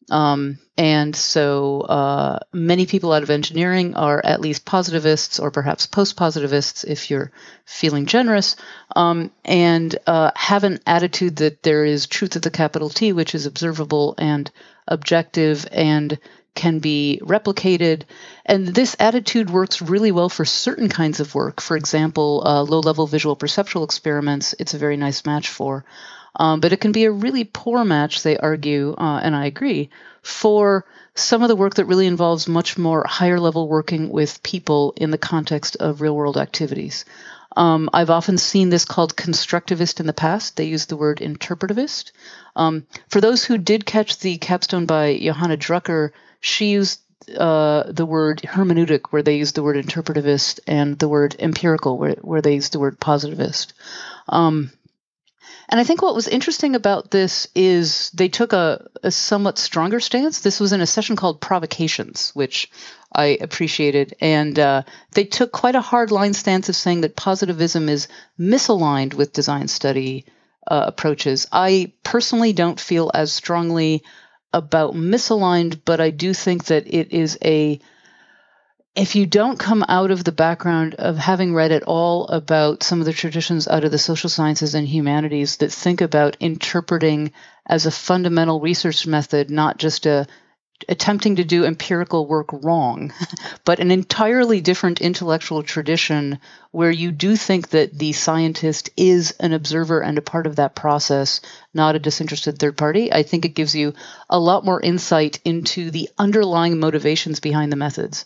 Um, 0.09 0.59
and 0.77 1.15
so 1.15 1.81
uh, 1.81 2.39
many 2.51 2.85
people 2.85 3.13
out 3.13 3.23
of 3.23 3.29
engineering 3.29 3.95
are 3.95 4.21
at 4.23 4.41
least 4.41 4.65
positivists 4.65 5.39
or 5.39 5.51
perhaps 5.51 5.85
post 5.85 6.17
positivists 6.17 6.83
if 6.83 7.09
you're 7.09 7.31
feeling 7.65 8.05
generous, 8.05 8.55
um, 8.95 9.31
and 9.45 9.95
uh, 10.07 10.31
have 10.35 10.63
an 10.63 10.79
attitude 10.85 11.37
that 11.37 11.63
there 11.63 11.85
is 11.85 12.07
truth 12.07 12.33
with 12.33 12.43
the 12.43 12.49
capital 12.49 12.89
T, 12.89 13.13
which 13.13 13.35
is 13.35 13.45
observable 13.45 14.15
and 14.17 14.49
objective 14.87 15.67
and 15.71 16.17
can 16.55 16.79
be 16.79 17.19
replicated. 17.23 18.03
And 18.45 18.67
this 18.67 18.95
attitude 18.99 19.49
works 19.49 19.81
really 19.81 20.11
well 20.11 20.29
for 20.29 20.45
certain 20.45 20.89
kinds 20.89 21.19
of 21.19 21.33
work. 21.33 21.61
For 21.61 21.77
example, 21.77 22.43
uh, 22.45 22.61
low 22.61 22.79
level 22.79 23.07
visual 23.07 23.35
perceptual 23.35 23.83
experiments, 23.83 24.53
it's 24.59 24.73
a 24.73 24.79
very 24.79 24.97
nice 24.97 25.25
match 25.25 25.49
for. 25.49 25.85
Um, 26.35 26.59
but 26.59 26.73
it 26.73 26.81
can 26.81 26.91
be 26.91 27.05
a 27.05 27.11
really 27.11 27.43
poor 27.43 27.85
match, 27.85 28.23
they 28.23 28.37
argue, 28.37 28.95
uh, 28.97 29.19
and 29.23 29.35
I 29.35 29.45
agree, 29.45 29.89
for 30.21 30.85
some 31.15 31.43
of 31.43 31.47
the 31.47 31.55
work 31.55 31.75
that 31.75 31.85
really 31.85 32.07
involves 32.07 32.47
much 32.47 32.77
more 32.77 33.05
higher 33.07 33.39
level 33.39 33.67
working 33.67 34.09
with 34.09 34.41
people 34.41 34.93
in 34.97 35.11
the 35.11 35.17
context 35.17 35.75
of 35.75 36.01
real 36.01 36.15
world 36.15 36.37
activities. 36.37 37.05
Um, 37.55 37.89
I've 37.93 38.09
often 38.09 38.39
seen 38.39 38.69
this 38.69 38.85
called 38.85 39.15
constructivist 39.15 39.99
in 39.99 40.07
the 40.07 40.13
past. 40.13 40.57
They 40.57 40.65
use 40.65 40.87
the 40.87 40.97
word 40.97 41.19
interpretivist. 41.19 42.11
Um, 42.55 42.87
for 43.09 43.21
those 43.21 43.45
who 43.45 43.59
did 43.59 43.85
catch 43.85 44.19
the 44.19 44.37
capstone 44.37 44.87
by 44.87 45.19
Johanna 45.19 45.57
Drucker, 45.57 46.11
she 46.41 46.71
used 46.71 46.99
uh, 47.37 47.83
the 47.87 48.05
word 48.05 48.41
hermeneutic, 48.41 49.11
where 49.11 49.21
they 49.21 49.37
used 49.37 49.55
the 49.55 49.63
word 49.63 49.83
interpretivist, 49.83 50.59
and 50.65 50.97
the 50.97 51.07
word 51.07 51.35
empirical, 51.39 51.97
where, 51.97 52.15
where 52.21 52.41
they 52.41 52.55
used 52.55 52.73
the 52.73 52.79
word 52.79 52.99
positivist. 52.99 53.73
Um, 54.27 54.71
and 55.69 55.79
I 55.79 55.83
think 55.83 56.01
what 56.01 56.15
was 56.15 56.27
interesting 56.27 56.75
about 56.75 57.11
this 57.11 57.47
is 57.55 58.09
they 58.11 58.29
took 58.29 58.53
a, 58.53 58.87
a 59.01 59.11
somewhat 59.11 59.57
stronger 59.57 59.99
stance. 59.99 60.41
This 60.41 60.59
was 60.59 60.73
in 60.73 60.81
a 60.81 60.85
session 60.85 61.15
called 61.15 61.41
Provocations, 61.41 62.31
which 62.33 62.69
I 63.15 63.37
appreciated. 63.39 64.15
And 64.19 64.57
uh, 64.59 64.83
they 65.11 65.23
took 65.23 65.51
quite 65.51 65.75
a 65.75 65.81
hard 65.81 66.11
line 66.11 66.33
stance 66.33 66.69
of 66.69 66.75
saying 66.75 67.01
that 67.01 67.15
positivism 67.15 67.89
is 67.89 68.07
misaligned 68.39 69.13
with 69.13 69.33
design 69.33 69.67
study 69.67 70.25
uh, 70.67 70.85
approaches. 70.87 71.47
I 71.51 71.93
personally 72.03 72.53
don't 72.53 72.79
feel 72.79 73.11
as 73.13 73.31
strongly 73.31 74.03
about 74.53 74.93
misaligned, 74.93 75.81
but 75.85 75.99
I 75.99 76.09
do 76.09 76.33
think 76.33 76.65
that 76.65 76.87
it 76.87 77.11
is 77.11 77.37
a 77.43 77.79
if 78.95 79.15
you 79.15 79.25
don't 79.25 79.57
come 79.57 79.83
out 79.87 80.11
of 80.11 80.23
the 80.23 80.31
background 80.31 80.93
of 80.95 81.17
having 81.17 81.55
read 81.55 81.71
at 81.71 81.83
all 81.83 82.27
about 82.27 82.83
some 82.83 82.99
of 82.99 83.05
the 83.05 83.13
traditions 83.13 83.67
out 83.67 83.83
of 83.83 83.91
the 83.91 83.97
social 83.97 84.29
sciences 84.29 84.75
and 84.75 84.87
humanities 84.87 85.57
that 85.57 85.71
think 85.71 85.99
about 86.01 86.37
interpreting 86.39 87.31
as 87.65 87.85
a 87.85 87.91
fundamental 87.91 88.59
research 88.59 89.07
method, 89.07 89.49
not 89.49 89.77
just 89.77 90.05
a 90.05 90.27
attempting 90.89 91.37
to 91.37 91.43
do 91.43 91.65
empirical 91.65 92.27
work 92.27 92.49
wrong, 92.51 93.13
but 93.65 93.79
an 93.79 93.89
entirely 93.89 94.61
different 94.61 95.01
intellectual 95.01 95.63
tradition 95.63 96.39
where 96.71 96.91
you 96.91 97.11
do 97.11 97.35
think 97.35 97.69
that 97.69 97.97
the 97.97 98.11
scientist 98.11 98.89
is 98.97 99.33
an 99.39 99.53
observer 99.53 100.01
and 100.01 100.17
a 100.17 100.21
part 100.21 100.45
of 100.45 100.57
that 100.57 100.75
process, 100.75 101.41
not 101.73 101.95
a 101.95 101.99
disinterested 101.99 102.59
third 102.59 102.77
party. 102.77 103.11
I 103.11 103.23
think 103.23 103.45
it 103.45 103.55
gives 103.55 103.73
you 103.73 103.93
a 104.29 104.39
lot 104.39 104.65
more 104.65 104.81
insight 104.81 105.39
into 105.45 105.89
the 105.89 106.09
underlying 106.17 106.79
motivations 106.79 107.39
behind 107.39 107.71
the 107.71 107.77
methods. 107.77 108.25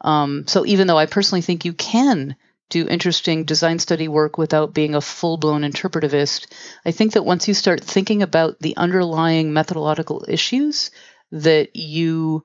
Um, 0.00 0.46
so 0.46 0.64
even 0.66 0.86
though 0.86 0.98
I 0.98 1.06
personally 1.06 1.42
think 1.42 1.64
you 1.64 1.72
can 1.72 2.36
do 2.70 2.86
interesting 2.86 3.44
design 3.44 3.78
study 3.78 4.08
work 4.08 4.36
without 4.36 4.74
being 4.74 4.94
a 4.94 5.00
full 5.00 5.38
blown 5.38 5.62
interpretivist, 5.62 6.46
I 6.84 6.90
think 6.90 7.14
that 7.14 7.24
once 7.24 7.48
you 7.48 7.54
start 7.54 7.82
thinking 7.82 8.22
about 8.22 8.58
the 8.60 8.76
underlying 8.76 9.52
methodological 9.52 10.24
issues, 10.28 10.90
that 11.32 11.76
you 11.76 12.44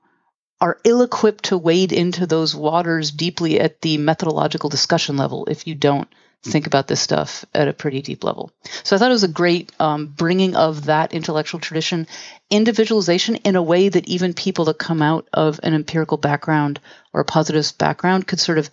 are 0.60 0.78
ill 0.84 1.02
equipped 1.02 1.44
to 1.44 1.58
wade 1.58 1.92
into 1.92 2.26
those 2.26 2.54
waters 2.54 3.10
deeply 3.10 3.60
at 3.60 3.80
the 3.82 3.98
methodological 3.98 4.70
discussion 4.70 5.16
level 5.16 5.46
if 5.46 5.66
you 5.66 5.74
don't 5.74 6.08
think 6.42 6.66
about 6.66 6.86
this 6.86 7.00
stuff 7.00 7.44
at 7.54 7.68
a 7.68 7.72
pretty 7.72 8.02
deep 8.02 8.22
level. 8.22 8.50
So 8.82 8.94
I 8.94 8.98
thought 8.98 9.10
it 9.10 9.14
was 9.14 9.24
a 9.24 9.28
great 9.28 9.72
um, 9.80 10.06
bringing 10.06 10.56
of 10.56 10.86
that 10.86 11.12
intellectual 11.12 11.60
tradition 11.60 12.06
individualization 12.50 13.36
in 13.36 13.56
a 13.56 13.62
way 13.62 13.88
that 13.88 14.06
even 14.06 14.34
people 14.34 14.66
that 14.66 14.78
come 14.78 15.00
out 15.02 15.26
of 15.32 15.58
an 15.62 15.74
empirical 15.74 16.18
background 16.18 16.80
or 17.14 17.20
a 17.20 17.24
positivist 17.24 17.78
background 17.78 18.26
could 18.26 18.40
sort 18.40 18.58
of 18.58 18.70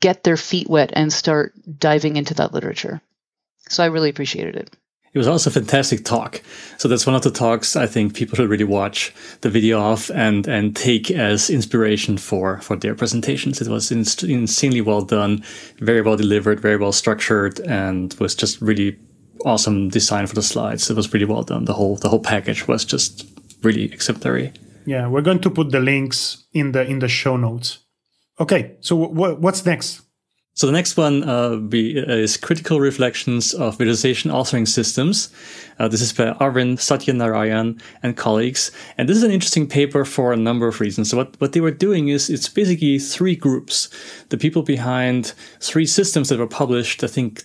get 0.00 0.22
their 0.22 0.36
feet 0.36 0.68
wet 0.68 0.90
and 0.92 1.12
start 1.12 1.52
diving 1.78 2.16
into 2.16 2.34
that 2.34 2.52
literature. 2.52 3.00
So 3.68 3.82
I 3.82 3.86
really 3.86 4.10
appreciated 4.10 4.56
it. 4.56 4.76
It 5.12 5.18
was 5.18 5.26
also 5.26 5.50
a 5.50 5.52
fantastic 5.52 6.04
talk. 6.04 6.40
So 6.78 6.86
that's 6.86 7.04
one 7.04 7.16
of 7.16 7.22
the 7.22 7.32
talks 7.32 7.74
I 7.74 7.86
think 7.86 8.14
people 8.14 8.36
should 8.36 8.48
really 8.48 8.64
watch 8.64 9.12
the 9.40 9.50
video 9.50 9.80
of 9.80 10.08
and 10.14 10.46
and 10.46 10.76
take 10.76 11.10
as 11.10 11.50
inspiration 11.50 12.16
for 12.16 12.60
for 12.60 12.76
their 12.76 12.94
presentations. 12.94 13.60
It 13.60 13.66
was 13.66 13.90
insanely 13.90 14.80
well 14.80 15.02
done, 15.02 15.42
very 15.78 16.00
well 16.00 16.16
delivered, 16.16 16.60
very 16.60 16.76
well 16.76 16.92
structured, 16.92 17.58
and 17.60 18.14
was 18.20 18.36
just 18.36 18.60
really 18.60 18.96
awesome 19.44 19.88
design 19.88 20.28
for 20.28 20.36
the 20.36 20.42
slides. 20.42 20.88
It 20.88 20.96
was 20.96 21.12
really 21.12 21.26
well 21.26 21.42
done. 21.42 21.64
The 21.64 21.74
whole 21.74 21.96
the 21.96 22.08
whole 22.08 22.22
package 22.22 22.68
was 22.68 22.84
just 22.84 23.26
really 23.64 23.92
exemplary. 23.92 24.52
Yeah, 24.86 25.08
we're 25.08 25.22
going 25.22 25.40
to 25.40 25.50
put 25.50 25.70
the 25.70 25.80
links 25.80 26.46
in 26.52 26.72
the 26.72 26.82
in 26.82 26.98
the 26.98 27.08
show 27.08 27.36
notes. 27.36 27.80
Okay, 28.38 28.76
so 28.80 28.96
what's 28.96 29.66
next? 29.66 30.02
So 30.54 30.66
the 30.66 30.72
next 30.72 30.96
one 30.96 31.22
uh, 31.24 31.56
be, 31.56 31.98
uh, 31.98 32.12
is 32.12 32.36
Critical 32.36 32.80
Reflections 32.80 33.54
of 33.54 33.78
Visualization 33.78 34.30
Authoring 34.30 34.66
Systems. 34.66 35.32
Uh, 35.78 35.88
this 35.88 36.02
is 36.02 36.12
by 36.12 36.32
Arvind 36.32 36.78
Satyanarayan 36.78 37.80
and 38.02 38.16
colleagues. 38.16 38.70
And 38.98 39.08
this 39.08 39.16
is 39.16 39.22
an 39.22 39.30
interesting 39.30 39.66
paper 39.66 40.04
for 40.04 40.32
a 40.32 40.36
number 40.36 40.66
of 40.66 40.80
reasons. 40.80 41.10
So 41.10 41.16
what, 41.16 41.40
what 41.40 41.52
they 41.52 41.60
were 41.60 41.70
doing 41.70 42.08
is 42.08 42.28
it's 42.28 42.48
basically 42.48 42.98
three 42.98 43.36
groups. 43.36 43.88
The 44.28 44.36
people 44.36 44.62
behind 44.62 45.32
three 45.60 45.86
systems 45.86 46.28
that 46.28 46.38
were 46.38 46.46
published, 46.46 47.04
I 47.04 47.06
think, 47.06 47.44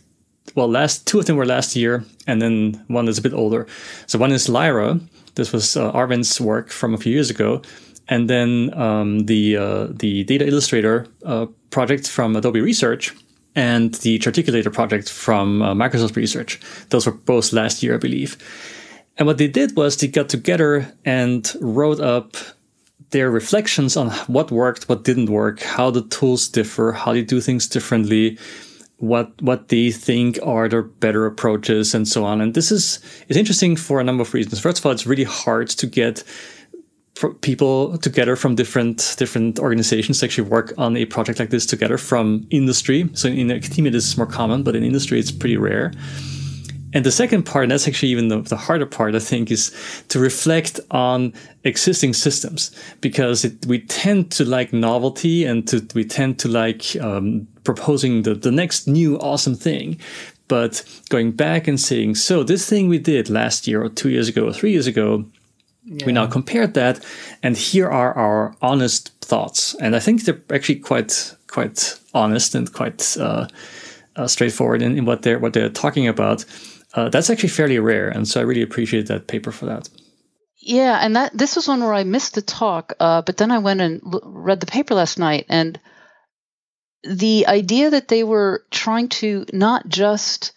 well, 0.54 0.70
last 0.70 1.08
two 1.08 1.20
of 1.20 1.26
them 1.26 1.38
were 1.38 1.46
last 1.46 1.76
year, 1.76 2.06
and 2.28 2.42
then 2.42 2.84
one 2.88 3.08
is 3.08 3.18
a 3.18 3.22
bit 3.22 3.34
older. 3.34 3.66
So 4.06 4.20
one 4.20 4.32
is 4.32 4.48
Lyra. 4.48 5.00
This 5.34 5.52
was 5.52 5.76
uh, 5.76 5.92
Arvind's 5.92 6.40
work 6.40 6.70
from 6.70 6.94
a 6.94 6.98
few 6.98 7.12
years 7.12 7.30
ago 7.30 7.62
and 8.08 8.30
then 8.30 8.74
um, 8.78 9.26
the 9.26 9.58
uh, 9.58 9.88
the 9.90 10.24
Data 10.26 10.48
Illustrator 10.48 11.08
uh, 11.26 11.48
project 11.70 12.08
from 12.08 12.36
Adobe 12.36 12.62
Research 12.62 13.14
and 13.56 13.94
the 13.96 14.20
Charticulator 14.20 14.72
project 14.72 15.10
from 15.10 15.62
uh, 15.62 15.74
Microsoft 15.74 16.16
Research. 16.16 16.60
Those 16.90 17.06
were 17.06 17.14
both 17.14 17.54
last 17.54 17.82
year, 17.82 17.96
I 17.96 17.98
believe. 17.98 18.38
And 19.18 19.28
what 19.28 19.38
they 19.38 19.48
did 19.48 19.78
was 19.78 19.96
they 19.96 20.08
got 20.08 20.28
together 20.28 20.92
and 21.06 21.50
wrote 21.62 22.02
up 22.02 22.36
their 23.12 23.32
reflections 23.32 23.96
on 23.96 24.10
what 24.28 24.52
worked, 24.52 24.90
what 24.90 25.06
didn't 25.06 25.30
work, 25.30 25.62
how 25.62 25.90
the 25.90 26.02
tools 26.02 26.50
differ, 26.50 26.92
how 26.92 27.14
they 27.14 27.22
do 27.22 27.40
things 27.40 27.66
differently, 27.66 28.38
what 29.08 29.42
what 29.42 29.70
they 29.70 29.92
think 29.92 30.40
are 30.44 30.68
the 30.68 30.82
better 30.82 31.26
approaches, 31.26 31.94
and 31.94 32.08
so 32.08 32.24
on. 32.24 32.42
And 32.42 32.54
this 32.54 32.72
is 32.72 33.00
is 33.28 33.38
interesting 33.38 33.76
for 33.76 34.00
a 34.00 34.04
number 34.04 34.22
of 34.22 34.34
reasons. 34.34 34.60
First 34.60 34.80
of 34.80 34.86
all, 34.86 34.92
it's 34.92 35.08
really 35.08 35.24
hard 35.24 35.70
to 35.70 35.88
get 35.88 36.24
people 37.42 37.98
together 38.00 38.36
from 38.36 38.56
different 38.56 39.16
different 39.18 39.60
organizations 39.60 40.20
to 40.20 40.26
actually 40.26 40.50
work 40.50 40.74
on 40.78 40.98
a 40.98 41.06
project 41.06 41.40
like 41.40 41.50
this 41.50 41.66
together 41.66 41.98
from 41.98 42.46
industry. 42.50 43.10
So 43.14 43.30
in 43.30 43.52
academia, 43.52 43.92
this 43.92 44.06
is 44.06 44.18
more 44.18 44.28
common, 44.28 44.64
but 44.64 44.76
in 44.76 44.84
industry, 44.84 45.20
it's 45.20 45.32
pretty 45.32 45.58
rare. 45.58 45.92
And 46.94 47.06
the 47.06 47.12
second 47.12 47.44
part, 47.44 47.64
and 47.64 47.72
that's 47.72 47.90
actually 47.90 48.10
even 48.10 48.30
the, 48.30 48.42
the 48.42 48.56
harder 48.56 48.86
part, 48.86 49.16
I 49.16 49.20
think, 49.20 49.52
is 49.52 49.76
to 50.08 50.18
reflect 50.18 50.80
on 50.92 51.34
existing 51.66 52.14
systems 52.14 52.72
because 53.02 53.44
it, 53.44 53.66
we 53.66 53.80
tend 53.82 54.32
to 54.32 54.46
like 54.46 54.72
novelty 54.72 55.44
and 55.44 55.68
to, 55.68 55.86
we 55.94 56.06
tend 56.06 56.40
to 56.40 56.48
like 56.48 56.96
um, 57.02 57.50
proposing 57.66 58.22
the, 58.22 58.34
the 58.34 58.52
next 58.52 58.88
new 58.88 59.18
awesome 59.18 59.56
thing. 59.56 60.00
But 60.48 60.84
going 61.10 61.32
back 61.32 61.68
and 61.68 61.80
saying, 61.80 62.16
so 62.16 62.44
this 62.44 62.70
thing 62.70 62.88
we 62.88 63.00
did 63.00 63.30
last 63.30 63.68
year 63.68 63.84
or 63.84 63.90
two 63.90 64.10
years 64.10 64.30
ago 64.30 64.48
or 64.48 64.54
three 64.54 64.72
years 64.72 64.88
ago, 64.88 65.26
yeah. 65.86 66.06
We 66.08 66.14
now 66.14 66.26
compared 66.26 66.74
that, 66.74 67.06
and 67.44 67.56
here 67.56 67.88
are 67.88 68.12
our 68.14 68.56
honest 68.60 69.12
thoughts. 69.22 69.76
And 69.76 69.96
I 69.96 70.00
think 70.00 70.24
they're 70.24 70.42
actually 70.50 70.80
quite 70.80 71.36
quite 71.48 72.00
honest 72.14 72.56
and 72.56 72.74
quite 72.74 73.16
uh, 73.18 73.48
uh, 74.16 74.28
straightforward 74.28 74.82
in, 74.82 74.98
in, 74.98 75.06
what 75.06 75.22
they're 75.22 75.38
what 75.38 75.54
they're 75.54 75.70
talking 75.70 76.08
about. 76.08 76.44
Uh, 76.96 77.10
that's 77.10 77.30
actually 77.30 77.50
fairly 77.50 77.78
rare, 77.78 78.10
and 78.10 78.28
so 78.28 78.40
I 78.40 78.44
really 78.44 78.64
appreciate 78.64 79.08
that 79.08 79.28
paper 79.28 79.52
for 79.52 79.68
that. 79.68 79.88
Yeah, 80.58 80.98
and 81.00 81.16
that 81.16 81.38
this 81.38 81.56
was 81.56 81.68
one 81.68 81.82
where 81.82 81.94
I 81.94 82.04
missed 82.04 82.34
the 82.34 82.42
talk, 82.42 82.94
uh, 83.00 83.22
but 83.22 83.38
then 83.38 83.52
I 83.52 83.60
went 83.60 83.82
and 83.82 84.02
l- 84.12 84.22
read 84.26 84.62
the 84.62 84.66
paper 84.66 84.96
last 84.96 85.20
night, 85.20 85.46
and 85.50 85.80
the 87.06 87.48
idea 87.48 87.92
that 87.92 88.08
they 88.08 88.24
were 88.24 88.64
trying 88.72 89.10
to 89.10 89.46
not 89.54 89.88
just 89.88 90.52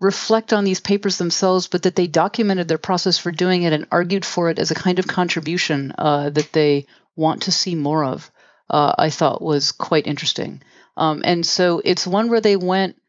reflect 0.00 0.52
on 0.52 0.64
these 0.64 0.80
papers 0.80 1.18
themselves, 1.18 1.68
but 1.68 1.84
that 1.84 1.96
they 1.96 2.06
documented 2.06 2.68
their 2.68 2.78
process 2.78 3.18
for 3.18 3.30
doing 3.30 3.62
it 3.62 3.72
and 3.72 3.86
argued 3.90 4.24
for 4.24 4.50
it 4.50 4.58
as 4.58 4.70
a 4.70 4.74
kind 4.74 4.98
of 4.98 5.06
contribution 5.06 5.92
uh, 5.96 6.30
that 6.30 6.52
they 6.52 6.86
want 7.14 7.42
to 7.42 7.52
see 7.52 7.74
more 7.74 8.04
of, 8.04 8.30
uh, 8.68 8.94
I 8.98 9.10
thought 9.10 9.40
was 9.40 9.72
quite 9.72 10.06
interesting. 10.06 10.62
Um, 10.96 11.22
and 11.24 11.46
so 11.46 11.80
it's 11.84 12.06
one 12.06 12.28
where 12.28 12.40
they 12.40 12.56
went. 12.56 13.00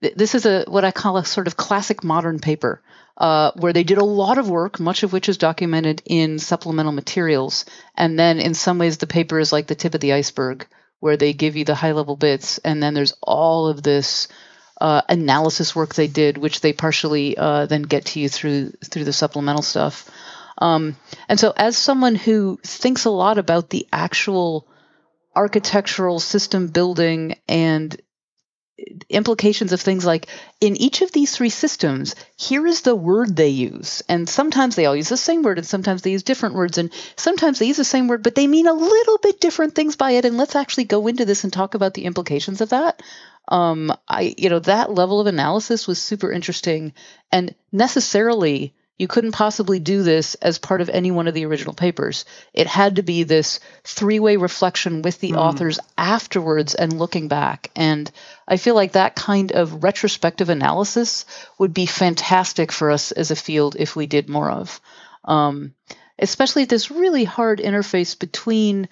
This 0.00 0.34
is 0.34 0.46
a 0.46 0.64
what 0.68 0.84
I 0.84 0.90
call 0.90 1.16
a 1.16 1.24
sort 1.24 1.46
of 1.46 1.56
classic 1.56 2.04
modern 2.04 2.38
paper, 2.38 2.82
uh, 3.16 3.52
where 3.56 3.72
they 3.72 3.82
did 3.82 3.98
a 3.98 4.04
lot 4.04 4.38
of 4.38 4.50
work, 4.50 4.78
much 4.78 5.02
of 5.02 5.12
which 5.12 5.28
is 5.28 5.38
documented 5.38 6.02
in 6.04 6.38
supplemental 6.38 6.92
materials, 6.92 7.64
and 7.96 8.18
then 8.18 8.38
in 8.38 8.54
some 8.54 8.78
ways 8.78 8.98
the 8.98 9.06
paper 9.06 9.38
is 9.38 9.52
like 9.52 9.66
the 9.66 9.74
tip 9.74 9.94
of 9.94 10.00
the 10.00 10.12
iceberg, 10.12 10.66
where 11.00 11.16
they 11.16 11.32
give 11.32 11.56
you 11.56 11.64
the 11.64 11.74
high 11.74 11.92
level 11.92 12.16
bits, 12.16 12.58
and 12.58 12.82
then 12.82 12.94
there's 12.94 13.14
all 13.22 13.68
of 13.68 13.82
this 13.82 14.28
uh, 14.80 15.02
analysis 15.08 15.74
work 15.74 15.94
they 15.94 16.06
did, 16.08 16.38
which 16.38 16.60
they 16.60 16.72
partially 16.72 17.36
uh, 17.36 17.66
then 17.66 17.82
get 17.82 18.06
to 18.06 18.20
you 18.20 18.28
through 18.28 18.72
through 18.84 19.04
the 19.04 19.12
supplemental 19.12 19.62
stuff. 19.62 20.10
Um, 20.58 20.96
and 21.28 21.38
so, 21.38 21.52
as 21.56 21.76
someone 21.76 22.14
who 22.14 22.58
thinks 22.62 23.04
a 23.04 23.10
lot 23.10 23.38
about 23.38 23.70
the 23.70 23.86
actual 23.92 24.66
architectural 25.34 26.18
system 26.18 26.68
building 26.68 27.36
and 27.46 28.00
implications 29.08 29.72
of 29.72 29.80
things 29.80 30.04
like 30.04 30.26
in 30.60 30.76
each 30.76 31.00
of 31.00 31.12
these 31.12 31.34
three 31.34 31.48
systems, 31.48 32.14
here 32.36 32.66
is 32.66 32.82
the 32.82 32.94
word 32.94 33.34
they 33.34 33.48
use. 33.48 34.02
And 34.08 34.28
sometimes 34.28 34.76
they 34.76 34.86
all 34.86 34.96
use 34.96 35.08
the 35.08 35.16
same 35.16 35.42
word, 35.42 35.58
and 35.58 35.66
sometimes 35.66 36.02
they 36.02 36.10
use 36.10 36.22
different 36.22 36.54
words, 36.54 36.78
and 36.78 36.92
sometimes 37.16 37.58
they 37.58 37.66
use 37.66 37.78
the 37.78 37.84
same 37.84 38.08
word, 38.08 38.22
but 38.22 38.34
they 38.34 38.46
mean 38.46 38.66
a 38.66 38.72
little 38.72 39.18
bit 39.18 39.40
different 39.40 39.74
things 39.74 39.96
by 39.96 40.12
it. 40.12 40.24
And 40.24 40.36
let's 40.36 40.56
actually 40.56 40.84
go 40.84 41.06
into 41.06 41.24
this 41.24 41.44
and 41.44 41.52
talk 41.52 41.74
about 41.74 41.94
the 41.94 42.04
implications 42.04 42.60
of 42.60 42.70
that. 42.70 43.02
Um, 43.48 43.92
I, 44.08 44.34
you 44.36 44.50
know, 44.50 44.58
that 44.60 44.92
level 44.92 45.20
of 45.20 45.26
analysis 45.26 45.86
was 45.86 46.02
super 46.02 46.30
interesting, 46.30 46.92
and 47.32 47.54
necessarily 47.72 48.74
you 48.98 49.08
couldn't 49.08 49.32
possibly 49.32 49.78
do 49.78 50.02
this 50.02 50.36
as 50.36 50.58
part 50.58 50.80
of 50.80 50.88
any 50.88 51.10
one 51.10 51.28
of 51.28 51.34
the 51.34 51.44
original 51.44 51.74
papers. 51.74 52.24
It 52.54 52.66
had 52.66 52.96
to 52.96 53.02
be 53.02 53.24
this 53.24 53.60
three 53.84 54.20
way 54.20 54.36
reflection 54.36 55.02
with 55.02 55.20
the 55.20 55.32
mm. 55.32 55.36
authors 55.36 55.78
afterwards 55.98 56.74
and 56.74 56.98
looking 56.98 57.28
back. 57.28 57.70
And 57.76 58.10
I 58.48 58.56
feel 58.56 58.74
like 58.74 58.92
that 58.92 59.14
kind 59.14 59.52
of 59.52 59.84
retrospective 59.84 60.48
analysis 60.48 61.26
would 61.58 61.74
be 61.74 61.86
fantastic 61.86 62.72
for 62.72 62.90
us 62.90 63.12
as 63.12 63.30
a 63.30 63.36
field 63.36 63.76
if 63.78 63.96
we 63.96 64.06
did 64.06 64.28
more 64.28 64.50
of. 64.50 64.80
Um, 65.24 65.74
especially 66.18 66.64
this 66.64 66.90
really 66.90 67.24
hard 67.24 67.58
interface 67.58 68.18
between, 68.18 68.88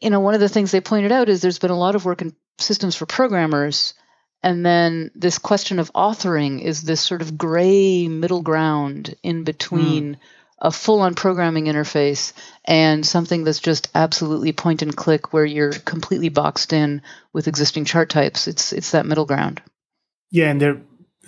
you 0.00 0.10
know, 0.10 0.20
one 0.20 0.34
of 0.34 0.40
the 0.40 0.48
things 0.48 0.72
they 0.72 0.80
pointed 0.80 1.12
out 1.12 1.28
is 1.28 1.40
there's 1.40 1.60
been 1.60 1.70
a 1.70 1.78
lot 1.78 1.94
of 1.94 2.04
work 2.04 2.22
in 2.22 2.34
systems 2.58 2.96
for 2.96 3.06
programmers 3.06 3.94
and 4.42 4.64
then 4.64 5.10
this 5.14 5.38
question 5.38 5.78
of 5.78 5.92
authoring 5.92 6.60
is 6.60 6.82
this 6.82 7.00
sort 7.00 7.22
of 7.22 7.38
gray 7.38 8.08
middle 8.08 8.42
ground 8.42 9.14
in 9.22 9.44
between 9.44 10.14
mm. 10.14 10.18
a 10.58 10.70
full 10.70 11.00
on 11.00 11.14
programming 11.14 11.66
interface 11.66 12.32
and 12.64 13.06
something 13.06 13.44
that's 13.44 13.60
just 13.60 13.88
absolutely 13.94 14.52
point 14.52 14.82
and 14.82 14.96
click 14.96 15.32
where 15.32 15.44
you're 15.44 15.72
completely 15.72 16.28
boxed 16.28 16.72
in 16.72 17.02
with 17.32 17.48
existing 17.48 17.84
chart 17.84 18.10
types. 18.10 18.48
It's 18.48 18.72
it's 18.72 18.90
that 18.90 19.06
middle 19.06 19.26
ground. 19.26 19.62
Yeah, 20.30 20.50
and 20.50 20.60
there 20.60 20.80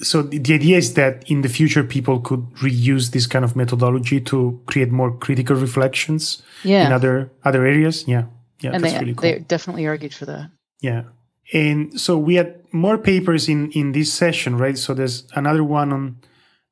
so 0.02 0.22
the 0.22 0.54
idea 0.54 0.78
is 0.78 0.94
that 0.94 1.30
in 1.30 1.42
the 1.42 1.48
future 1.48 1.84
people 1.84 2.20
could 2.20 2.44
reuse 2.54 3.12
this 3.12 3.26
kind 3.26 3.44
of 3.44 3.54
methodology 3.54 4.20
to 4.20 4.60
create 4.66 4.90
more 4.90 5.16
critical 5.16 5.56
reflections 5.56 6.42
yeah. 6.64 6.86
in 6.86 6.92
other 6.92 7.30
other 7.44 7.64
areas. 7.64 8.06
Yeah. 8.08 8.24
Yeah. 8.60 8.72
And 8.72 8.82
they, 8.82 8.98
really 8.98 9.14
cool. 9.14 9.22
they 9.22 9.38
definitely 9.38 9.86
argued 9.86 10.14
for 10.14 10.26
that. 10.26 10.50
Yeah. 10.80 11.04
And 11.52 12.00
so 12.00 12.18
we 12.18 12.36
had 12.36 12.63
more 12.74 12.98
papers 12.98 13.48
in, 13.48 13.70
in 13.70 13.92
this 13.92 14.12
session, 14.12 14.58
right? 14.58 14.76
So 14.76 14.92
there's 14.92 15.26
another 15.34 15.62
one 15.62 15.92
on 15.92 16.16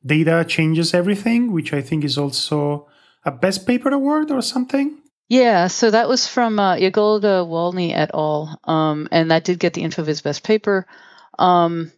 data 0.05 0.45
changes 0.47 0.93
everything, 0.93 1.53
which 1.53 1.73
I 1.73 1.81
think 1.81 2.05
is 2.05 2.19
also 2.19 2.89
a 3.25 3.31
best 3.31 3.67
paper 3.67 3.91
award 3.91 4.31
or 4.31 4.43
something. 4.43 4.99
Yeah, 5.29 5.69
so 5.69 5.91
that 5.91 6.09
was 6.09 6.27
from 6.27 6.59
uh, 6.59 6.75
Jagoda 6.75 7.47
Walny 7.47 7.95
et 7.95 8.11
al. 8.13 8.61
Um, 8.65 9.09
and 9.13 9.31
that 9.31 9.45
did 9.45 9.61
get 9.61 9.75
the 9.75 9.83
InfoVis 9.83 10.23
best 10.23 10.43
paper. 10.43 10.87
Um, 11.39 11.93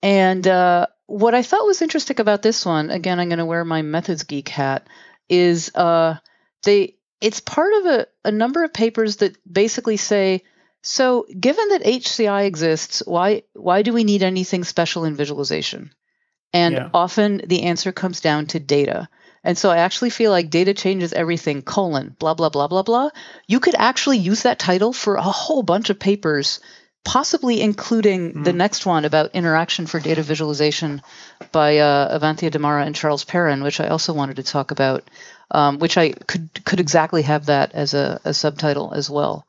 and 0.00 0.46
uh, 0.46 0.86
what 1.06 1.34
I 1.34 1.42
thought 1.42 1.66
was 1.66 1.82
interesting 1.82 2.20
about 2.20 2.42
this 2.42 2.64
one, 2.64 2.88
again, 2.90 3.18
I'm 3.18 3.28
going 3.28 3.40
to 3.40 3.44
wear 3.44 3.64
my 3.64 3.82
methods 3.82 4.22
geek 4.22 4.48
hat, 4.48 4.86
is 5.28 5.70
uh, 5.74 6.14
they 6.62 6.94
it's 7.20 7.40
part 7.40 7.72
of 7.80 7.86
a, 7.86 8.06
a 8.24 8.30
number 8.30 8.64
of 8.64 8.72
papers 8.72 9.16
that 9.16 9.36
basically 9.50 9.98
say 9.98 10.42
so, 10.82 11.26
given 11.38 11.68
that 11.68 11.84
HCI 11.84 12.46
exists, 12.46 13.02
why 13.04 13.42
why 13.52 13.82
do 13.82 13.92
we 13.92 14.04
need 14.04 14.22
anything 14.22 14.64
special 14.64 15.04
in 15.04 15.14
visualization? 15.14 15.92
And 16.52 16.74
yeah. 16.74 16.90
often 16.94 17.42
the 17.46 17.62
answer 17.64 17.92
comes 17.92 18.20
down 18.20 18.46
to 18.46 18.60
data. 18.60 19.08
And 19.44 19.56
so 19.56 19.70
I 19.70 19.78
actually 19.78 20.10
feel 20.10 20.30
like 20.30 20.50
data 20.50 20.74
changes 20.74 21.12
everything, 21.12 21.62
colon, 21.62 22.14
blah, 22.18 22.34
blah, 22.34 22.50
blah, 22.50 22.68
blah, 22.68 22.82
blah. 22.82 23.10
You 23.46 23.60
could 23.60 23.74
actually 23.74 24.18
use 24.18 24.42
that 24.42 24.58
title 24.58 24.92
for 24.92 25.14
a 25.14 25.22
whole 25.22 25.62
bunch 25.62 25.88
of 25.88 25.98
papers, 25.98 26.60
possibly 27.04 27.60
including 27.60 28.32
mm. 28.32 28.44
the 28.44 28.52
next 28.52 28.84
one 28.84 29.04
about 29.04 29.34
interaction 29.34 29.86
for 29.86 29.98
data 29.98 30.22
visualization 30.22 31.00
by 31.52 31.78
uh, 31.78 32.18
Evanthia 32.18 32.50
Dimara 32.50 32.84
and 32.84 32.94
Charles 32.94 33.24
Perin, 33.24 33.62
which 33.62 33.80
I 33.80 33.88
also 33.88 34.12
wanted 34.12 34.36
to 34.36 34.42
talk 34.42 34.72
about, 34.72 35.08
um, 35.50 35.78
which 35.78 35.96
I 35.96 36.10
could 36.12 36.64
could 36.64 36.80
exactly 36.80 37.22
have 37.22 37.46
that 37.46 37.72
as 37.72 37.94
a, 37.94 38.20
a 38.24 38.34
subtitle 38.34 38.92
as 38.92 39.08
well. 39.08 39.46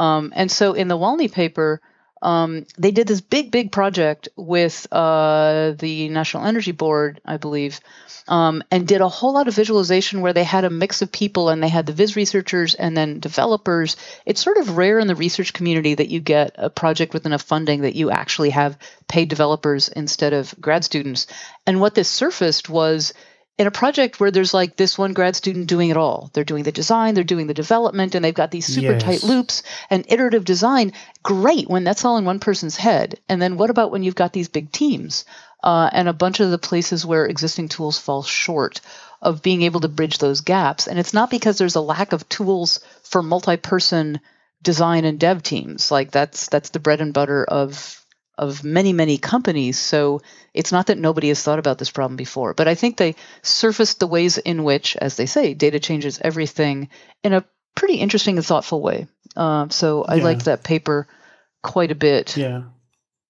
Um, 0.00 0.32
and 0.34 0.50
so 0.50 0.72
in 0.72 0.88
the 0.88 0.96
Walny 0.96 1.28
paper, 1.28 1.82
um, 2.22 2.66
they 2.78 2.90
did 2.90 3.06
this 3.06 3.20
big, 3.20 3.50
big 3.50 3.70
project 3.70 4.30
with 4.34 4.86
uh, 4.90 5.72
the 5.78 6.08
National 6.08 6.46
Energy 6.46 6.72
Board, 6.72 7.20
I 7.24 7.36
believe, 7.36 7.80
um, 8.26 8.62
and 8.70 8.88
did 8.88 9.02
a 9.02 9.08
whole 9.08 9.34
lot 9.34 9.46
of 9.46 9.54
visualization 9.54 10.22
where 10.22 10.32
they 10.32 10.44
had 10.44 10.64
a 10.64 10.70
mix 10.70 11.02
of 11.02 11.12
people 11.12 11.50
and 11.50 11.62
they 11.62 11.68
had 11.68 11.84
the 11.84 11.92
viz 11.92 12.16
researchers 12.16 12.74
and 12.74 12.96
then 12.96 13.20
developers. 13.20 13.96
It's 14.24 14.42
sort 14.42 14.56
of 14.56 14.78
rare 14.78 14.98
in 14.98 15.06
the 15.06 15.14
research 15.14 15.52
community 15.52 15.94
that 15.94 16.08
you 16.08 16.20
get 16.20 16.54
a 16.56 16.70
project 16.70 17.12
with 17.12 17.26
enough 17.26 17.42
funding 17.42 17.82
that 17.82 17.96
you 17.96 18.10
actually 18.10 18.50
have 18.50 18.78
paid 19.06 19.28
developers 19.28 19.88
instead 19.88 20.32
of 20.32 20.54
grad 20.58 20.82
students. 20.82 21.26
And 21.66 21.78
what 21.78 21.94
this 21.94 22.08
surfaced 22.08 22.70
was 22.70 23.12
in 23.60 23.66
a 23.66 23.70
project 23.70 24.18
where 24.18 24.30
there's 24.30 24.54
like 24.54 24.76
this 24.76 24.96
one 24.96 25.12
grad 25.12 25.36
student 25.36 25.66
doing 25.66 25.90
it 25.90 25.96
all. 25.98 26.30
They're 26.32 26.44
doing 26.44 26.62
the 26.62 26.72
design, 26.72 27.12
they're 27.12 27.24
doing 27.24 27.46
the 27.46 27.52
development, 27.52 28.14
and 28.14 28.24
they've 28.24 28.32
got 28.32 28.50
these 28.50 28.64
super 28.64 28.92
yes. 28.92 29.02
tight 29.02 29.22
loops 29.22 29.62
and 29.90 30.06
iterative 30.08 30.46
design. 30.46 30.94
Great 31.22 31.68
when 31.68 31.84
that's 31.84 32.02
all 32.06 32.16
in 32.16 32.24
one 32.24 32.40
person's 32.40 32.78
head. 32.78 33.20
And 33.28 33.40
then 33.40 33.58
what 33.58 33.68
about 33.68 33.90
when 33.90 34.02
you've 34.02 34.14
got 34.14 34.32
these 34.32 34.48
big 34.48 34.72
teams 34.72 35.26
uh, 35.62 35.90
and 35.92 36.08
a 36.08 36.14
bunch 36.14 36.40
of 36.40 36.50
the 36.50 36.56
places 36.56 37.04
where 37.04 37.26
existing 37.26 37.68
tools 37.68 37.98
fall 37.98 38.22
short 38.22 38.80
of 39.20 39.42
being 39.42 39.60
able 39.60 39.80
to 39.80 39.88
bridge 39.88 40.16
those 40.16 40.40
gaps? 40.40 40.88
And 40.88 40.98
it's 40.98 41.12
not 41.12 41.28
because 41.28 41.58
there's 41.58 41.76
a 41.76 41.82
lack 41.82 42.14
of 42.14 42.26
tools 42.30 42.80
for 43.02 43.22
multi-person 43.22 44.20
design 44.62 45.04
and 45.04 45.20
dev 45.20 45.42
teams. 45.42 45.90
Like 45.90 46.12
that's 46.12 46.48
that's 46.48 46.70
the 46.70 46.80
bread 46.80 47.02
and 47.02 47.12
butter 47.12 47.44
of 47.44 47.99
of 48.40 48.64
many, 48.64 48.94
many 48.94 49.18
companies. 49.18 49.78
So 49.78 50.22
it's 50.54 50.72
not 50.72 50.86
that 50.86 50.96
nobody 50.98 51.28
has 51.28 51.42
thought 51.42 51.58
about 51.58 51.76
this 51.76 51.90
problem 51.90 52.16
before, 52.16 52.54
but 52.54 52.66
I 52.66 52.74
think 52.74 52.96
they 52.96 53.14
surfaced 53.42 54.00
the 54.00 54.06
ways 54.06 54.38
in 54.38 54.64
which, 54.64 54.96
as 54.96 55.16
they 55.16 55.26
say, 55.26 55.52
data 55.52 55.78
changes 55.78 56.18
everything 56.24 56.88
in 57.22 57.34
a 57.34 57.44
pretty 57.76 57.96
interesting 57.96 58.38
and 58.38 58.46
thoughtful 58.46 58.80
way. 58.80 59.06
Uh, 59.36 59.68
so 59.68 60.04
I 60.04 60.14
yeah. 60.16 60.24
liked 60.24 60.46
that 60.46 60.64
paper 60.64 61.06
quite 61.62 61.92
a 61.92 61.94
bit. 61.94 62.36
Yeah. 62.36 62.62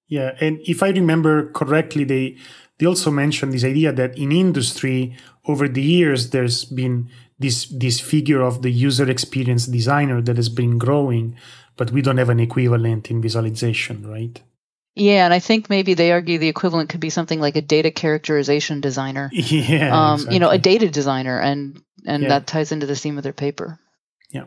Yeah. 0.06 0.36
And 0.40 0.60
if 0.62 0.80
I 0.80 0.90
remember 0.90 1.50
correctly, 1.50 2.04
they, 2.04 2.36
they 2.78 2.86
also 2.86 3.10
mentioned 3.10 3.52
this 3.52 3.64
idea 3.64 3.92
that 3.92 4.16
in 4.16 4.30
industry, 4.30 5.16
over 5.46 5.66
the 5.66 5.82
years, 5.82 6.30
there's 6.30 6.64
been 6.64 7.10
this, 7.40 7.66
this 7.66 7.98
figure 7.98 8.42
of 8.42 8.62
the 8.62 8.70
user 8.70 9.10
experience 9.10 9.66
designer 9.66 10.22
that 10.22 10.36
has 10.36 10.48
been 10.48 10.78
growing, 10.78 11.36
but 11.76 11.90
we 11.90 12.00
don't 12.00 12.18
have 12.18 12.30
an 12.30 12.38
equivalent 12.38 13.10
in 13.10 13.20
visualization, 13.20 14.08
right? 14.08 14.40
Yeah, 15.00 15.24
and 15.24 15.32
I 15.32 15.38
think 15.38 15.70
maybe 15.70 15.94
they 15.94 16.12
argue 16.12 16.36
the 16.38 16.48
equivalent 16.48 16.90
could 16.90 17.00
be 17.00 17.08
something 17.08 17.40
like 17.40 17.56
a 17.56 17.62
data 17.62 17.90
characterization 17.90 18.82
designer. 18.82 19.30
Yeah, 19.40 19.96
um, 19.96 20.14
exactly. 20.14 20.34
you 20.34 20.40
know, 20.40 20.50
a 20.50 20.58
data 20.58 20.90
designer, 20.90 21.40
and 21.40 21.82
and 22.04 22.22
yeah. 22.22 22.28
that 22.28 22.46
ties 22.46 22.70
into 22.70 22.84
the 22.84 22.94
theme 22.94 23.16
of 23.16 23.24
their 23.24 23.32
paper. 23.32 23.80
Yeah. 24.28 24.44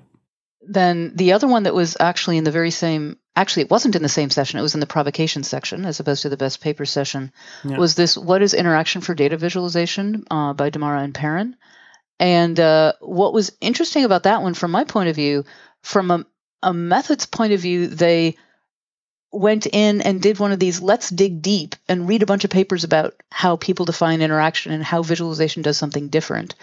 Then 0.61 1.13
the 1.15 1.33
other 1.33 1.47
one 1.47 1.63
that 1.63 1.73
was 1.73 1.97
actually 1.99 2.37
in 2.37 2.43
the 2.43 2.51
very 2.51 2.69
same, 2.69 3.17
actually 3.35 3.63
it 3.63 3.71
wasn't 3.71 3.95
in 3.95 4.03
the 4.03 4.09
same 4.09 4.29
session. 4.29 4.59
It 4.59 4.61
was 4.61 4.75
in 4.75 4.79
the 4.79 4.85
provocation 4.85 5.41
section 5.41 5.85
as 5.85 5.99
opposed 5.99 6.21
to 6.21 6.29
the 6.29 6.37
best 6.37 6.61
paper 6.61 6.85
session. 6.85 7.31
Yeah. 7.63 7.77
Was 7.79 7.95
this 7.95 8.15
what 8.15 8.43
is 8.43 8.53
interaction 8.53 9.01
for 9.01 9.15
data 9.15 9.37
visualization 9.37 10.23
uh, 10.29 10.53
by 10.53 10.69
Dimara 10.69 11.03
and 11.03 11.15
Perin? 11.15 11.55
And 12.19 12.59
uh, 12.59 12.93
what 12.99 13.33
was 13.33 13.51
interesting 13.59 14.05
about 14.05 14.23
that 14.23 14.43
one, 14.43 14.53
from 14.53 14.69
my 14.69 14.83
point 14.83 15.09
of 15.09 15.15
view, 15.15 15.45
from 15.81 16.11
a, 16.11 16.25
a 16.61 16.73
methods 16.73 17.25
point 17.25 17.53
of 17.53 17.59
view, 17.59 17.87
they 17.87 18.37
went 19.33 19.65
in 19.65 20.01
and 20.01 20.21
did 20.21 20.37
one 20.37 20.51
of 20.51 20.59
these 20.59 20.81
let's 20.81 21.09
dig 21.09 21.41
deep 21.41 21.75
and 21.89 22.07
read 22.07 22.21
a 22.21 22.27
bunch 22.27 22.43
of 22.43 22.51
papers 22.51 22.83
about 22.83 23.15
how 23.31 23.55
people 23.55 23.85
define 23.85 24.21
interaction 24.21 24.71
and 24.71 24.83
how 24.83 25.01
visualization 25.01 25.63
does 25.63 25.75
something 25.75 26.09
different. 26.09 26.53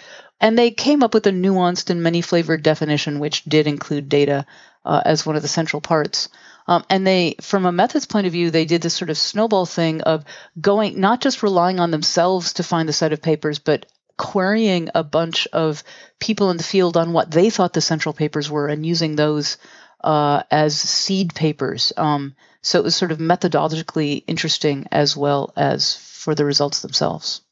And 0.40 0.56
they 0.56 0.70
came 0.70 1.02
up 1.02 1.12
with 1.12 1.26
a 1.26 1.32
nuanced 1.32 1.90
and 1.90 2.02
many 2.02 2.22
flavored 2.22 2.62
definition, 2.62 3.18
which 3.18 3.44
did 3.44 3.66
include 3.66 4.08
data 4.08 4.46
uh, 4.84 5.02
as 5.04 5.26
one 5.26 5.36
of 5.36 5.42
the 5.42 5.48
central 5.48 5.82
parts. 5.82 6.28
Um, 6.66 6.84
and 6.88 7.04
they, 7.04 7.34
from 7.40 7.66
a 7.66 7.72
methods 7.72 8.06
point 8.06 8.28
of 8.28 8.32
view, 8.32 8.50
they 8.50 8.64
did 8.64 8.80
this 8.80 8.94
sort 8.94 9.10
of 9.10 9.18
snowball 9.18 9.66
thing 9.66 10.02
of 10.02 10.24
going, 10.60 11.00
not 11.00 11.20
just 11.20 11.42
relying 11.42 11.80
on 11.80 11.90
themselves 11.90 12.54
to 12.54 12.62
find 12.62 12.88
the 12.88 12.92
set 12.92 13.12
of 13.12 13.20
papers, 13.20 13.58
but 13.58 13.86
querying 14.16 14.90
a 14.94 15.02
bunch 15.02 15.48
of 15.52 15.82
people 16.20 16.50
in 16.50 16.56
the 16.56 16.62
field 16.62 16.96
on 16.96 17.12
what 17.12 17.30
they 17.30 17.50
thought 17.50 17.72
the 17.72 17.80
central 17.80 18.12
papers 18.12 18.48
were 18.48 18.68
and 18.68 18.86
using 18.86 19.16
those 19.16 19.56
uh, 20.04 20.42
as 20.50 20.78
seed 20.78 21.34
papers. 21.34 21.92
Um, 21.96 22.36
so 22.62 22.78
it 22.78 22.84
was 22.84 22.96
sort 22.96 23.12
of 23.12 23.18
methodologically 23.18 24.24
interesting 24.26 24.86
as 24.92 25.16
well 25.16 25.52
as 25.56 25.96
for 25.96 26.34
the 26.34 26.44
results 26.44 26.82
themselves. 26.82 27.42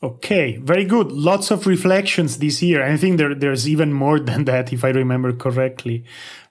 Okay, 0.00 0.58
very 0.58 0.84
good. 0.84 1.10
Lots 1.10 1.50
of 1.50 1.66
reflections 1.66 2.38
this 2.38 2.62
year. 2.62 2.84
I 2.84 2.96
think 2.96 3.18
there, 3.18 3.34
there's 3.34 3.68
even 3.68 3.92
more 3.92 4.20
than 4.28 4.44
that, 4.44 4.72
if 4.72 4.84
I 4.84 4.90
remember 4.90 5.32
correctly. 5.32 6.04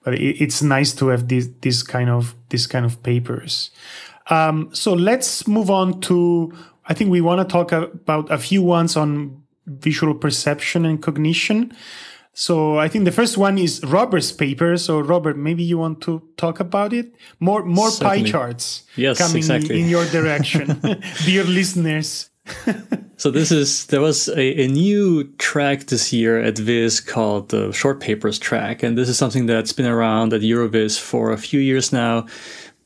But 0.04 0.16
it, 0.16 0.42
it's 0.42 0.62
nice 0.62 0.94
to 0.96 1.08
have 1.10 1.28
this 1.28 1.50
this 1.62 1.84
kind 1.84 2.10
of 2.10 2.36
this 2.50 2.68
kind 2.68 2.86
of 2.86 3.02
papers. 3.04 3.72
Um, 4.30 4.70
so 4.74 4.94
let's 4.94 5.48
move 5.48 5.70
on 5.70 6.02
to. 6.02 6.54
I 6.90 6.94
think 6.94 7.10
we 7.10 7.22
want 7.22 7.48
to 7.48 7.52
talk 7.52 7.72
about 7.72 8.32
a 8.32 8.38
few 8.38 8.62
ones 8.62 8.96
on 8.96 9.44
visual 9.66 10.14
perception 10.14 10.86
and 10.86 11.02
cognition. 11.02 11.74
So 12.40 12.78
I 12.78 12.88
think 12.88 13.06
the 13.06 13.12
first 13.12 13.36
one 13.36 13.58
is 13.58 13.82
Robert's 13.84 14.32
paper. 14.32 14.78
So 14.78 15.00
Robert, 15.00 15.40
maybe 15.40 15.64
you 15.64 15.80
want 15.80 16.02
to 16.02 16.22
talk 16.38 16.60
about 16.60 16.94
it. 16.94 17.12
More 17.40 17.66
more 17.66 17.90
Certainly. 17.90 18.26
pie 18.26 18.30
charts 18.30 18.84
yes, 18.96 19.18
coming 19.18 19.38
exactly. 19.38 19.82
in 19.82 19.90
your 19.90 20.06
direction, 20.18 20.80
dear 21.26 21.44
listeners. 21.44 22.30
so 23.18 23.32
this 23.32 23.52
is 23.52 23.88
there 23.88 24.02
was 24.02 24.28
a, 24.30 24.66
a, 24.66 24.68
new 24.68 25.24
track 25.40 25.88
this 25.88 26.14
year 26.14 26.40
at 26.40 26.60
Viz 26.60 27.02
called 27.02 27.50
the 27.50 27.72
Short 27.72 28.00
Papers 28.00 28.38
track, 28.38 28.84
and 28.84 28.96
this 28.96 29.10
is 29.10 29.18
something 29.18 29.48
that's 29.48 29.74
been 29.74 29.88
around 29.88 30.32
at 30.32 30.42
EuroVis 30.42 31.00
for 31.00 31.32
a 31.32 31.38
few 31.38 31.60
years 31.60 31.92
now, 31.92 32.28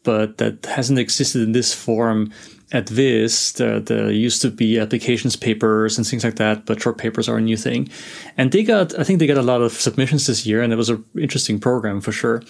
but 0.03 0.37
that 0.37 0.65
hasn't 0.65 0.97
existed 0.97 1.41
in 1.41 1.51
this 1.51 1.73
form 1.73 2.31
at 2.71 2.87
there, 2.87 3.79
there 3.79 4.11
used 4.11 4.41
to 4.41 4.49
be 4.49 4.79
applications 4.79 5.35
papers 5.35 5.97
and 5.97 6.07
things 6.07 6.23
like 6.23 6.35
that, 6.35 6.65
but 6.65 6.81
short 6.81 6.97
papers 6.97 7.27
are 7.27 7.37
a 7.37 7.41
new 7.41 7.57
thing. 7.57 7.89
And 8.37 8.51
they 8.51 8.63
got, 8.63 8.97
I 8.97 9.03
think 9.03 9.19
they 9.19 9.27
got 9.27 9.37
a 9.37 9.41
lot 9.41 9.61
of 9.61 9.73
submissions 9.73 10.27
this 10.27 10.45
year, 10.45 10.61
and 10.61 10.71
it 10.71 10.77
was 10.77 10.89
an 10.89 11.03
interesting 11.17 11.59
program 11.59 11.99
for 12.01 12.11
sure. 12.11 12.41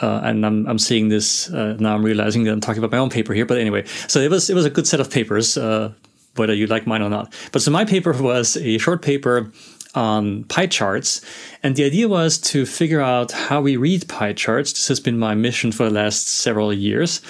Uh, 0.00 0.20
and 0.22 0.44
I'm, 0.44 0.66
I'm 0.66 0.78
seeing 0.78 1.08
this 1.08 1.50
uh, 1.50 1.76
now. 1.80 1.94
I'm 1.94 2.04
realizing 2.04 2.44
that 2.44 2.52
I'm 2.52 2.60
talking 2.60 2.82
about 2.82 2.94
my 2.94 2.98
own 2.98 3.10
paper 3.10 3.32
here, 3.32 3.46
but 3.46 3.58
anyway, 3.58 3.84
so 4.08 4.20
it 4.20 4.30
was 4.30 4.50
it 4.50 4.54
was 4.54 4.66
a 4.66 4.70
good 4.70 4.86
set 4.86 5.00
of 5.00 5.10
papers, 5.10 5.56
uh, 5.56 5.90
whether 6.34 6.52
you 6.52 6.66
like 6.66 6.86
mine 6.86 7.00
or 7.00 7.08
not. 7.08 7.32
But 7.50 7.62
so 7.62 7.70
my 7.70 7.86
paper 7.86 8.12
was 8.12 8.58
a 8.58 8.76
short 8.76 9.00
paper 9.00 9.50
on 9.94 10.44
pie 10.44 10.66
charts, 10.66 11.22
and 11.62 11.76
the 11.76 11.84
idea 11.84 12.08
was 12.08 12.36
to 12.38 12.66
figure 12.66 13.00
out 13.00 13.32
how 13.32 13.62
we 13.62 13.78
read 13.78 14.06
pie 14.06 14.34
charts. 14.34 14.74
This 14.74 14.88
has 14.88 15.00
been 15.00 15.18
my 15.18 15.34
mission 15.34 15.72
for 15.72 15.84
the 15.84 15.94
last 15.94 16.28
several 16.28 16.74
years 16.74 17.22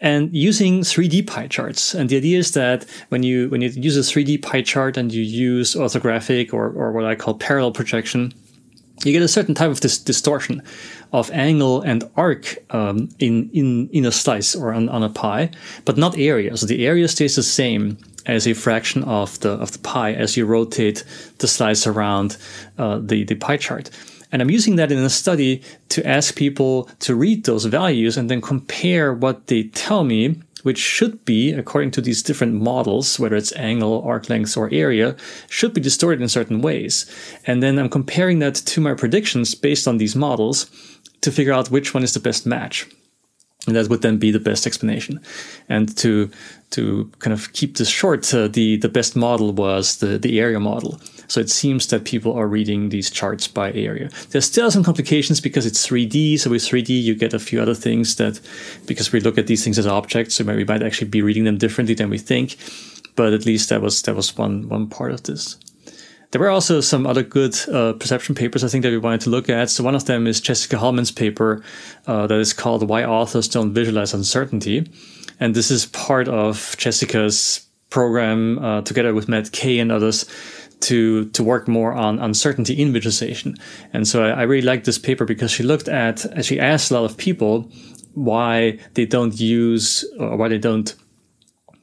and 0.00 0.34
using 0.34 0.80
3D 0.80 1.26
pie 1.26 1.48
charts. 1.48 1.94
And 1.94 2.08
the 2.08 2.16
idea 2.16 2.38
is 2.38 2.52
that 2.52 2.86
when 3.08 3.22
you 3.22 3.48
when 3.48 3.60
you 3.60 3.68
use 3.70 3.96
a 3.96 4.00
3D 4.00 4.42
pie 4.42 4.62
chart 4.62 4.96
and 4.96 5.12
you 5.12 5.22
use 5.22 5.74
orthographic 5.74 6.52
or, 6.52 6.70
or 6.70 6.92
what 6.92 7.04
I 7.04 7.14
call 7.14 7.34
parallel 7.34 7.72
projection, 7.72 8.32
you 9.04 9.12
get 9.12 9.22
a 9.22 9.28
certain 9.28 9.54
type 9.54 9.70
of 9.70 9.80
this 9.80 9.98
distortion 9.98 10.62
of 11.12 11.30
angle 11.30 11.80
and 11.82 12.04
arc 12.16 12.58
um, 12.70 13.08
in, 13.18 13.48
in, 13.52 13.88
in 13.92 14.04
a 14.04 14.12
slice 14.12 14.54
or 14.54 14.72
on, 14.72 14.88
on 14.88 15.02
a 15.02 15.08
pie, 15.08 15.50
but 15.84 15.96
not 15.96 16.18
area. 16.18 16.56
So 16.56 16.66
the 16.66 16.86
area 16.86 17.08
stays 17.08 17.36
the 17.36 17.42
same 17.42 17.96
as 18.26 18.46
a 18.46 18.52
fraction 18.52 19.02
of 19.04 19.40
the 19.40 19.50
of 19.52 19.72
the 19.72 19.78
pie 19.78 20.12
as 20.12 20.36
you 20.36 20.44
rotate 20.44 21.04
the 21.38 21.48
slice 21.48 21.86
around 21.86 22.36
uh, 22.76 22.98
the, 22.98 23.24
the 23.24 23.36
pie 23.36 23.56
chart. 23.56 23.90
And 24.30 24.42
I'm 24.42 24.50
using 24.50 24.76
that 24.76 24.92
in 24.92 24.98
a 24.98 25.10
study 25.10 25.62
to 25.90 26.06
ask 26.06 26.34
people 26.34 26.88
to 27.00 27.14
read 27.14 27.44
those 27.44 27.64
values 27.64 28.16
and 28.16 28.30
then 28.30 28.40
compare 28.40 29.14
what 29.14 29.46
they 29.46 29.64
tell 29.64 30.04
me, 30.04 30.40
which 30.64 30.78
should 30.78 31.24
be, 31.24 31.52
according 31.52 31.92
to 31.92 32.00
these 32.00 32.22
different 32.22 32.54
models, 32.54 33.18
whether 33.18 33.36
it's 33.36 33.56
angle, 33.56 34.02
arc 34.02 34.28
length, 34.28 34.56
or 34.56 34.68
area, 34.72 35.16
should 35.48 35.72
be 35.72 35.80
distorted 35.80 36.20
in 36.20 36.28
certain 36.28 36.60
ways. 36.60 37.06
And 37.46 37.62
then 37.62 37.78
I'm 37.78 37.88
comparing 37.88 38.40
that 38.40 38.56
to 38.56 38.80
my 38.80 38.94
predictions 38.94 39.54
based 39.54 39.88
on 39.88 39.98
these 39.98 40.16
models 40.16 40.70
to 41.22 41.32
figure 41.32 41.52
out 41.52 41.70
which 41.70 41.94
one 41.94 42.02
is 42.02 42.12
the 42.12 42.20
best 42.20 42.46
match. 42.46 42.86
And 43.66 43.76
that 43.76 43.88
would 43.88 44.02
then 44.02 44.18
be 44.18 44.30
the 44.30 44.40
best 44.40 44.66
explanation. 44.66 45.20
And 45.68 45.94
to 45.98 46.30
to 46.70 47.10
kind 47.18 47.34
of 47.34 47.52
keep 47.52 47.76
this 47.76 47.88
short, 47.88 48.32
uh, 48.32 48.48
the 48.48 48.76
the 48.76 48.88
best 48.88 49.16
model 49.16 49.52
was 49.52 49.98
the 49.98 50.18
the 50.18 50.40
area 50.40 50.60
model. 50.60 51.00
So 51.28 51.40
it 51.40 51.50
seems 51.50 51.86
that 51.88 52.04
people 52.04 52.32
are 52.32 52.46
reading 52.46 52.88
these 52.88 53.10
charts 53.10 53.46
by 53.46 53.70
area. 53.72 54.08
There's 54.30 54.46
still 54.46 54.70
some 54.70 54.82
complications 54.82 55.40
because 55.40 55.66
it's 55.66 55.86
3D. 55.86 56.40
So 56.40 56.50
with 56.50 56.62
3D, 56.62 56.88
you 56.88 57.14
get 57.14 57.34
a 57.34 57.38
few 57.38 57.60
other 57.60 57.74
things 57.74 58.16
that, 58.16 58.40
because 58.86 59.12
we 59.12 59.20
look 59.20 59.36
at 59.36 59.46
these 59.46 59.62
things 59.62 59.78
as 59.78 59.86
objects, 59.86 60.36
so 60.36 60.44
we 60.44 60.64
might 60.64 60.82
actually 60.82 61.08
be 61.08 61.22
reading 61.22 61.44
them 61.44 61.58
differently 61.58 61.94
than 61.94 62.08
we 62.08 62.18
think. 62.18 62.56
But 63.14 63.34
at 63.34 63.44
least 63.44 63.68
that 63.68 63.82
was 63.82 64.02
that 64.02 64.14
was 64.14 64.36
one 64.36 64.68
one 64.68 64.88
part 64.88 65.12
of 65.12 65.24
this. 65.24 65.56
There 66.30 66.40
were 66.40 66.50
also 66.50 66.80
some 66.80 67.06
other 67.06 67.22
good 67.22 67.56
uh, 67.68 67.94
perception 67.94 68.34
papers 68.34 68.62
I 68.62 68.68
think 68.68 68.82
that 68.82 68.90
we 68.90 68.98
wanted 68.98 69.22
to 69.22 69.30
look 69.30 69.48
at. 69.48 69.70
So 69.70 69.82
one 69.82 69.94
of 69.94 70.04
them 70.04 70.26
is 70.26 70.40
Jessica 70.40 70.78
Hullman's 70.78 71.10
paper 71.10 71.62
uh, 72.06 72.26
that 72.26 72.38
is 72.38 72.52
called 72.52 72.88
"Why 72.88 73.04
Authors 73.04 73.48
Don't 73.48 73.74
Visualize 73.74 74.14
Uncertainty," 74.14 74.88
and 75.40 75.54
this 75.54 75.70
is 75.70 75.86
part 75.86 76.28
of 76.28 76.76
Jessica's 76.78 77.66
program 77.90 78.58
uh, 78.58 78.82
together 78.82 79.14
with 79.14 79.28
Matt 79.28 79.50
Kay 79.52 79.78
and 79.78 79.90
others 79.90 80.26
to 80.80 81.26
to 81.30 81.42
work 81.42 81.68
more 81.68 81.92
on 81.92 82.18
uncertainty 82.18 82.74
in 82.74 82.92
visualization. 82.92 83.54
And 83.92 84.06
so 84.06 84.24
I, 84.24 84.30
I 84.30 84.42
really 84.42 84.66
like 84.66 84.84
this 84.84 84.98
paper 84.98 85.24
because 85.24 85.50
she 85.50 85.62
looked 85.62 85.88
at 85.88 86.24
she 86.44 86.60
asked 86.60 86.90
a 86.90 86.94
lot 86.94 87.04
of 87.04 87.16
people 87.16 87.70
why 88.14 88.78
they 88.94 89.06
don't 89.06 89.38
use 89.38 90.04
or 90.18 90.36
why 90.36 90.48
they 90.48 90.58
don't 90.58 90.94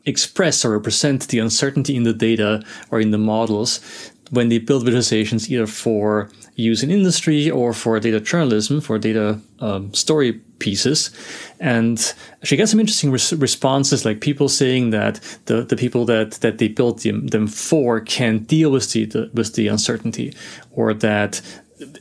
express 0.06 0.64
or 0.64 0.72
represent 0.72 1.28
the 1.30 1.40
uncertainty 1.40 1.96
in 1.96 2.04
the 2.04 2.14
data 2.14 2.62
or 2.92 3.00
in 3.00 3.12
the 3.12 3.18
models 3.18 4.12
when 4.32 4.50
they 4.50 4.58
build 4.58 4.86
visualizations 4.86 5.50
either 5.50 5.68
for 5.68 6.30
use 6.56 6.84
in 6.84 6.90
industry 6.90 7.50
or 7.50 7.74
for 7.74 8.00
data 8.00 8.20
journalism, 8.20 8.82
for 8.82 8.98
data 8.98 9.40
um, 9.60 9.94
story 9.94 10.34
pieces. 10.60 11.12
And 11.60 12.14
she 12.44 12.56
got 12.56 12.70
some 12.70 12.80
interesting 12.80 13.12
res- 13.12 13.34
responses, 13.34 14.06
like 14.06 14.22
people 14.22 14.50
saying 14.50 14.92
that 14.92 15.20
the, 15.46 15.64
the 15.64 15.76
people 15.76 16.06
that, 16.06 16.32
that 16.42 16.58
they 16.58 16.70
built 16.70 17.02
them, 17.02 17.28
them 17.28 17.48
for 17.48 18.00
can 18.00 18.40
deal 18.40 18.72
with 18.72 18.92
the, 18.92 19.06
the, 19.06 19.30
with 19.34 19.56
the 19.56 19.68
uncertainty, 19.68 20.34
or 20.72 20.94
that 20.94 21.42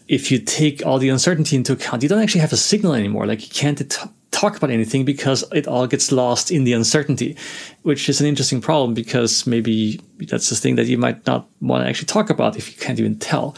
if 0.07 0.31
you 0.31 0.39
take 0.39 0.87
all 0.87 0.99
the 0.99 1.09
uncertainty 1.09 1.57
into 1.57 1.73
account, 1.73 2.03
you 2.03 2.09
don't 2.09 2.23
actually 2.23 2.41
have 2.41 2.53
a 2.53 2.57
signal 2.57 2.95
anymore. 2.95 3.27
Like 3.27 3.43
you 3.43 3.53
can't 3.53 3.79
t- 3.79 4.09
talk 4.35 4.57
about 4.57 4.71
anything 4.71 5.05
because 5.05 5.45
it 5.53 5.67
all 5.67 5.87
gets 5.87 6.11
lost 6.11 6.51
in 6.51 6.65
the 6.65 6.73
uncertainty, 6.73 7.37
which 7.83 8.09
is 8.09 8.21
an 8.21 8.27
interesting 8.27 8.61
problem 8.61 8.93
because 8.95 9.47
maybe 9.47 10.01
that's 10.29 10.51
the 10.51 10.57
thing 10.57 10.75
that 10.75 10.87
you 10.87 10.99
might 10.99 11.25
not 11.27 11.49
want 11.61 11.85
to 11.85 11.89
actually 11.89 12.07
talk 12.07 12.31
about 12.31 12.57
if 12.57 12.71
you 12.71 12.77
can't 12.77 12.99
even 12.99 13.19
tell 13.19 13.57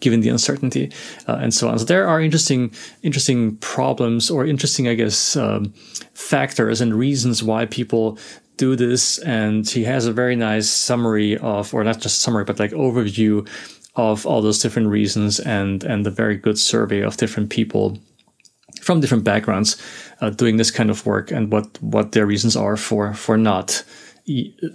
given 0.00 0.20
the 0.20 0.28
uncertainty 0.28 0.92
uh, 1.26 1.38
and 1.40 1.52
so 1.52 1.68
on. 1.68 1.78
So 1.78 1.84
there 1.84 2.06
are 2.06 2.20
interesting, 2.20 2.72
interesting 3.02 3.56
problems 3.56 4.30
or 4.30 4.46
interesting, 4.46 4.88
I 4.88 4.94
guess, 4.94 5.36
um, 5.36 5.72
factors 6.14 6.80
and 6.80 6.94
reasons 6.94 7.42
why 7.42 7.66
people 7.66 8.18
do 8.56 8.76
this. 8.76 9.18
And 9.18 9.68
he 9.68 9.84
has 9.84 10.06
a 10.06 10.12
very 10.12 10.36
nice 10.36 10.68
summary 10.68 11.36
of, 11.38 11.74
or 11.74 11.84
not 11.84 12.00
just 12.00 12.20
summary, 12.20 12.44
but 12.44 12.58
like 12.58 12.72
overview 12.72 13.48
of 13.96 14.24
all 14.26 14.40
those 14.40 14.60
different 14.60 14.88
reasons 14.88 15.40
and 15.40 15.82
and 15.82 16.06
a 16.06 16.10
very 16.10 16.36
good 16.36 16.56
survey 16.56 17.00
of 17.00 17.16
different 17.16 17.50
people 17.50 17.98
from 18.82 19.00
different 19.00 19.24
backgrounds 19.24 19.76
uh, 20.20 20.30
doing 20.30 20.56
this 20.56 20.70
kind 20.70 20.90
of 20.90 21.04
work 21.06 21.30
and 21.30 21.52
what 21.52 21.82
what 21.82 22.12
their 22.12 22.26
reasons 22.26 22.56
are 22.56 22.76
for 22.76 23.14
for 23.14 23.36
not 23.36 23.84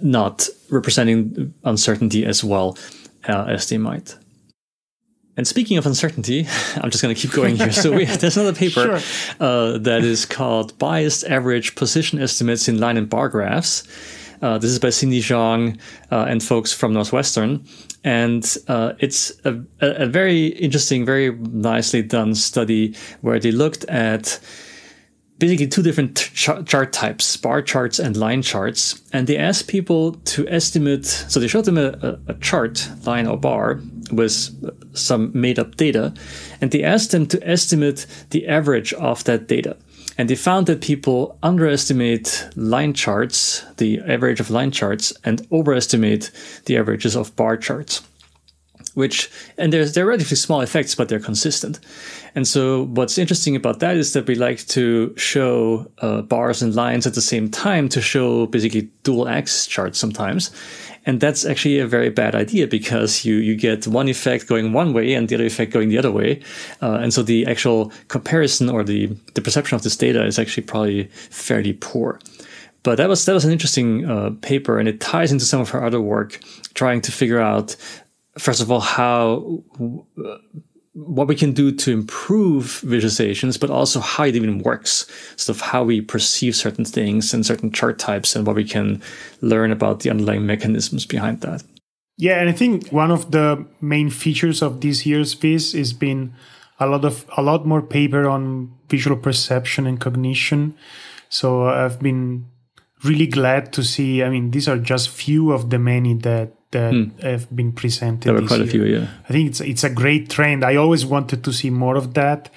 not 0.02 0.48
representing 0.70 1.54
uncertainty 1.64 2.24
as 2.24 2.42
well 2.42 2.76
uh, 3.28 3.44
as 3.44 3.68
they 3.68 3.78
might. 3.78 4.16
And 5.36 5.46
speaking 5.46 5.78
of 5.78 5.86
uncertainty, 5.86 6.46
I'm 6.76 6.90
just 6.90 7.02
going 7.02 7.14
to 7.14 7.20
keep 7.20 7.32
going 7.32 7.56
here. 7.56 7.72
So 7.72 7.92
we, 7.92 8.04
there's 8.20 8.36
another 8.36 8.56
paper 8.56 8.98
sure. 8.98 9.36
uh, 9.40 9.78
that 9.78 10.04
is 10.04 10.26
called 10.26 10.78
Biased 10.78 11.24
Average 11.24 11.74
Position 11.74 12.20
Estimates 12.20 12.68
in 12.68 12.78
Line 12.78 12.96
and 12.96 13.08
Bar 13.08 13.28
Graphs. 13.28 13.84
Uh, 14.42 14.58
this 14.58 14.70
is 14.70 14.78
by 14.78 14.90
Cindy 14.90 15.20
Xiong 15.20 15.78
uh, 16.10 16.26
and 16.28 16.42
folks 16.42 16.72
from 16.72 16.92
Northwestern. 16.92 17.64
And 18.04 18.56
uh, 18.68 18.92
it's 18.98 19.32
a, 19.44 19.58
a, 19.80 20.06
very 20.06 20.48
interesting, 20.48 21.06
very 21.06 21.34
nicely 21.34 22.02
done 22.02 22.34
study 22.34 22.94
where 23.22 23.40
they 23.40 23.50
looked 23.50 23.86
at 23.86 24.38
basically 25.38 25.66
two 25.66 25.82
different 25.82 26.16
ch- 26.16 26.64
chart 26.66 26.92
types 26.92 27.36
bar 27.38 27.62
charts 27.62 27.98
and 27.98 28.16
line 28.16 28.42
charts. 28.42 29.02
And 29.12 29.26
they 29.26 29.38
asked 29.38 29.68
people 29.68 30.12
to 30.12 30.46
estimate 30.48 31.06
so 31.06 31.40
they 31.40 31.48
showed 31.48 31.64
them 31.64 31.78
a, 31.78 31.88
a, 32.02 32.18
a, 32.28 32.34
chart 32.34 32.88
line 33.04 33.26
or 33.26 33.38
bar 33.38 33.80
with 34.12 34.34
some 34.94 35.30
made 35.34 35.58
up 35.58 35.76
data. 35.76 36.12
And 36.60 36.70
they 36.70 36.84
asked 36.84 37.10
them 37.10 37.26
to 37.28 37.48
estimate 37.48 38.06
the 38.30 38.46
average 38.46 38.92
of 38.94 39.24
that 39.24 39.48
data 39.48 39.76
And 40.16 40.30
they 40.30 40.36
found 40.36 40.66
that 40.66 40.80
people 40.80 41.38
underestimate 41.42 42.48
line 42.54 42.94
charts, 42.94 43.64
the 43.78 44.00
average 44.00 44.40
of 44.40 44.50
line 44.50 44.70
charts, 44.70 45.12
and 45.24 45.46
overestimate 45.50 46.30
the 46.66 46.76
averages 46.76 47.16
of 47.16 47.34
bar 47.36 47.56
charts 47.56 48.02
which 48.94 49.30
and 49.58 49.72
there's 49.72 49.92
they're 49.92 50.06
relatively 50.06 50.36
small 50.36 50.60
effects, 50.60 50.94
but 50.94 51.08
they're 51.08 51.20
consistent. 51.20 51.80
And 52.34 52.46
so 52.48 52.84
what's 52.86 53.18
interesting 53.18 53.54
about 53.54 53.80
that 53.80 53.96
is 53.96 54.12
that 54.12 54.26
we 54.26 54.34
like 54.34 54.66
to 54.68 55.14
show 55.16 55.90
uh, 55.98 56.22
bars 56.22 56.62
and 56.62 56.74
lines 56.74 57.06
at 57.06 57.14
the 57.14 57.20
same 57.20 57.50
time 57.50 57.88
to 57.90 58.00
show 58.00 58.46
basically 58.46 58.88
dual 59.02 59.28
axis 59.28 59.66
charts 59.66 59.98
sometimes. 59.98 60.50
And 61.06 61.20
that's 61.20 61.44
actually 61.44 61.78
a 61.78 61.86
very 61.86 62.10
bad 62.10 62.34
idea 62.34 62.66
because 62.66 63.24
you, 63.24 63.36
you 63.36 63.56
get 63.56 63.86
one 63.86 64.08
effect 64.08 64.46
going 64.46 64.72
one 64.72 64.92
way 64.92 65.12
and 65.14 65.28
the 65.28 65.34
other 65.34 65.44
effect 65.44 65.72
going 65.72 65.88
the 65.90 65.98
other 65.98 66.10
way. 66.10 66.40
Uh, 66.80 66.94
and 66.94 67.12
so 67.12 67.22
the 67.22 67.46
actual 67.46 67.92
comparison 68.08 68.70
or 68.70 68.82
the, 68.82 69.06
the 69.34 69.42
perception 69.42 69.76
of 69.76 69.82
this 69.82 69.96
data 69.96 70.24
is 70.24 70.38
actually 70.38 70.62
probably 70.62 71.04
fairly 71.30 71.74
poor. 71.74 72.18
But 72.82 72.96
that 72.96 73.08
was 73.08 73.24
that 73.24 73.32
was 73.32 73.46
an 73.46 73.52
interesting 73.52 74.04
uh, 74.04 74.32
paper, 74.42 74.78
and 74.78 74.86
it 74.86 75.00
ties 75.00 75.32
into 75.32 75.46
some 75.46 75.58
of 75.58 75.70
her 75.70 75.82
other 75.82 76.02
work, 76.02 76.38
trying 76.74 77.00
to 77.00 77.12
figure 77.12 77.40
out 77.40 77.76
first 78.38 78.60
of 78.60 78.70
all, 78.70 78.80
how 78.80 79.62
what 80.94 81.26
we 81.26 81.34
can 81.34 81.52
do 81.52 81.72
to 81.72 81.92
improve 81.92 82.80
visualizations, 82.84 83.58
but 83.58 83.68
also 83.68 84.00
how 84.00 84.24
it 84.24 84.36
even 84.36 84.60
works, 84.60 85.06
sort 85.36 85.56
of 85.56 85.60
how 85.60 85.82
we 85.82 86.00
perceive 86.00 86.54
certain 86.54 86.84
things 86.84 87.34
and 87.34 87.44
certain 87.44 87.72
chart 87.72 87.98
types, 87.98 88.36
and 88.36 88.46
what 88.46 88.56
we 88.56 88.64
can 88.64 89.02
learn 89.40 89.70
about 89.72 90.00
the 90.00 90.10
underlying 90.10 90.46
mechanisms 90.46 91.04
behind 91.04 91.40
that. 91.40 91.64
Yeah, 92.16 92.38
and 92.38 92.48
I 92.48 92.52
think 92.52 92.90
one 92.90 93.10
of 93.10 93.32
the 93.32 93.66
main 93.80 94.08
features 94.08 94.62
of 94.62 94.80
this 94.80 95.04
year's 95.04 95.34
Viz 95.34 95.72
has 95.72 95.92
been 95.92 96.32
a 96.78 96.86
lot 96.86 97.04
of 97.04 97.24
a 97.36 97.42
lot 97.42 97.66
more 97.66 97.82
paper 97.82 98.28
on 98.28 98.72
visual 98.88 99.16
perception 99.16 99.86
and 99.86 100.00
cognition. 100.00 100.76
So 101.28 101.66
I've 101.66 102.00
been 102.00 102.46
really 103.02 103.26
glad 103.26 103.72
to 103.72 103.82
see. 103.82 104.22
I 104.22 104.30
mean, 104.30 104.52
these 104.52 104.68
are 104.68 104.78
just 104.78 105.08
few 105.08 105.52
of 105.52 105.70
the 105.70 105.78
many 105.78 106.14
that 106.14 106.52
that 106.74 106.92
hmm. 106.92 107.18
have 107.20 107.48
been 107.54 107.72
presented. 107.72 108.26
There 108.26 108.34
were 108.34 108.46
quite 108.46 108.60
year. 108.60 108.68
a 108.68 108.70
few, 108.70 108.84
yeah. 108.84 109.06
I 109.28 109.32
think 109.32 109.48
it's 109.50 109.60
it's 109.60 109.84
a 109.84 109.90
great 109.90 110.28
trend. 110.28 110.64
I 110.64 110.76
always 110.76 111.06
wanted 111.06 111.42
to 111.44 111.52
see 111.52 111.70
more 111.70 111.96
of 111.96 112.12
that, 112.14 112.50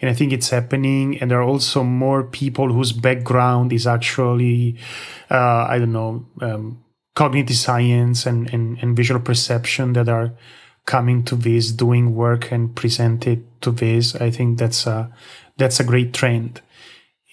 and 0.00 0.10
I 0.10 0.14
think 0.14 0.32
it's 0.32 0.50
happening. 0.50 1.18
And 1.18 1.30
there 1.30 1.40
are 1.40 1.48
also 1.54 1.82
more 1.82 2.22
people 2.22 2.72
whose 2.72 2.92
background 2.92 3.72
is 3.72 3.86
actually, 3.86 4.76
uh, 5.30 5.66
I 5.74 5.78
don't 5.78 5.92
know, 5.92 6.26
um, 6.40 6.84
cognitive 7.14 7.56
science 7.56 8.26
and, 8.26 8.52
and 8.54 8.78
and 8.82 8.96
visual 8.96 9.20
perception 9.20 9.94
that 9.94 10.08
are 10.08 10.32
coming 10.84 11.24
to 11.24 11.36
this, 11.36 11.72
doing 11.72 12.14
work 12.14 12.52
and 12.52 12.74
presented 12.76 13.44
to 13.62 13.70
this. 13.72 14.14
I 14.14 14.30
think 14.30 14.58
that's 14.58 14.86
a 14.86 15.10
that's 15.56 15.80
a 15.80 15.84
great 15.84 16.12
trend. 16.12 16.60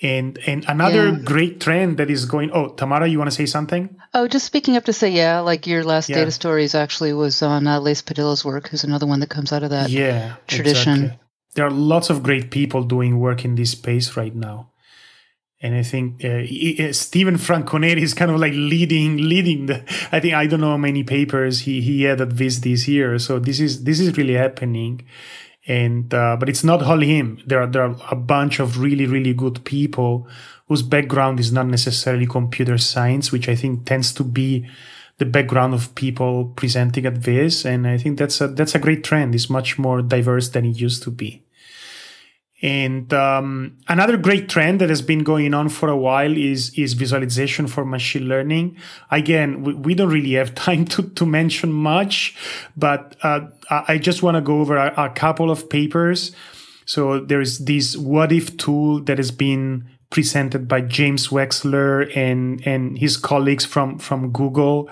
And 0.01 0.39
and 0.47 0.63
another 0.69 1.09
yeah. 1.09 1.19
great 1.23 1.59
trend 1.59 1.97
that 1.97 2.09
is 2.09 2.25
going. 2.25 2.51
Oh, 2.51 2.69
Tamara, 2.69 3.05
you 3.07 3.17
want 3.17 3.31
to 3.31 3.35
say 3.35 3.45
something? 3.45 3.97
Oh, 4.13 4.29
just 4.29 4.45
speaking 4.45 4.77
up 4.77 4.85
to 4.85 4.93
say, 4.93 5.09
yeah, 5.09 5.39
like 5.39 5.67
your 5.67 5.83
last 5.83 6.07
yeah. 6.07 6.17
data 6.17 6.31
stories 6.31 6.73
actually 6.73 7.11
was 7.11 7.41
on 7.41 7.67
uh, 7.67 7.81
Lace 7.81 8.01
Padilla's 8.01 8.45
work, 8.45 8.69
who's 8.69 8.85
another 8.85 9.05
one 9.05 9.19
that 9.19 9.29
comes 9.29 9.51
out 9.51 9.61
of 9.61 9.71
that 9.71 9.89
yeah, 9.89 10.35
tradition. 10.47 10.93
Exactly. 10.93 11.19
There 11.55 11.65
are 11.65 11.71
lots 11.71 12.09
of 12.09 12.23
great 12.23 12.49
people 12.49 12.83
doing 12.83 13.19
work 13.19 13.43
in 13.43 13.55
this 13.55 13.71
space 13.71 14.15
right 14.15 14.33
now, 14.33 14.71
and 15.61 15.75
I 15.75 15.83
think 15.83 16.23
uh, 16.23 16.43
Steven 16.93 17.35
Franconeri 17.35 18.01
is 18.01 18.13
kind 18.13 18.31
of 18.31 18.39
like 18.39 18.53
leading, 18.53 19.17
leading 19.17 19.65
the. 19.65 19.83
I 20.13 20.21
think 20.21 20.33
I 20.33 20.47
don't 20.47 20.61
know 20.61 20.71
how 20.71 20.77
many 20.77 21.03
papers 21.03 21.61
he 21.61 21.81
he 21.81 22.03
had 22.03 22.21
at 22.21 22.37
this 22.37 22.59
this 22.59 22.87
year, 22.87 23.19
so 23.19 23.37
this 23.37 23.59
is 23.59 23.83
this 23.83 23.99
is 23.99 24.15
really 24.15 24.35
happening 24.35 25.01
and 25.69 26.11
uh, 26.13 26.35
but 26.37 26.49
it's 26.49 26.63
not 26.63 26.81
all 26.83 26.99
him. 26.99 27.41
There 27.45 27.61
are 27.61 27.67
there 27.67 27.83
are 27.83 27.95
a 28.11 28.15
bunch 28.15 28.59
of 28.59 28.79
really 28.79 29.05
really 29.05 29.33
good 29.33 29.63
people 29.63 30.27
whose 30.67 30.81
background 30.81 31.39
is 31.39 31.51
not 31.51 31.67
necessarily 31.67 32.25
computer 32.25 32.77
science, 32.77 33.31
which 33.31 33.47
I 33.47 33.55
think 33.55 33.85
tends 33.85 34.11
to 34.13 34.23
be 34.23 34.67
the 35.19 35.25
background 35.25 35.73
of 35.73 35.93
people 35.95 36.51
presenting 36.55 37.05
at 37.05 37.23
this, 37.23 37.65
and 37.65 37.87
I 37.87 37.97
think 37.97 38.17
that's 38.17 38.41
a 38.41 38.47
that's 38.47 38.75
a 38.75 38.79
great 38.79 39.03
trend. 39.03 39.35
It's 39.35 39.49
much 39.49 39.77
more 39.77 40.01
diverse 40.01 40.49
than 40.49 40.65
it 40.65 40.81
used 40.81 41.03
to 41.03 41.11
be. 41.11 41.43
And 42.61 43.13
um, 43.13 43.77
another 43.87 44.17
great 44.17 44.49
trend 44.49 44.81
that 44.81 44.89
has 44.89 45.01
been 45.01 45.23
going 45.23 45.53
on 45.53 45.69
for 45.69 45.87
a 45.87 45.95
while 45.95 46.35
is 46.35 46.77
is 46.77 46.93
visualization 46.93 47.67
for 47.67 47.85
machine 47.85 48.27
learning. 48.27 48.77
Again, 49.11 49.63
we, 49.63 49.73
we 49.75 49.95
don't 49.95 50.09
really 50.09 50.33
have 50.33 50.55
time 50.67 50.85
to, 50.85 51.03
to 51.03 51.25
mention 51.25 51.71
much, 51.71 52.35
but 52.75 53.15
uh, 53.23 53.47
I 53.69 53.97
just 53.97 54.23
want 54.23 54.35
to 54.35 54.41
go 54.41 54.59
over 54.59 54.75
a, 54.75 54.93
a, 54.97 55.09
couple 55.09 55.49
of 55.49 55.69
papers. 55.69 56.35
So 56.85 57.19
there's 57.19 57.59
this 57.59 57.95
what 57.95 58.31
if 58.31 58.57
tool 58.57 58.99
that 59.03 59.19
has 59.19 59.31
been 59.31 59.87
presented 60.09 60.67
by 60.67 60.81
James 60.81 61.27
Wexler 61.29 62.15
and 62.15 62.65
and 62.65 62.97
his 62.97 63.17
colleagues 63.17 63.65
from 63.65 63.99
from 63.99 64.31
Google. 64.31 64.89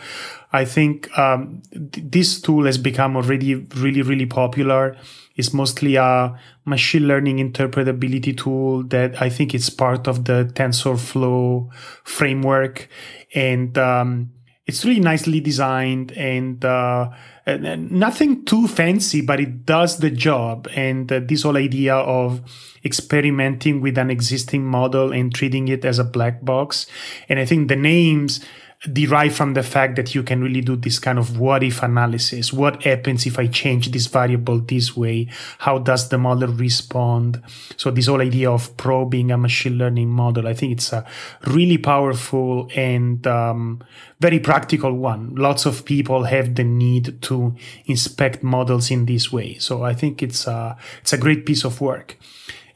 I 0.53 0.63
think 0.65 1.09
um, 1.17 1.61
th- 1.71 2.05
this 2.09 2.41
tool 2.41 2.65
has 2.65 2.77
become 2.77 3.15
already 3.17 3.55
really 3.55 4.01
really 4.01 4.25
popular 4.25 4.95
It's 5.35 5.53
mostly 5.53 5.95
a 5.95 6.35
machine 6.65 7.07
learning 7.07 7.37
interpretability 7.37 8.35
tool 8.35 8.83
that 8.85 9.21
I 9.21 9.29
think 9.29 9.53
it's 9.53 9.69
part 9.69 10.07
of 10.07 10.25
the 10.25 10.49
TensorFlow 10.53 11.69
framework. 12.03 12.89
And 13.35 13.77
um, 13.77 14.31
it's 14.67 14.83
really 14.83 14.99
nicely 14.99 15.39
designed 15.39 16.11
and, 16.11 16.63
uh, 16.63 17.09
and, 17.45 17.89
nothing 17.89 18.43
too 18.43 18.67
fancy, 18.67 19.21
but 19.21 19.39
it 19.39 19.65
does 19.65 19.99
the 19.99 20.09
job. 20.09 20.67
And 20.75 21.11
uh, 21.11 21.21
this 21.23 21.43
whole 21.43 21.55
idea 21.55 21.95
of 21.95 22.41
experimenting 22.83 23.81
with 23.81 23.97
an 23.97 24.11
existing 24.11 24.65
model 24.65 25.13
and 25.13 25.33
treating 25.33 25.69
it 25.69 25.85
as 25.85 25.99
a 25.99 26.03
black 26.03 26.43
box. 26.43 26.85
And 27.29 27.39
I 27.39 27.45
think 27.45 27.69
the 27.69 27.77
names 27.77 28.41
derive 28.85 29.35
from 29.35 29.53
the 29.55 29.63
fact 29.63 29.95
that 29.95 30.13
you 30.13 30.21
can 30.21 30.41
really 30.41 30.61
do 30.61 30.75
this 30.75 30.99
kind 30.99 31.17
of 31.17 31.39
what 31.39 31.63
if 31.63 31.81
analysis. 31.81 32.53
What 32.53 32.83
happens 32.83 33.25
if 33.25 33.39
I 33.39 33.47
change 33.47 33.91
this 33.91 34.05
variable 34.05 34.59
this 34.59 34.95
way? 34.95 35.29
How 35.59 35.79
does 35.79 36.09
the 36.09 36.19
model 36.19 36.49
respond? 36.49 37.41
So 37.75 37.89
this 37.89 38.05
whole 38.05 38.21
idea 38.21 38.51
of 38.51 38.77
probing 38.77 39.31
a 39.31 39.37
machine 39.37 39.79
learning 39.79 40.09
model, 40.09 40.47
I 40.47 40.53
think 40.53 40.73
it's 40.73 40.93
a 40.93 41.05
really 41.47 41.79
powerful 41.79 42.69
and 42.75 43.25
um, 43.25 43.83
very 44.19 44.39
practical 44.39 44.93
one. 44.93 45.33
Lots 45.33 45.65
of 45.65 45.83
people 45.83 46.25
have 46.25 46.53
the 46.53 46.63
need 46.63 47.19
to 47.23 47.55
inspect 47.85 48.43
models 48.43 48.91
in 48.91 49.07
this 49.07 49.31
way. 49.31 49.57
So 49.57 49.83
I 49.83 49.93
think 49.93 50.21
it's 50.21 50.45
a, 50.45 50.77
it's 51.01 51.13
a 51.13 51.17
great 51.17 51.47
piece 51.47 51.63
of 51.63 51.81
work. 51.81 52.17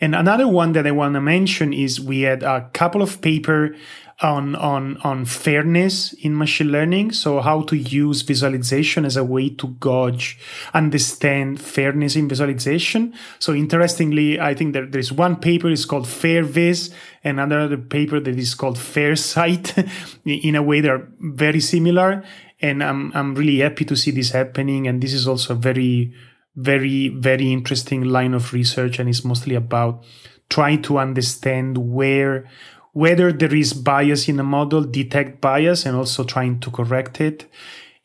And 0.03 0.15
another 0.15 0.47
one 0.47 0.73
that 0.73 0.87
I 0.87 0.91
want 0.91 1.13
to 1.13 1.21
mention 1.21 1.73
is 1.73 2.01
we 2.01 2.21
had 2.21 2.41
a 2.41 2.67
couple 2.73 3.03
of 3.03 3.21
paper 3.21 3.75
on 4.21 4.55
on 4.55 4.97
on 4.97 5.25
fairness 5.25 6.13
in 6.13 6.37
machine 6.37 6.71
learning. 6.71 7.11
So 7.11 7.41
how 7.41 7.61
to 7.63 7.75
use 7.75 8.21
visualization 8.21 9.03
as 9.05 9.17
a 9.17 9.23
way 9.23 9.49
to 9.49 9.67
gauge 9.79 10.37
understand 10.73 11.59
fairness 11.59 12.15
in 12.15 12.27
visualization. 12.27 13.13
So 13.39 13.53
interestingly 13.53 14.39
i 14.39 14.53
think 14.53 14.73
that 14.73 14.91
there's 14.91 15.11
one 15.11 15.35
paper 15.35 15.69
is 15.69 15.85
called 15.85 16.05
fairvis 16.05 16.93
and 17.23 17.39
another 17.39 17.77
paper 17.77 18.19
that 18.19 18.37
is 18.37 18.53
called 18.53 18.77
fairsight 18.77 19.75
in 20.25 20.55
a 20.55 20.63
way 20.63 20.81
they're 20.81 21.07
very 21.19 21.59
similar. 21.59 22.23
And 22.61 22.83
i'm 22.83 23.11
i'm 23.15 23.33
really 23.33 23.59
happy 23.59 23.85
to 23.85 23.95
see 23.95 24.11
this 24.11 24.31
happening 24.31 24.87
and 24.87 25.01
this 25.01 25.13
is 25.13 25.27
also 25.27 25.53
a 25.53 25.57
very 25.57 26.13
very 26.55 27.09
very 27.09 27.51
interesting 27.51 28.03
line 28.03 28.33
of 28.33 28.53
research 28.53 28.99
and 28.99 29.09
it's 29.09 29.23
mostly 29.23 29.55
about 29.55 30.03
trying 30.49 30.81
to 30.81 30.99
understand 30.99 31.77
where 31.77 32.45
whether 32.93 33.31
there 33.31 33.55
is 33.55 33.73
bias 33.73 34.27
in 34.27 34.39
a 34.39 34.43
model, 34.43 34.83
detect 34.83 35.41
bias, 35.41 35.85
and 35.85 35.95
also 35.95 36.23
trying 36.23 36.59
to 36.59 36.71
correct 36.71 37.21
it. 37.21 37.45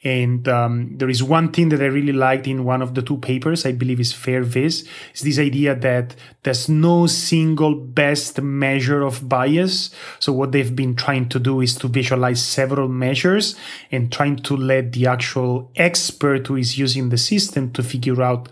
And 0.05 0.47
um, 0.47 0.99
there 0.99 1.09
is 1.09 1.23
one 1.23 1.51
thing 1.53 1.71
that 1.71 1.81
I 1.81 1.87
really 1.87 2.13
liked 2.13 2.47
in 2.47 2.65
one 2.65 2.83
of 2.83 2.95
the 2.95 3.03
two 3.03 3.17
papers, 3.17 3.65
I 3.65 3.73
believe 3.73 3.99
is 3.99 4.13
FairVis, 4.13 4.87
is 5.15 5.21
this 5.23 5.39
idea 5.39 5.75
that 5.75 6.15
there's 6.43 6.69
no 6.69 7.07
single 7.07 7.75
best 7.75 8.41
measure 8.41 9.03
of 9.03 9.27
bias. 9.27 9.91
So 10.19 10.33
what 10.35 10.53
they've 10.53 10.77
been 10.77 10.97
trying 10.97 11.31
to 11.31 11.39
do 11.39 11.63
is 11.63 11.75
to 11.77 11.89
visualize 11.89 12.43
several 12.43 12.89
measures 12.89 13.57
and 13.91 14.13
trying 14.13 14.37
to 14.37 14.57
let 14.57 14.93
the 14.93 15.07
actual 15.07 15.73
expert 15.77 16.47
who 16.47 16.57
is 16.57 16.79
using 16.79 17.09
the 17.09 17.19
system 17.19 17.73
to 17.73 17.83
figure 17.83 18.23
out 18.23 18.51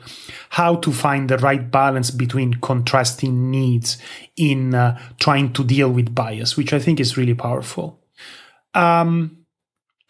how 0.51 0.77
to 0.77 0.93
find 0.93 1.29
the 1.29 1.39
right 1.39 1.71
balance 1.71 2.11
between 2.11 2.55
contrasting 2.55 3.51
needs 3.51 3.99
in 4.37 4.75
uh, 4.75 4.99
trying 5.21 5.53
to 5.53 5.63
deal 5.63 5.91
with 5.91 6.15
bias, 6.15 6.57
which 6.57 6.73
I 6.73 6.79
think 6.79 7.01
is 7.01 7.19
really 7.19 7.35
powerful. 7.35 8.01
Um, 8.73 9.44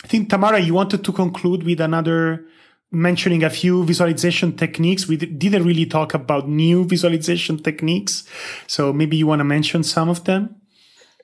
I 0.04 0.06
think 0.06 0.28
Tamara, 0.28 0.60
you 0.60 0.74
wanted 0.74 1.02
to 1.02 1.12
conclude 1.12 1.62
with 1.62 1.80
another 1.80 2.44
mentioning 2.92 3.42
a 3.42 3.48
few 3.48 3.84
visualization 3.84 4.54
techniques. 4.54 5.08
We 5.08 5.16
didn't 5.16 5.64
really 5.64 5.86
talk 5.86 6.12
about 6.12 6.46
new 6.46 6.84
visualization 6.84 7.62
techniques. 7.62 8.24
So 8.66 8.92
maybe 8.92 9.16
you 9.16 9.26
want 9.26 9.40
to 9.40 9.44
mention 9.44 9.82
some 9.82 10.10
of 10.10 10.24
them? 10.24 10.56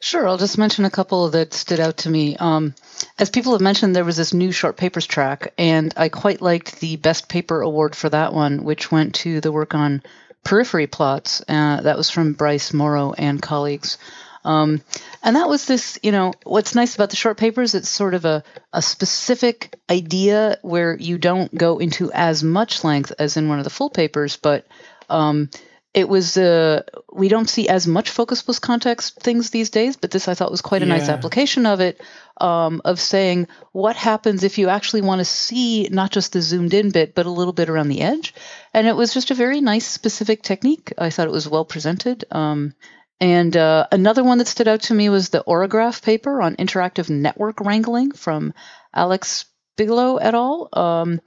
Sure, 0.00 0.26
I'll 0.26 0.38
just 0.38 0.56
mention 0.56 0.86
a 0.86 0.90
couple 0.90 1.28
that 1.28 1.52
stood 1.52 1.78
out 1.78 1.98
to 1.98 2.10
me. 2.10 2.38
Um, 2.38 2.74
as 3.18 3.28
people 3.28 3.52
have 3.52 3.60
mentioned, 3.60 3.94
there 3.94 4.02
was 4.02 4.16
this 4.16 4.32
new 4.32 4.50
short 4.50 4.78
papers 4.78 5.06
track, 5.06 5.52
and 5.58 5.92
I 5.94 6.08
quite 6.08 6.40
liked 6.40 6.80
the 6.80 6.96
best 6.96 7.28
paper 7.28 7.60
award 7.60 7.94
for 7.94 8.08
that 8.08 8.32
one, 8.32 8.64
which 8.64 8.90
went 8.90 9.14
to 9.16 9.42
the 9.42 9.52
work 9.52 9.74
on 9.74 10.02
periphery 10.42 10.86
plots. 10.86 11.42
Uh, 11.46 11.82
that 11.82 11.98
was 11.98 12.08
from 12.08 12.32
Bryce 12.32 12.72
Morrow 12.72 13.12
and 13.12 13.42
colleagues. 13.42 13.98
Um, 14.44 14.82
and 15.22 15.36
that 15.36 15.48
was 15.48 15.66
this, 15.66 15.98
you 16.02 16.12
know, 16.12 16.32
what's 16.44 16.74
nice 16.74 16.94
about 16.94 17.10
the 17.10 17.16
short 17.16 17.36
papers, 17.36 17.74
it's 17.74 17.88
sort 17.88 18.14
of 18.14 18.24
a, 18.24 18.42
a 18.72 18.80
specific 18.80 19.78
idea 19.90 20.58
where 20.62 20.96
you 20.96 21.18
don't 21.18 21.54
go 21.54 21.78
into 21.78 22.10
as 22.12 22.42
much 22.42 22.84
length 22.84 23.12
as 23.18 23.36
in 23.36 23.48
one 23.48 23.58
of 23.58 23.64
the 23.64 23.70
full 23.70 23.90
papers, 23.90 24.36
but 24.36 24.66
um, 25.08 25.50
it 25.92 26.08
was 26.08 26.36
uh, 26.36 26.82
we 27.12 27.28
don't 27.28 27.48
see 27.48 27.68
as 27.68 27.86
much 27.86 28.10
focus 28.10 28.42
plus 28.42 28.58
context 28.58 29.20
things 29.20 29.50
these 29.50 29.70
days 29.70 29.96
but 29.96 30.10
this 30.10 30.28
i 30.28 30.34
thought 30.34 30.50
was 30.50 30.60
quite 30.60 30.82
a 30.82 30.86
yeah. 30.86 30.96
nice 30.96 31.08
application 31.08 31.66
of 31.66 31.80
it 31.80 32.00
um, 32.40 32.80
of 32.84 33.00
saying 33.00 33.48
what 33.72 33.96
happens 33.96 34.44
if 34.44 34.58
you 34.58 34.68
actually 34.68 35.02
want 35.02 35.18
to 35.18 35.24
see 35.24 35.88
not 35.90 36.10
just 36.10 36.32
the 36.32 36.40
zoomed 36.40 36.74
in 36.74 36.90
bit 36.90 37.14
but 37.14 37.26
a 37.26 37.30
little 37.30 37.52
bit 37.52 37.68
around 37.68 37.88
the 37.88 38.02
edge 38.02 38.34
and 38.72 38.86
it 38.86 38.94
was 38.94 39.12
just 39.12 39.30
a 39.30 39.34
very 39.34 39.60
nice 39.60 39.86
specific 39.86 40.42
technique 40.42 40.92
i 40.96 41.10
thought 41.10 41.26
it 41.26 41.32
was 41.32 41.48
well 41.48 41.64
presented 41.64 42.24
um, 42.30 42.72
and 43.20 43.56
uh, 43.56 43.86
another 43.92 44.24
one 44.24 44.38
that 44.38 44.48
stood 44.48 44.68
out 44.68 44.82
to 44.82 44.94
me 44.94 45.08
was 45.08 45.28
the 45.28 45.44
Origraph 45.46 46.02
paper 46.02 46.40
on 46.40 46.56
interactive 46.56 47.10
network 47.10 47.60
wrangling 47.60 48.12
from 48.12 48.54
alex 48.94 49.44
bigelow 49.76 50.16
et 50.16 50.34
al 50.34 50.68
um, 50.72 51.20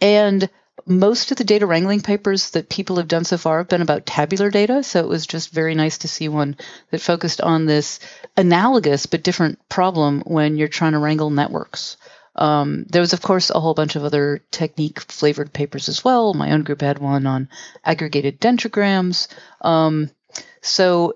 and 0.00 0.48
most 0.86 1.30
of 1.30 1.36
the 1.36 1.44
data 1.44 1.66
wrangling 1.66 2.00
papers 2.00 2.50
that 2.50 2.68
people 2.68 2.96
have 2.96 3.08
done 3.08 3.24
so 3.24 3.38
far 3.38 3.58
have 3.58 3.68
been 3.68 3.82
about 3.82 4.06
tabular 4.06 4.50
data. 4.50 4.82
So 4.82 5.00
it 5.00 5.08
was 5.08 5.26
just 5.26 5.50
very 5.50 5.74
nice 5.74 5.98
to 5.98 6.08
see 6.08 6.28
one 6.28 6.56
that 6.90 7.00
focused 7.00 7.40
on 7.40 7.66
this 7.66 8.00
analogous 8.36 9.06
but 9.06 9.22
different 9.22 9.58
problem 9.68 10.22
when 10.26 10.56
you're 10.56 10.68
trying 10.68 10.92
to 10.92 10.98
wrangle 10.98 11.30
networks. 11.30 11.96
Um, 12.36 12.86
there 12.88 13.02
was, 13.02 13.12
of 13.12 13.22
course, 13.22 13.50
a 13.50 13.60
whole 13.60 13.74
bunch 13.74 13.96
of 13.96 14.04
other 14.04 14.42
technique 14.50 15.00
flavored 15.00 15.52
papers 15.52 15.88
as 15.88 16.04
well. 16.04 16.32
My 16.32 16.52
own 16.52 16.62
group 16.62 16.80
had 16.80 16.98
one 16.98 17.26
on 17.26 17.48
aggregated 17.84 18.40
dendrograms. 18.40 19.28
Um, 19.60 20.10
so 20.62 21.14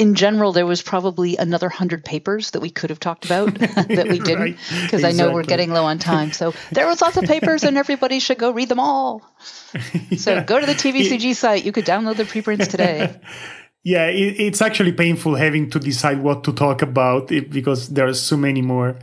in 0.00 0.14
general, 0.14 0.52
there 0.52 0.64
was 0.64 0.80
probably 0.80 1.36
another 1.36 1.68
hundred 1.68 2.06
papers 2.06 2.52
that 2.52 2.60
we 2.60 2.70
could 2.70 2.88
have 2.88 2.98
talked 2.98 3.26
about 3.26 3.54
that 3.58 4.08
we 4.08 4.18
didn't, 4.18 4.56
because 4.56 4.70
right. 4.70 4.94
exactly. 4.94 5.04
I 5.04 5.12
know 5.12 5.30
we're 5.30 5.42
getting 5.42 5.70
low 5.70 5.84
on 5.84 5.98
time. 5.98 6.32
So 6.32 6.54
there 6.72 6.86
was 6.86 7.02
lots 7.02 7.18
of 7.18 7.24
papers, 7.24 7.64
and 7.64 7.76
everybody 7.76 8.18
should 8.18 8.38
go 8.38 8.50
read 8.50 8.70
them 8.70 8.80
all. 8.80 9.22
yeah. 9.84 10.16
So 10.16 10.42
go 10.42 10.58
to 10.58 10.64
the 10.64 10.72
TVCG 10.72 11.36
site. 11.36 11.66
You 11.66 11.72
could 11.72 11.84
download 11.84 12.16
the 12.16 12.24
preprints 12.24 12.66
today. 12.66 13.20
Yeah, 13.82 14.08
it, 14.08 14.38
it's 14.38 14.60
actually 14.60 14.92
painful 14.92 15.36
having 15.36 15.70
to 15.70 15.78
decide 15.78 16.22
what 16.22 16.44
to 16.44 16.52
talk 16.52 16.82
about 16.82 17.28
because 17.28 17.88
there 17.88 18.06
are 18.06 18.12
so 18.12 18.36
many 18.36 18.60
more 18.60 18.98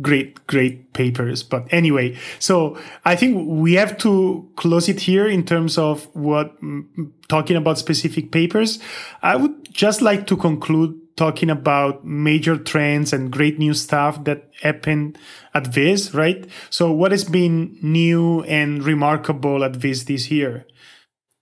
great, 0.00 0.46
great 0.46 0.92
papers. 0.92 1.42
But 1.42 1.66
anyway, 1.70 2.16
so 2.38 2.78
I 3.04 3.16
think 3.16 3.46
we 3.48 3.74
have 3.74 3.98
to 3.98 4.48
close 4.56 4.88
it 4.88 5.00
here 5.00 5.26
in 5.26 5.44
terms 5.44 5.78
of 5.78 6.04
what 6.14 6.60
mm, 6.62 7.10
talking 7.28 7.56
about 7.56 7.78
specific 7.78 8.32
papers. 8.32 8.78
I 9.22 9.36
would 9.36 9.72
just 9.72 10.02
like 10.02 10.26
to 10.28 10.36
conclude 10.36 10.98
talking 11.16 11.50
about 11.50 12.04
major 12.06 12.56
trends 12.56 13.12
and 13.12 13.30
great 13.30 13.58
new 13.58 13.74
stuff 13.74 14.24
that 14.24 14.48
happened 14.62 15.18
at 15.52 15.66
Viz, 15.66 16.14
right? 16.14 16.48
So 16.70 16.90
what 16.90 17.12
has 17.12 17.24
been 17.24 17.76
new 17.82 18.42
and 18.44 18.82
remarkable 18.82 19.62
at 19.62 19.76
Viz 19.76 20.06
this 20.06 20.30
year? 20.30 20.66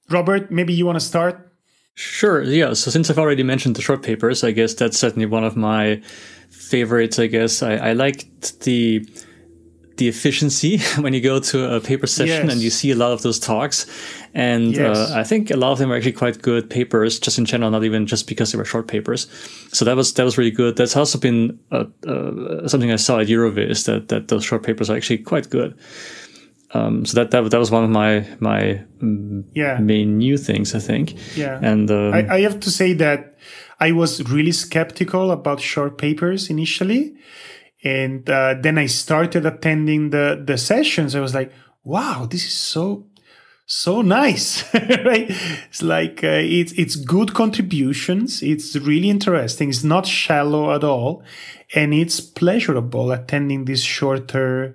Robert, 0.09 0.51
maybe 0.51 0.73
you 0.73 0.87
want 0.87 0.97
to 0.97 1.05
start? 1.05 1.51
Sure. 1.95 2.43
Yeah. 2.43 2.73
So 2.73 2.91
since 2.91 3.11
I've 3.11 3.19
already 3.19 3.43
mentioned 3.43 3.77
the 3.77 3.83
short 3.83 4.03
papers, 4.03 4.43
I 4.43 4.53
guess 4.53 4.75
that's 4.75 4.99
certainly 4.99 5.27
one 5.27 5.45
of 5.45 5.57
my 5.57 6.03
favorites, 6.51 7.19
I 7.19 7.27
guess. 7.27 7.63
I, 7.63 7.75
I 7.77 7.93
liked 7.93 8.61
the 8.61 9.07
the 10.01 10.09
efficiency 10.09 10.79
when 11.03 11.13
you 11.13 11.21
go 11.21 11.39
to 11.39 11.77
a 11.77 11.81
paper 11.81 12.07
session 12.07 12.47
yes. 12.47 12.53
and 12.53 12.61
you 12.63 12.71
see 12.71 12.91
a 12.91 12.95
lot 12.97 13.13
of 13.13 13.23
those 13.23 13.39
talks. 13.39 13.87
And 14.33 14.77
uh, 14.79 14.83
yes. 14.83 14.97
uh, 14.97 15.15
I 15.15 15.25
think 15.25 15.51
a 15.51 15.57
lot 15.57 15.73
of 15.73 15.79
them 15.79 15.93
are 15.93 15.97
actually 15.97 16.13
quite 16.13 16.41
good 16.41 16.71
papers, 16.71 17.21
just 17.21 17.39
in 17.39 17.45
general, 17.45 17.71
not 17.71 17.85
even 17.85 18.07
just 18.07 18.27
because 18.27 18.51
they 18.51 18.59
were 18.59 18.65
short 18.65 18.89
papers. 18.89 19.29
So 19.73 19.85
that 19.85 19.97
was 19.97 20.15
that 20.15 20.25
was 20.25 20.39
really 20.39 20.51
good. 20.51 20.77
That's 20.77 20.97
also 20.97 21.19
been 21.19 21.59
uh, 21.71 21.85
uh, 22.07 22.67
something 22.67 22.91
I 22.91 22.97
saw 22.97 23.21
at 23.21 23.29
EuroVis 23.29 23.85
that 23.87 24.09
that 24.09 24.29
those 24.29 24.45
short 24.45 24.63
papers 24.63 24.89
are 24.89 24.97
actually 24.97 25.19
quite 25.19 25.51
good. 25.51 25.79
Um, 26.73 27.05
so 27.05 27.17
that, 27.17 27.33
that 27.33 27.51
that 27.51 27.59
was 27.59 27.71
one 27.71 27.85
of 27.85 27.91
my 27.91 28.25
my 28.39 28.81
mm, 29.03 29.45
yeah. 29.55 29.79
main 29.79 30.19
new 30.19 30.39
things, 30.39 30.75
I 30.75 30.79
think. 30.79 31.17
Yeah, 31.37 31.59
and 31.61 31.91
um, 31.91 32.15
I, 32.15 32.37
I 32.37 32.41
have 32.43 32.61
to 32.61 32.71
say 32.71 32.93
that 32.95 33.37
I 33.81 33.93
was 33.93 34.31
really 34.31 34.53
skeptical 34.53 35.31
about 35.31 35.61
short 35.61 35.97
papers 35.97 36.51
initially. 36.51 37.17
And 37.83 38.29
uh, 38.29 38.57
then 38.61 38.77
I 38.77 38.87
started 38.87 39.47
attending 39.47 40.11
the, 40.11 40.43
the 40.45 40.59
sessions. 40.59 41.17
I 41.17 41.21
was 41.21 41.35
like, 41.35 41.51
wow, 41.83 42.29
this 42.31 42.45
is 42.45 42.53
so, 42.53 43.07
so 43.65 44.03
nice, 44.03 44.63
right? 44.75 45.31
It's 45.71 45.83
like, 45.83 46.23
uh, 46.23 46.43
it's, 46.43 46.73
it's 46.73 46.95
good 46.97 47.33
contributions. 47.33 48.43
It's 48.43 48.77
really 48.77 49.09
interesting. 49.09 49.71
It's 49.71 49.83
not 49.83 50.07
shallow 50.07 50.75
at 50.75 50.85
all. 50.85 51.23
And 51.75 51.95
it's 51.95 52.21
pleasurable 52.21 53.13
attending 53.13 53.65
these 53.65 53.83
shorter, 53.83 54.75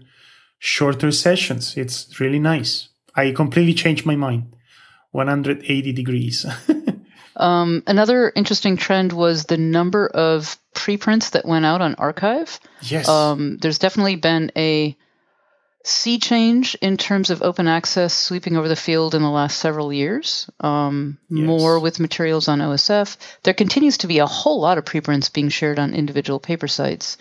shorter 0.58 1.12
sessions. 1.12 1.78
It's 1.78 2.20
really 2.20 2.39
nice. 2.39 2.89
I 3.16 3.32
completely 3.32 3.76
changed 3.76 4.08
my 4.08 4.16
mind. 4.16 4.56
180 5.12 5.93
degrees. 5.93 6.45
Um, 7.36 7.84
another 7.86 8.32
interesting 8.36 8.78
trend 8.78 9.12
was 9.12 9.46
the 9.46 9.58
number 9.58 10.08
of 10.08 10.58
preprints 10.74 11.32
that 11.32 11.46
went 11.46 11.66
out 11.66 11.82
on 11.82 11.96
arXiv. 11.96 12.60
Yes. 12.82 13.08
Um, 13.08 13.58
there's 13.58 13.80
definitely 13.80 14.16
been 14.16 14.52
a 14.56 14.96
sea 15.84 16.18
change 16.18 16.76
in 16.82 16.98
terms 16.98 17.30
of 17.30 17.44
open 17.44 17.68
access 17.68 18.14
sweeping 18.14 18.58
over 18.58 18.68
the 18.68 18.76
field 18.76 19.14
in 19.14 19.22
the 19.22 19.30
last 19.30 19.60
several 19.60 19.94
years. 19.94 20.50
Um, 20.60 21.20
yes. 21.30 21.46
More 21.46 21.80
with 21.80 22.00
materials 22.00 22.48
on 22.48 22.60
OSF. 22.60 23.18
There 23.44 23.54
continues 23.54 24.00
to 24.00 24.08
be 24.08 24.20
a 24.20 24.26
whole 24.26 24.60
lot 24.60 24.78
of 24.78 24.86
preprints 24.86 25.30
being 25.30 25.50
shared 25.50 25.78
on 25.78 25.94
individual 25.94 26.40
paper 26.40 26.68
sites, 26.68 27.18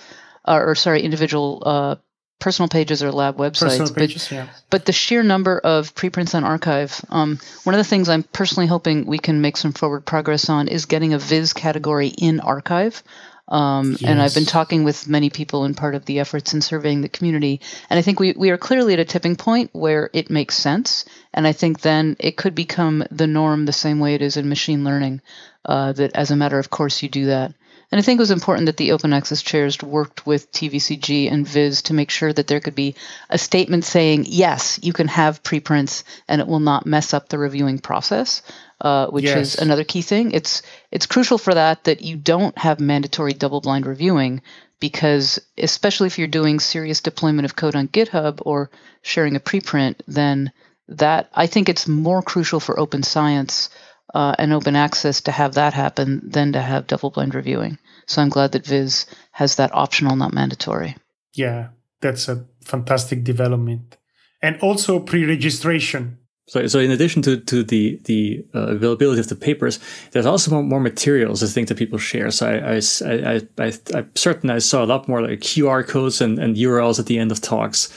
uh, 0.46 0.60
or 0.62 0.74
sorry, 0.74 1.02
individual 1.02 1.62
uh, 1.64 1.96
personal 2.38 2.68
pages 2.68 3.02
or 3.02 3.10
lab 3.10 3.36
websites. 3.36 3.94
Pages, 3.94 4.28
but, 4.28 4.34
yeah. 4.34 4.48
but 4.70 4.84
the 4.84 4.92
sheer 4.92 5.22
number 5.22 5.58
of 5.58 5.94
preprints 5.94 6.34
on 6.34 6.42
arXiv. 6.42 7.04
um, 7.10 7.38
one 7.64 7.74
of 7.74 7.78
the 7.78 7.84
things 7.84 8.08
I'm 8.08 8.22
personally 8.22 8.66
hoping 8.66 9.06
we 9.06 9.18
can 9.18 9.40
make 9.40 9.56
some 9.56 9.72
forward 9.72 10.04
progress 10.04 10.48
on 10.48 10.68
is 10.68 10.86
getting 10.86 11.14
a 11.14 11.18
Viz 11.18 11.52
category 11.52 12.08
in 12.08 12.40
arXiv. 12.40 13.02
Um, 13.46 13.92
yes. 13.92 14.02
And 14.04 14.22
I've 14.22 14.34
been 14.34 14.46
talking 14.46 14.84
with 14.84 15.06
many 15.06 15.28
people 15.28 15.64
in 15.66 15.74
part 15.74 15.94
of 15.94 16.06
the 16.06 16.20
efforts 16.20 16.54
in 16.54 16.62
surveying 16.62 17.02
the 17.02 17.10
community. 17.10 17.60
And 17.90 17.98
I 17.98 18.02
think 18.02 18.18
we, 18.18 18.32
we 18.32 18.50
are 18.50 18.56
clearly 18.56 18.94
at 18.94 19.00
a 19.00 19.04
tipping 19.04 19.36
point 19.36 19.70
where 19.72 20.08
it 20.14 20.30
makes 20.30 20.56
sense. 20.56 21.04
And 21.32 21.46
I 21.46 21.52
think 21.52 21.80
then 21.80 22.16
it 22.18 22.36
could 22.36 22.54
become 22.54 23.04
the 23.10 23.26
norm 23.26 23.66
the 23.66 23.72
same 23.72 24.00
way 24.00 24.14
it 24.14 24.22
is 24.22 24.38
in 24.38 24.48
machine 24.48 24.82
learning, 24.82 25.20
uh, 25.64 25.92
that 25.92 26.14
as 26.14 26.30
a 26.30 26.36
matter 26.36 26.58
of 26.58 26.70
course 26.70 27.02
you 27.02 27.08
do 27.08 27.26
that. 27.26 27.52
And 27.90 27.98
I 27.98 28.02
think 28.02 28.18
it 28.18 28.22
was 28.22 28.30
important 28.30 28.66
that 28.66 28.76
the 28.76 28.92
open 28.92 29.12
access 29.12 29.42
chairs 29.42 29.80
worked 29.82 30.26
with 30.26 30.50
TVCG 30.52 31.30
and 31.30 31.46
Viz 31.46 31.82
to 31.82 31.94
make 31.94 32.10
sure 32.10 32.32
that 32.32 32.46
there 32.46 32.60
could 32.60 32.74
be 32.74 32.94
a 33.30 33.38
statement 33.38 33.84
saying, 33.84 34.24
yes, 34.26 34.80
you 34.82 34.92
can 34.92 35.08
have 35.08 35.42
preprints 35.42 36.04
and 36.28 36.40
it 36.40 36.46
will 36.46 36.60
not 36.60 36.86
mess 36.86 37.14
up 37.14 37.28
the 37.28 37.38
reviewing 37.38 37.78
process, 37.78 38.42
uh, 38.80 39.06
which 39.08 39.24
yes. 39.24 39.54
is 39.54 39.62
another 39.62 39.84
key 39.84 40.02
thing. 40.02 40.32
It's, 40.32 40.62
it's 40.90 41.06
crucial 41.06 41.38
for 41.38 41.54
that 41.54 41.84
that 41.84 42.02
you 42.02 42.16
don't 42.16 42.56
have 42.58 42.80
mandatory 42.80 43.32
double 43.32 43.60
blind 43.60 43.86
reviewing 43.86 44.42
because, 44.80 45.40
especially 45.56 46.08
if 46.08 46.18
you're 46.18 46.28
doing 46.28 46.60
serious 46.60 47.00
deployment 47.00 47.44
of 47.46 47.56
code 47.56 47.76
on 47.76 47.88
GitHub 47.88 48.40
or 48.44 48.70
sharing 49.02 49.36
a 49.36 49.40
preprint, 49.40 49.96
then 50.06 50.52
that 50.88 51.30
I 51.32 51.46
think 51.46 51.68
it's 51.68 51.88
more 51.88 52.22
crucial 52.22 52.60
for 52.60 52.78
open 52.78 53.02
science 53.02 53.70
uh, 54.14 54.34
and 54.38 54.52
open 54.52 54.76
access 54.76 55.20
to 55.22 55.32
have 55.32 55.54
that 55.54 55.74
happen 55.74 56.22
than 56.24 56.52
to 56.52 56.60
have 56.60 56.86
double 56.86 57.10
blind 57.10 57.34
reviewing. 57.34 57.78
So 58.06 58.22
I'm 58.22 58.28
glad 58.28 58.52
that 58.52 58.66
Viz 58.66 59.06
has 59.32 59.56
that 59.56 59.74
optional, 59.74 60.16
not 60.16 60.32
mandatory. 60.32 60.96
Yeah, 61.34 61.68
that's 62.00 62.28
a 62.28 62.44
fantastic 62.62 63.24
development. 63.24 63.96
And 64.40 64.60
also 64.60 65.00
pre 65.00 65.24
registration. 65.24 66.18
So, 66.46 66.66
so 66.66 66.78
in 66.78 66.90
addition 66.90 67.22
to, 67.22 67.38
to 67.38 67.64
the 67.64 67.98
the 68.04 68.44
uh, 68.54 68.66
availability 68.76 69.18
of 69.18 69.28
the 69.28 69.34
papers, 69.34 69.80
there's 70.10 70.26
also 70.26 70.50
more, 70.50 70.62
more 70.62 70.80
materials 70.80 71.42
I 71.42 71.46
think 71.46 71.68
that 71.68 71.78
people 71.78 71.98
share. 71.98 72.30
So 72.30 72.46
I 72.46 72.74
I, 72.74 73.34
I, 73.34 73.66
I, 73.66 73.72
I 73.98 74.04
certain 74.14 74.50
I 74.50 74.58
saw 74.58 74.84
a 74.84 74.86
lot 74.86 75.08
more 75.08 75.22
like 75.22 75.40
QR 75.40 75.88
codes 75.88 76.20
and, 76.20 76.38
and 76.38 76.54
URLs 76.56 77.00
at 77.00 77.06
the 77.06 77.18
end 77.18 77.32
of 77.32 77.40
talks 77.40 77.88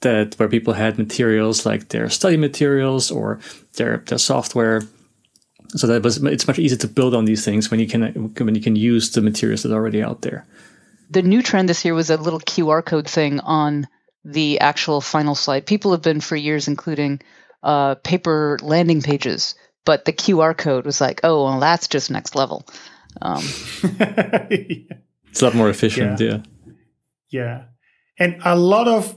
that 0.00 0.34
where 0.36 0.48
people 0.48 0.74
had 0.74 0.98
materials 0.98 1.66
like 1.66 1.88
their 1.88 2.08
study 2.08 2.36
materials 2.36 3.10
or 3.10 3.40
their 3.74 4.04
their 4.06 4.18
software 4.18 4.82
so 5.68 5.86
that 5.86 6.02
was 6.02 6.22
it's 6.24 6.46
much 6.46 6.58
easier 6.58 6.78
to 6.78 6.88
build 6.88 7.14
on 7.14 7.24
these 7.24 7.44
things 7.44 7.70
when 7.70 7.80
you 7.80 7.86
can 7.86 8.32
when 8.38 8.54
you 8.54 8.60
can 8.60 8.76
use 8.76 9.10
the 9.10 9.20
materials 9.20 9.62
that 9.62 9.72
are 9.72 9.76
already 9.76 10.02
out 10.02 10.22
there. 10.22 10.46
The 11.10 11.22
new 11.22 11.42
trend 11.42 11.68
this 11.68 11.84
year 11.84 11.94
was 11.94 12.10
a 12.10 12.16
little 12.16 12.40
QR 12.40 12.84
code 12.84 13.08
thing 13.08 13.40
on 13.40 13.86
the 14.24 14.60
actual 14.60 15.00
final 15.00 15.34
slide. 15.34 15.66
People 15.66 15.92
have 15.92 16.02
been 16.02 16.20
for 16.20 16.36
years 16.36 16.68
including 16.68 17.20
uh, 17.62 17.94
paper 17.96 18.58
landing 18.62 19.02
pages, 19.02 19.54
but 19.84 20.04
the 20.04 20.12
QR 20.12 20.56
code 20.56 20.84
was 20.84 21.00
like, 21.00 21.20
oh, 21.22 21.44
well, 21.44 21.60
that's 21.60 21.88
just 21.88 22.10
next 22.10 22.34
level. 22.34 22.66
Um, 23.22 23.42
It's 25.36 25.42
a 25.42 25.44
lot 25.44 25.54
more 25.54 25.68
efficient, 25.68 26.18
yeah. 26.18 26.26
yeah. 26.26 26.42
Yeah. 27.28 27.64
And 28.18 28.40
a 28.42 28.56
lot 28.56 28.88
of 28.88 29.14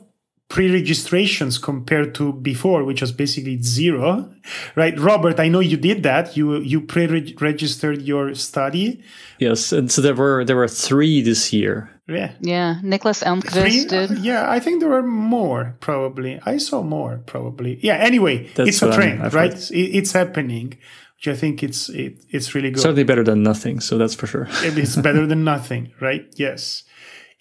pre-registrations 0.49 1.59
compared 1.59 2.15
to 2.15 2.33
before, 2.33 2.83
which 2.83 3.01
was 3.01 3.11
basically 3.11 3.61
zero, 3.61 4.29
right? 4.75 4.99
Robert, 4.99 5.39
I 5.39 5.47
know 5.47 5.59
you 5.59 5.77
did 5.77 6.03
that. 6.03 6.35
You 6.35 6.57
you 6.57 6.81
pre-registered 6.81 8.01
your 8.01 8.33
study. 8.33 9.01
Yes, 9.37 9.71
and 9.71 9.91
so 9.91 10.01
there 10.01 10.15
were 10.15 10.43
there 10.43 10.55
were 10.55 10.67
three 10.67 11.21
this 11.21 11.53
year. 11.53 11.89
Yeah. 12.07 12.31
Yeah. 12.41 12.79
Niklas 12.83 13.23
Elmqvist 13.23 13.89
did. 13.89 14.19
Yeah, 14.19 14.49
I 14.49 14.59
think 14.59 14.79
there 14.79 14.89
were 14.89 15.03
more 15.03 15.75
probably. 15.79 16.39
I 16.43 16.57
saw 16.57 16.81
more 16.81 17.21
probably. 17.27 17.79
Yeah. 17.83 17.97
Anyway, 17.97 18.49
That's 18.55 18.69
it's 18.69 18.81
a 18.81 18.91
trend, 18.91 19.31
right? 19.33 19.53
It, 19.53 19.77
it's 19.77 20.11
happening, 20.11 20.79
which 21.17 21.27
I 21.27 21.35
think 21.35 21.61
it's 21.61 21.89
it, 21.89 22.17
it's 22.31 22.55
really 22.55 22.71
good. 22.71 22.81
Certainly 22.81 23.03
better 23.03 23.23
than 23.23 23.43
nothing. 23.43 23.79
So 23.79 23.99
that's 23.99 24.15
for 24.15 24.25
sure. 24.25 24.47
it's 24.49 24.95
better 24.95 25.27
than 25.27 25.43
nothing, 25.43 25.93
right? 26.01 26.25
Yes. 26.35 26.83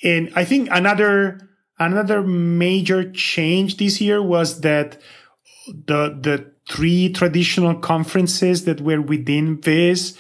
And 0.04 0.30
I 0.36 0.44
think 0.44 0.68
another 0.70 1.47
Another 1.78 2.22
major 2.22 3.10
change 3.12 3.76
this 3.76 4.00
year 4.00 4.22
was 4.22 4.60
that 4.60 5.00
the 5.66 6.18
the 6.20 6.52
three 6.68 7.12
traditional 7.12 7.74
conferences 7.74 8.64
that 8.64 8.80
were 8.80 9.00
within 9.00 9.60
Viz, 9.60 10.18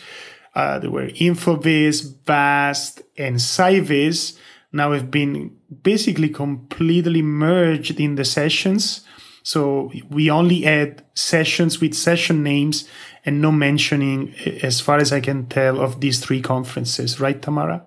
uh, 0.54 0.78
there 0.78 0.90
were 0.90 1.08
InfoVis, 1.08 2.24
VAST, 2.24 3.02
and 3.18 3.36
SciVis, 3.36 4.38
now 4.72 4.92
have 4.92 5.10
been 5.10 5.56
basically 5.82 6.28
completely 6.28 7.22
merged 7.22 8.00
in 8.00 8.14
the 8.14 8.24
sessions. 8.24 9.02
So 9.42 9.92
we 10.10 10.30
only 10.30 10.66
add 10.66 11.04
sessions 11.14 11.80
with 11.80 11.94
session 11.94 12.42
names 12.42 12.88
and 13.24 13.40
no 13.40 13.50
mentioning, 13.50 14.34
as 14.62 14.80
far 14.80 14.98
as 14.98 15.12
I 15.12 15.20
can 15.20 15.46
tell, 15.46 15.80
of 15.80 16.00
these 16.00 16.20
three 16.20 16.40
conferences, 16.40 17.20
right, 17.20 17.40
Tamara? 17.40 17.84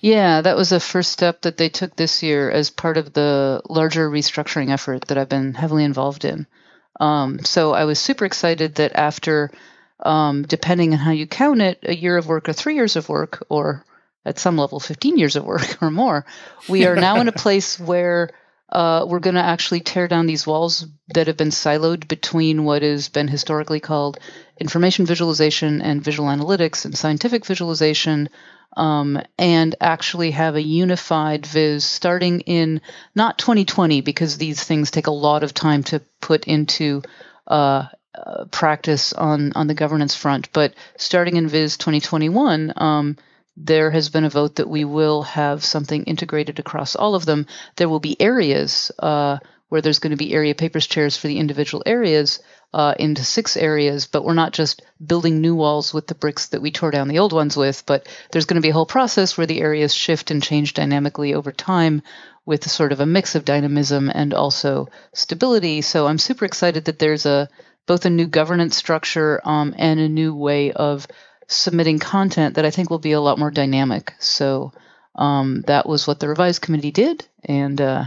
Yeah, 0.00 0.40
that 0.40 0.56
was 0.56 0.72
a 0.72 0.80
first 0.80 1.12
step 1.12 1.42
that 1.42 1.58
they 1.58 1.68
took 1.68 1.94
this 1.94 2.22
year 2.22 2.50
as 2.50 2.70
part 2.70 2.96
of 2.96 3.12
the 3.12 3.60
larger 3.68 4.10
restructuring 4.10 4.70
effort 4.70 5.06
that 5.08 5.18
I've 5.18 5.28
been 5.28 5.52
heavily 5.54 5.84
involved 5.84 6.24
in. 6.24 6.46
Um, 6.98 7.40
so 7.44 7.72
I 7.72 7.84
was 7.84 7.98
super 7.98 8.24
excited 8.24 8.76
that 8.76 8.92
after, 8.94 9.50
um, 10.00 10.42
depending 10.42 10.92
on 10.92 10.98
how 10.98 11.12
you 11.12 11.26
count 11.26 11.60
it, 11.60 11.80
a 11.82 11.94
year 11.94 12.16
of 12.16 12.26
work 12.26 12.48
or 12.48 12.54
three 12.54 12.74
years 12.74 12.96
of 12.96 13.08
work, 13.08 13.44
or 13.50 13.84
at 14.24 14.38
some 14.38 14.56
level, 14.56 14.80
15 14.80 15.18
years 15.18 15.36
of 15.36 15.44
work 15.44 15.78
or 15.82 15.90
more, 15.90 16.24
we 16.68 16.86
are 16.86 16.96
now 16.96 17.20
in 17.20 17.28
a 17.28 17.32
place 17.44 17.78
where 17.78 18.30
uh, 18.70 19.04
we're 19.06 19.18
going 19.18 19.34
to 19.34 19.42
actually 19.42 19.80
tear 19.80 20.08
down 20.08 20.26
these 20.26 20.46
walls 20.46 20.86
that 21.12 21.26
have 21.26 21.36
been 21.36 21.48
siloed 21.48 22.06
between 22.06 22.64
what 22.64 22.82
has 22.82 23.08
been 23.08 23.28
historically 23.28 23.80
called 23.80 24.18
information 24.58 25.04
visualization 25.04 25.82
and 25.82 26.04
visual 26.04 26.28
analytics 26.28 26.84
and 26.84 26.96
scientific 26.96 27.44
visualization 27.44 28.28
um, 28.76 29.20
and 29.38 29.74
actually 29.80 30.30
have 30.30 30.54
a 30.54 30.62
unified 30.62 31.46
viz 31.46 31.84
starting 31.84 32.40
in 32.40 32.80
not 33.14 33.38
2020 33.38 34.00
because 34.00 34.38
these 34.38 34.62
things 34.62 34.90
take 34.90 35.06
a 35.06 35.12
lot 35.12 35.42
of 35.42 35.54
time 35.54 35.82
to 35.84 36.00
put 36.20 36.46
into 36.46 37.02
uh, 37.46 37.86
uh, 38.14 38.44
practice 38.50 39.12
on 39.12 39.52
on 39.54 39.66
the 39.66 39.74
governance 39.74 40.14
front. 40.14 40.52
But 40.52 40.74
starting 40.96 41.36
in 41.36 41.48
viz 41.48 41.76
2021 41.76 42.72
um, 42.76 43.16
there 43.56 43.90
has 43.90 44.08
been 44.08 44.24
a 44.24 44.30
vote 44.30 44.56
that 44.56 44.68
we 44.68 44.84
will 44.84 45.22
have 45.22 45.64
something 45.64 46.04
integrated 46.04 46.58
across 46.58 46.96
all 46.96 47.14
of 47.14 47.26
them. 47.26 47.46
There 47.76 47.88
will 47.88 48.00
be 48.00 48.20
areas 48.20 48.90
uh, 48.98 49.38
where 49.68 49.82
there's 49.82 49.98
going 49.98 50.12
to 50.12 50.16
be 50.16 50.32
area 50.32 50.54
papers 50.54 50.86
chairs 50.86 51.16
for 51.16 51.26
the 51.26 51.38
individual 51.38 51.82
areas 51.86 52.40
uh, 52.72 52.94
into 52.98 53.24
six 53.24 53.56
areas, 53.56 54.06
but 54.06 54.24
we're 54.24 54.34
not 54.34 54.52
just 54.52 54.82
building 55.04 55.40
new 55.40 55.54
walls 55.54 55.92
with 55.92 56.06
the 56.06 56.14
bricks 56.14 56.48
that 56.48 56.62
we 56.62 56.70
tore 56.70 56.90
down 56.90 57.08
the 57.08 57.18
old 57.18 57.32
ones 57.32 57.56
with, 57.56 57.84
but 57.86 58.06
there's 58.30 58.46
going 58.46 58.60
to 58.60 58.66
be 58.66 58.70
a 58.70 58.72
whole 58.72 58.86
process 58.86 59.36
where 59.36 59.46
the 59.46 59.60
areas 59.60 59.92
shift 59.92 60.30
and 60.30 60.42
change 60.42 60.74
dynamically 60.74 61.34
over 61.34 61.50
time 61.50 62.02
with 62.46 62.70
sort 62.70 62.92
of 62.92 63.00
a 63.00 63.06
mix 63.06 63.34
of 63.34 63.44
dynamism 63.44 64.10
and 64.12 64.32
also 64.34 64.88
stability. 65.12 65.82
So 65.82 66.06
I'm 66.06 66.18
super 66.18 66.44
excited 66.44 66.84
that 66.84 66.98
there's 66.98 67.26
a 67.26 67.48
both 67.86 68.04
a 68.04 68.10
new 68.10 68.26
governance 68.26 68.76
structure 68.76 69.40
um, 69.44 69.74
and 69.76 69.98
a 69.98 70.08
new 70.08 70.34
way 70.34 70.70
of 70.70 71.08
submitting 71.48 71.98
content 71.98 72.54
that 72.54 72.64
I 72.64 72.70
think 72.70 72.88
will 72.88 73.00
be 73.00 73.12
a 73.12 73.20
lot 73.20 73.38
more 73.38 73.50
dynamic. 73.50 74.14
So 74.20 74.72
um, 75.16 75.62
that 75.66 75.88
was 75.88 76.06
what 76.06 76.20
the 76.20 76.28
revised 76.28 76.62
committee 76.62 76.92
did, 76.92 77.26
and 77.44 77.80
uh, 77.80 78.04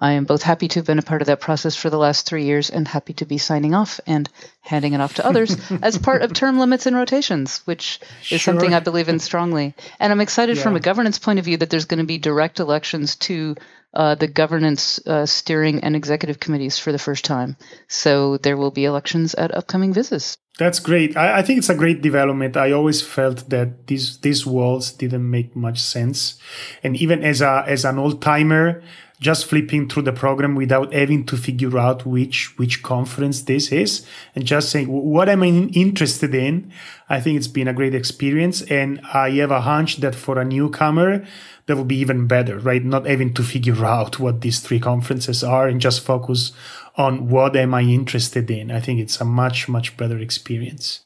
I 0.00 0.12
am 0.12 0.24
both 0.24 0.42
happy 0.42 0.66
to 0.68 0.80
have 0.80 0.86
been 0.86 0.98
a 0.98 1.02
part 1.02 1.22
of 1.22 1.26
that 1.26 1.40
process 1.40 1.76
for 1.76 1.88
the 1.88 1.98
last 1.98 2.26
three 2.26 2.44
years 2.44 2.68
and 2.68 2.86
happy 2.86 3.12
to 3.14 3.24
be 3.24 3.38
signing 3.38 3.74
off 3.74 4.00
and 4.06 4.28
handing 4.60 4.92
it 4.92 5.00
off 5.00 5.14
to 5.14 5.26
others 5.26 5.56
as 5.82 5.98
part 5.98 6.22
of 6.22 6.32
term 6.32 6.58
limits 6.58 6.86
and 6.86 6.96
rotations, 6.96 7.58
which 7.64 8.00
is 8.22 8.26
sure. 8.26 8.38
something 8.38 8.74
I 8.74 8.80
believe 8.80 9.08
in 9.08 9.20
strongly. 9.20 9.74
And 10.00 10.12
I'm 10.12 10.20
excited 10.20 10.56
yeah. 10.56 10.62
from 10.62 10.74
a 10.74 10.80
governance 10.80 11.18
point 11.18 11.38
of 11.38 11.44
view 11.44 11.58
that 11.58 11.70
there's 11.70 11.84
going 11.84 12.00
to 12.00 12.06
be 12.06 12.18
direct 12.18 12.58
elections 12.58 13.16
to 13.16 13.54
uh, 13.94 14.16
the 14.16 14.26
governance 14.26 14.98
uh, 15.06 15.24
steering 15.24 15.84
and 15.84 15.94
executive 15.94 16.40
committees 16.40 16.78
for 16.78 16.90
the 16.90 16.98
first 16.98 17.24
time. 17.24 17.56
So 17.86 18.38
there 18.38 18.56
will 18.56 18.72
be 18.72 18.86
elections 18.86 19.34
at 19.34 19.54
upcoming 19.54 19.92
visits. 19.92 20.36
That's 20.58 20.80
great. 20.80 21.16
I, 21.16 21.38
I, 21.38 21.42
think 21.42 21.58
it's 21.58 21.68
a 21.68 21.74
great 21.74 22.02
development. 22.02 22.56
I 22.56 22.72
always 22.72 23.02
felt 23.02 23.50
that 23.50 23.88
these 23.88 24.18
these 24.18 24.46
walls 24.46 24.92
didn't 24.92 25.28
make 25.28 25.56
much 25.56 25.80
sense, 25.80 26.38
and 26.82 26.96
even 26.96 27.24
as 27.24 27.40
a 27.40 27.64
as 27.66 27.84
an 27.84 27.98
old 27.98 28.22
timer, 28.22 28.82
just 29.20 29.46
flipping 29.46 29.88
through 29.88 30.02
the 30.02 30.12
program 30.12 30.54
without 30.54 30.92
having 30.92 31.24
to 31.24 31.36
figure 31.36 31.78
out 31.78 32.04
which 32.04 32.56
which 32.58 32.82
conference 32.82 33.42
this 33.42 33.70
is 33.70 34.06
and 34.34 34.44
just 34.44 34.70
saying 34.70 34.88
what 34.88 35.28
am 35.28 35.42
i 35.42 35.46
interested 35.46 36.34
in? 36.34 36.70
I 37.08 37.20
think 37.20 37.36
it's 37.36 37.48
been 37.48 37.68
a 37.68 37.74
great 37.74 37.94
experience 37.94 38.62
and 38.62 39.00
i 39.12 39.30
have 39.30 39.50
a 39.50 39.60
hunch 39.60 39.98
that 39.98 40.14
for 40.14 40.38
a 40.38 40.44
newcomer 40.44 41.24
that 41.66 41.76
will 41.76 41.84
be 41.84 41.96
even 41.96 42.26
better 42.26 42.58
right? 42.58 42.84
Not 42.84 43.06
having 43.06 43.32
to 43.34 43.42
figure 43.42 43.84
out 43.96 44.18
what 44.18 44.40
these 44.40 44.60
three 44.60 44.80
conferences 44.80 45.44
are 45.44 45.68
and 45.68 45.80
just 45.80 46.04
focus 46.04 46.52
on 46.96 47.28
what 47.28 47.56
am 47.56 47.74
i 47.74 47.82
interested 47.82 48.50
in. 48.50 48.70
I 48.70 48.80
think 48.80 49.00
it's 49.00 49.20
a 49.20 49.24
much 49.24 49.68
much 49.68 49.96
better 49.96 50.18
experience 50.18 51.03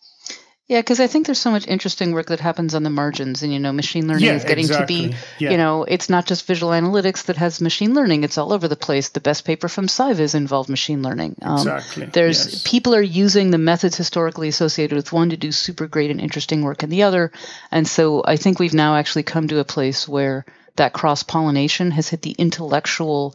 yeah, 0.68 0.80
because 0.80 1.00
I 1.00 1.06
think 1.06 1.24
there's 1.24 1.38
so 1.38 1.50
much 1.50 1.66
interesting 1.66 2.12
work 2.12 2.26
that 2.26 2.40
happens 2.40 2.74
on 2.74 2.82
the 2.82 2.90
margins, 2.90 3.42
and 3.42 3.50
you 3.50 3.58
know, 3.58 3.72
machine 3.72 4.06
learning 4.06 4.26
yeah, 4.26 4.34
is 4.34 4.44
getting 4.44 4.66
exactly. 4.66 5.02
to 5.02 5.08
be, 5.08 5.16
yeah. 5.38 5.50
you 5.50 5.56
know, 5.56 5.84
it's 5.84 6.10
not 6.10 6.26
just 6.26 6.46
visual 6.46 6.72
analytics 6.72 7.24
that 7.24 7.36
has 7.36 7.62
machine 7.62 7.94
learning; 7.94 8.22
it's 8.22 8.36
all 8.36 8.52
over 8.52 8.68
the 8.68 8.76
place. 8.76 9.08
The 9.08 9.20
best 9.20 9.46
paper 9.46 9.68
from 9.68 9.86
SciVis 9.86 10.34
involved 10.34 10.68
machine 10.68 11.02
learning. 11.02 11.36
Um, 11.40 11.56
exactly. 11.56 12.06
There's 12.06 12.52
yes. 12.52 12.62
people 12.66 12.94
are 12.94 13.00
using 13.00 13.50
the 13.50 13.56
methods 13.56 13.96
historically 13.96 14.48
associated 14.48 14.94
with 14.94 15.10
one 15.10 15.30
to 15.30 15.38
do 15.38 15.52
super 15.52 15.86
great 15.86 16.10
and 16.10 16.20
interesting 16.20 16.60
work 16.60 16.82
in 16.82 16.90
the 16.90 17.04
other, 17.04 17.32
and 17.70 17.88
so 17.88 18.22
I 18.22 18.36
think 18.36 18.58
we've 18.58 18.74
now 18.74 18.96
actually 18.96 19.22
come 19.22 19.48
to 19.48 19.60
a 19.60 19.64
place 19.64 20.06
where 20.06 20.44
that 20.76 20.92
cross 20.92 21.22
pollination 21.22 21.92
has 21.92 22.10
hit 22.10 22.20
the 22.20 22.32
intellectual 22.32 23.34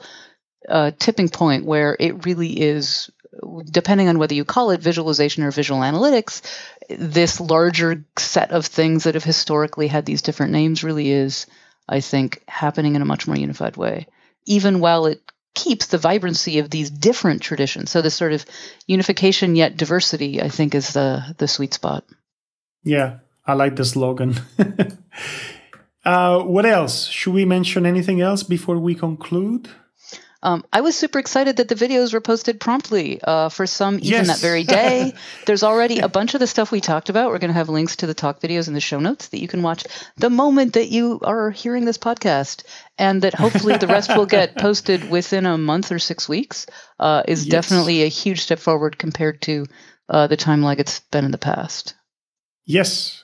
uh, 0.69 0.91
tipping 0.99 1.29
point 1.29 1.65
where 1.65 1.97
it 1.99 2.27
really 2.27 2.61
is 2.61 3.09
depending 3.69 4.07
on 4.07 4.19
whether 4.19 4.33
you 4.33 4.45
call 4.45 4.71
it 4.71 4.79
visualization 4.79 5.43
or 5.43 5.51
visual 5.51 5.81
analytics, 5.81 6.41
this 6.89 7.39
larger 7.39 8.05
set 8.17 8.51
of 8.51 8.65
things 8.65 9.03
that 9.03 9.15
have 9.15 9.23
historically 9.23 9.87
had 9.87 10.05
these 10.05 10.21
different 10.21 10.51
names 10.51 10.83
really 10.83 11.11
is, 11.11 11.45
I 11.87 11.99
think, 11.99 12.43
happening 12.47 12.95
in 12.95 13.01
a 13.01 13.05
much 13.05 13.27
more 13.27 13.37
unified 13.37 13.77
way, 13.77 14.07
even 14.45 14.79
while 14.79 15.05
it 15.05 15.21
keeps 15.55 15.87
the 15.87 15.97
vibrancy 15.97 16.59
of 16.59 16.69
these 16.69 16.89
different 16.89 17.41
traditions. 17.41 17.91
So 17.91 18.01
this 18.01 18.15
sort 18.15 18.33
of 18.33 18.45
unification 18.87 19.55
yet 19.55 19.77
diversity, 19.77 20.41
I 20.41 20.49
think, 20.49 20.75
is 20.75 20.93
the 20.93 21.35
the 21.37 21.47
sweet 21.47 21.73
spot. 21.73 22.05
Yeah, 22.83 23.19
I 23.45 23.53
like 23.53 23.75
the 23.75 23.85
slogan. 23.85 24.35
uh, 26.05 26.39
what 26.39 26.65
else? 26.65 27.05
Should 27.05 27.33
we 27.33 27.45
mention 27.45 27.85
anything 27.85 28.21
else 28.21 28.43
before 28.43 28.77
we 28.77 28.95
conclude? 28.95 29.69
Um, 30.43 30.65
I 30.73 30.81
was 30.81 30.97
super 30.97 31.19
excited 31.19 31.57
that 31.57 31.69
the 31.69 31.75
videos 31.75 32.13
were 32.13 32.19
posted 32.19 32.59
promptly. 32.59 33.21
Uh, 33.23 33.47
for 33.49 33.65
some, 33.65 33.95
even 33.95 34.09
yes. 34.09 34.27
that 34.27 34.39
very 34.39 34.63
day. 34.63 35.13
There's 35.45 35.63
already 35.63 35.99
a 35.99 36.09
bunch 36.09 36.33
of 36.33 36.41
the 36.41 36.47
stuff 36.47 36.71
we 36.71 36.81
talked 36.81 37.09
about. 37.09 37.31
We're 37.31 37.39
going 37.39 37.49
to 37.49 37.55
have 37.55 37.69
links 37.69 37.95
to 37.97 38.07
the 38.07 38.13
talk 38.13 38.41
videos 38.41 38.67
in 38.67 38.73
the 38.73 38.81
show 38.81 38.99
notes 38.99 39.29
that 39.29 39.39
you 39.39 39.47
can 39.47 39.63
watch 39.63 39.85
the 40.17 40.29
moment 40.29 40.73
that 40.73 40.89
you 40.89 41.21
are 41.23 41.49
hearing 41.49 41.85
this 41.85 41.97
podcast, 41.97 42.63
and 42.97 43.21
that 43.21 43.33
hopefully 43.33 43.77
the 43.77 43.87
rest 43.87 44.15
will 44.15 44.25
get 44.25 44.57
posted 44.57 45.09
within 45.09 45.45
a 45.45 45.57
month 45.57 45.91
or 45.91 45.99
six 45.99 46.27
weeks. 46.27 46.65
Uh, 46.99 47.23
is 47.27 47.45
yes. 47.45 47.51
definitely 47.51 48.03
a 48.03 48.07
huge 48.07 48.41
step 48.41 48.59
forward 48.59 48.97
compared 48.97 49.41
to 49.43 49.65
uh, 50.09 50.27
the 50.27 50.37
time 50.37 50.61
lag 50.61 50.79
it's 50.79 50.99
been 51.11 51.25
in 51.25 51.31
the 51.31 51.37
past. 51.37 51.95
Yes, 52.65 53.23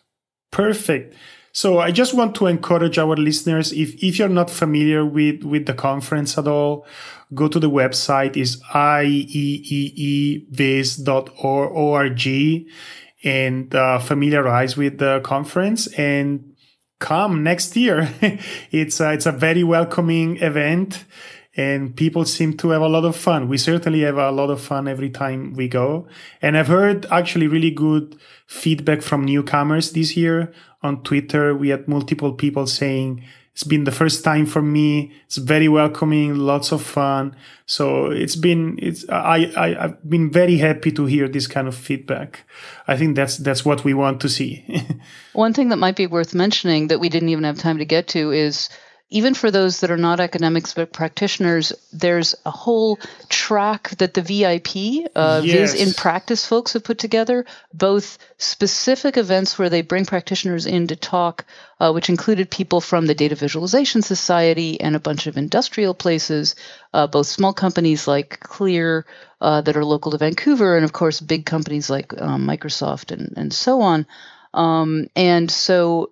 perfect. 0.52 1.16
So 1.52 1.80
I 1.80 1.92
just 1.92 2.14
want 2.14 2.36
to 2.36 2.46
encourage 2.48 2.98
our 2.98 3.16
listeners, 3.16 3.72
if, 3.74 3.96
if 4.04 4.20
you're 4.20 4.30
not 4.30 4.50
familiar 4.50 5.06
with, 5.06 5.44
with 5.44 5.66
the 5.66 5.74
conference 5.74 6.38
at 6.38 6.48
all, 6.48 6.86
go 7.34 7.48
to 7.48 7.60
the 7.60 7.70
website 7.70 8.38
is 8.38 8.62
ieeevis.org 8.74 9.48
and 13.22 13.76
uh, 13.76 14.00
familiarize 14.00 14.78
with 14.78 14.98
the 15.00 15.20
conference 15.22 15.88
and 15.94 16.54
come 17.00 17.44
next 17.44 17.76
year. 17.76 18.10
it's, 18.72 19.00
a, 19.00 19.14
it's 19.14 19.26
a 19.26 19.32
very 19.32 19.64
welcoming 19.64 20.38
event 20.38 21.06
and 21.58 21.96
people 21.96 22.24
seem 22.26 22.56
to 22.56 22.70
have 22.70 22.82
a 22.82 22.88
lot 22.88 23.04
of 23.04 23.16
fun. 23.16 23.50
We 23.50 23.58
certainly 23.58 24.02
have 24.02 24.18
a 24.18 24.32
lot 24.32 24.50
of 24.50 24.62
fun 24.62 24.88
every 24.88 25.10
time 25.10 25.54
we 25.56 25.68
go. 25.68 26.08
And 26.42 26.58
I've 26.58 26.68
heard 26.68 27.06
actually 27.08 27.48
really 27.48 27.72
good 27.72 28.18
feedback 28.48 29.02
from 29.02 29.26
newcomers 29.26 29.92
this 29.92 30.16
year 30.16 30.54
on 30.82 31.04
Twitter. 31.04 31.56
We 31.56 31.70
had 31.70 31.88
multiple 31.88 32.34
people 32.34 32.68
saying 32.68 33.24
It's 33.60 33.66
been 33.66 33.84
the 33.84 33.92
first 33.92 34.24
time 34.24 34.46
for 34.46 34.62
me. 34.62 35.12
It's 35.26 35.36
very 35.36 35.68
welcoming, 35.68 36.36
lots 36.36 36.72
of 36.72 36.82
fun. 36.82 37.36
So 37.66 38.10
it's 38.10 38.38
been, 38.38 38.80
it's, 38.82 39.04
I, 39.10 39.52
I, 39.58 39.84
I've 39.84 40.10
been 40.10 40.32
very 40.32 40.58
happy 40.58 40.94
to 40.94 41.06
hear 41.06 41.28
this 41.28 41.46
kind 41.46 41.68
of 41.68 41.76
feedback. 41.76 42.46
I 42.88 42.96
think 42.96 43.18
that's, 43.18 43.36
that's 43.36 43.66
what 43.66 43.84
we 43.84 43.94
want 43.94 44.22
to 44.22 44.30
see. 44.30 44.64
One 45.34 45.52
thing 45.52 45.68
that 45.70 45.76
might 45.76 45.98
be 45.98 46.08
worth 46.08 46.34
mentioning 46.34 46.88
that 46.88 47.02
we 47.02 47.10
didn't 47.10 47.28
even 47.28 47.44
have 47.44 47.58
time 47.58 47.80
to 47.80 47.86
get 47.86 48.08
to 48.10 48.32
is 48.32 48.70
even 49.12 49.34
for 49.34 49.50
those 49.50 49.80
that 49.80 49.90
are 49.90 49.98
not 49.98 50.20
academics 50.20 50.74
but 50.74 50.94
practitioners, 50.94 51.74
there's 51.92 52.36
a 52.46 52.52
whole 52.52 53.00
track 53.28 53.90
that 53.98 54.14
the 54.14 54.22
VIP, 54.22 55.10
uh, 55.16 55.42
Yes. 55.44 55.74
Viz 55.74 55.88
in 55.88 55.94
practice 55.94 56.46
folks 56.46 56.74
have 56.74 56.84
put 56.84 57.00
together, 57.00 57.46
both 57.74 58.20
specific 58.38 59.18
events 59.18 59.58
where 59.58 59.70
they 59.70 59.82
bring 59.82 60.06
practitioners 60.06 60.68
in 60.68 60.88
to 60.88 60.96
talk, 60.96 61.46
uh, 61.80 61.92
which 61.92 62.10
included 62.10 62.52
people 62.52 62.82
from 62.82 63.08
the 63.08 63.16
Data 63.16 63.36
Visualization 63.36 64.04
Society 64.04 64.80
and 64.80 64.96
a 64.96 65.00
bunch 65.00 65.26
of 65.26 65.38
industrial 65.38 65.96
places, 65.96 66.56
uh, 66.94 67.08
both 67.08 67.26
small 67.26 67.54
companies 67.54 68.08
like 68.08 68.40
Clear 68.40 69.06
uh, 69.42 69.62
that 69.62 69.76
are 69.76 69.86
local 69.86 70.12
to 70.12 70.18
Vancouver, 70.20 70.76
and 70.76 70.86
of 70.86 70.94
course 70.94 71.20
big 71.20 71.46
companies 71.46 71.90
like 71.90 72.14
um, 72.22 72.46
Microsoft 72.46 73.12
and, 73.12 73.34
and 73.38 73.54
so 73.54 73.82
on. 73.82 74.06
Um, 74.54 75.08
and 75.16 75.50
so 75.50 76.12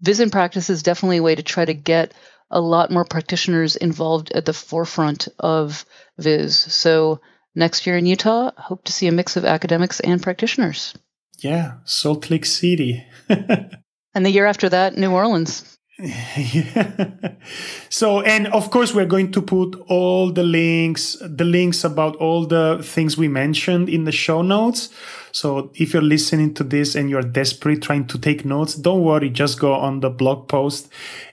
Viz 0.00 0.20
in 0.20 0.30
practice 0.30 0.70
is 0.70 0.82
definitely 0.82 1.18
a 1.18 1.22
way 1.22 1.34
to 1.34 1.42
try 1.42 1.64
to 1.64 1.74
get 1.74 2.14
a 2.50 2.60
lot 2.60 2.90
more 2.90 3.04
practitioners 3.04 3.76
involved 3.76 4.32
at 4.32 4.44
the 4.44 4.52
forefront 4.52 5.28
of 5.38 5.84
Viz. 6.18 6.58
So 6.58 7.20
next 7.54 7.86
year 7.86 7.96
in 7.98 8.06
Utah, 8.06 8.52
hope 8.56 8.84
to 8.84 8.92
see 8.92 9.06
a 9.06 9.12
mix 9.12 9.36
of 9.36 9.44
academics 9.44 10.00
and 10.00 10.22
practitioners. 10.22 10.94
yeah. 11.38 11.74
Salt 11.84 12.30
Lake 12.30 12.46
City. 12.46 13.04
And 14.14 14.26
the 14.26 14.30
year 14.30 14.46
after 14.46 14.68
that, 14.70 14.96
New 14.96 15.12
Orleans. 15.12 15.78
Yeah. 15.98 17.10
so 17.88 18.20
and 18.20 18.46
of 18.48 18.70
course 18.70 18.94
we're 18.94 19.06
going 19.06 19.32
to 19.32 19.42
put 19.42 19.76
all 19.88 20.32
the 20.32 20.44
links 20.44 21.16
the 21.20 21.44
links 21.44 21.84
about 21.84 22.14
all 22.16 22.46
the 22.46 22.78
things 22.82 23.18
we 23.18 23.26
mentioned 23.28 23.88
in 23.88 24.04
the 24.04 24.12
show 24.12 24.42
notes 24.42 24.90
so 25.38 25.70
if 25.82 25.86
you're 25.92 26.10
listening 26.16 26.50
to 26.58 26.64
this 26.74 26.88
and 26.96 27.04
you're 27.10 27.28
desperate 27.40 27.80
trying 27.88 28.06
to 28.12 28.16
take 28.26 28.40
notes 28.54 28.72
don't 28.86 29.04
worry 29.10 29.30
just 29.42 29.54
go 29.66 29.72
on 29.88 30.00
the 30.00 30.10
blog 30.20 30.48
post 30.54 30.82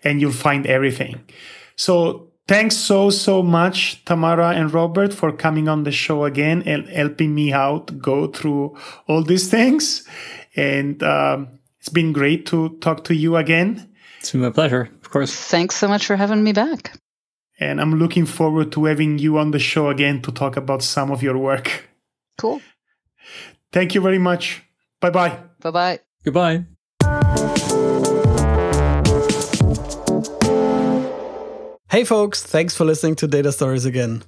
and 0.04 0.14
you'll 0.22 0.42
find 0.48 0.64
everything 0.78 1.14
so 1.76 1.96
thanks 2.48 2.76
so 2.90 3.10
so 3.10 3.36
much 3.42 4.04
tamara 4.06 4.50
and 4.60 4.74
robert 4.74 5.12
for 5.14 5.32
coming 5.46 5.68
on 5.74 5.84
the 5.84 5.92
show 5.92 6.20
again 6.32 6.62
and 6.66 6.82
helping 6.90 7.32
me 7.40 7.48
out 7.66 7.86
go 8.00 8.28
through 8.28 8.64
all 9.08 9.24
these 9.24 9.48
things 9.50 10.08
and 10.56 11.02
um, 11.04 11.48
it's 11.80 11.90
been 12.00 12.12
great 12.14 12.46
to 12.46 12.58
talk 12.86 13.04
to 13.04 13.14
you 13.14 13.36
again 13.38 13.70
It's 14.20 14.32
been 14.32 14.42
my 14.42 14.50
pleasure, 14.50 14.90
of 15.04 15.10
course. 15.14 15.32
Thanks 15.52 15.76
so 15.82 15.88
much 15.88 16.04
for 16.08 16.16
having 16.24 16.42
me 16.44 16.54
back. 16.54 16.82
and 17.60 17.80
I'm 17.82 17.94
looking 18.04 18.26
forward 18.26 18.72
to 18.72 18.86
having 18.86 19.20
you 19.20 19.38
on 19.38 19.52
the 19.52 19.60
show 19.60 19.86
again 19.90 20.22
to 20.26 20.32
talk 20.32 20.58
about 20.58 20.82
some 20.84 21.12
of 21.12 21.22
your 21.22 21.38
work. 21.38 21.68
Cool. 22.42 22.60
Thank 23.72 23.96
you 23.96 24.02
very 24.02 24.20
much. 24.20 24.64
Bye 25.02 25.10
bye. 25.10 25.40
Bye 25.62 25.72
bye. 25.72 26.00
Goodbye. 26.24 26.66
Hey 31.90 32.04
folks, 32.04 32.44
thanks 32.44 32.76
for 32.76 32.84
listening 32.84 33.16
to 33.16 33.28
Data 33.28 33.52
Stories 33.52 33.86
again. 33.86 34.24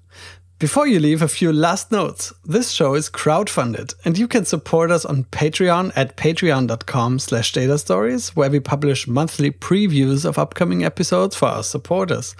Before 0.60 0.88
you 0.88 1.00
leave, 1.00 1.22
a 1.22 1.28
few 1.28 1.54
last 1.54 1.92
notes. 1.92 2.34
This 2.44 2.72
show 2.72 2.96
is 2.96 3.10
crowdfunded, 3.10 3.94
and 4.06 4.18
you 4.18 4.28
can 4.28 4.46
support 4.46 4.90
us 4.90 5.06
on 5.06 5.26
Patreon 5.26 5.92
at 5.96 6.18
patreon.com 6.18 7.20
slash 7.20 7.54
data 7.54 7.78
stories, 7.78 8.36
where 8.36 8.50
we 8.50 8.60
publish 8.60 9.08
monthly 9.08 9.52
previews 9.52 10.26
of 10.26 10.40
upcoming 10.40 10.84
episodes 10.84 11.36
for 11.36 11.48
our 11.48 11.62
supporters. 11.62 12.36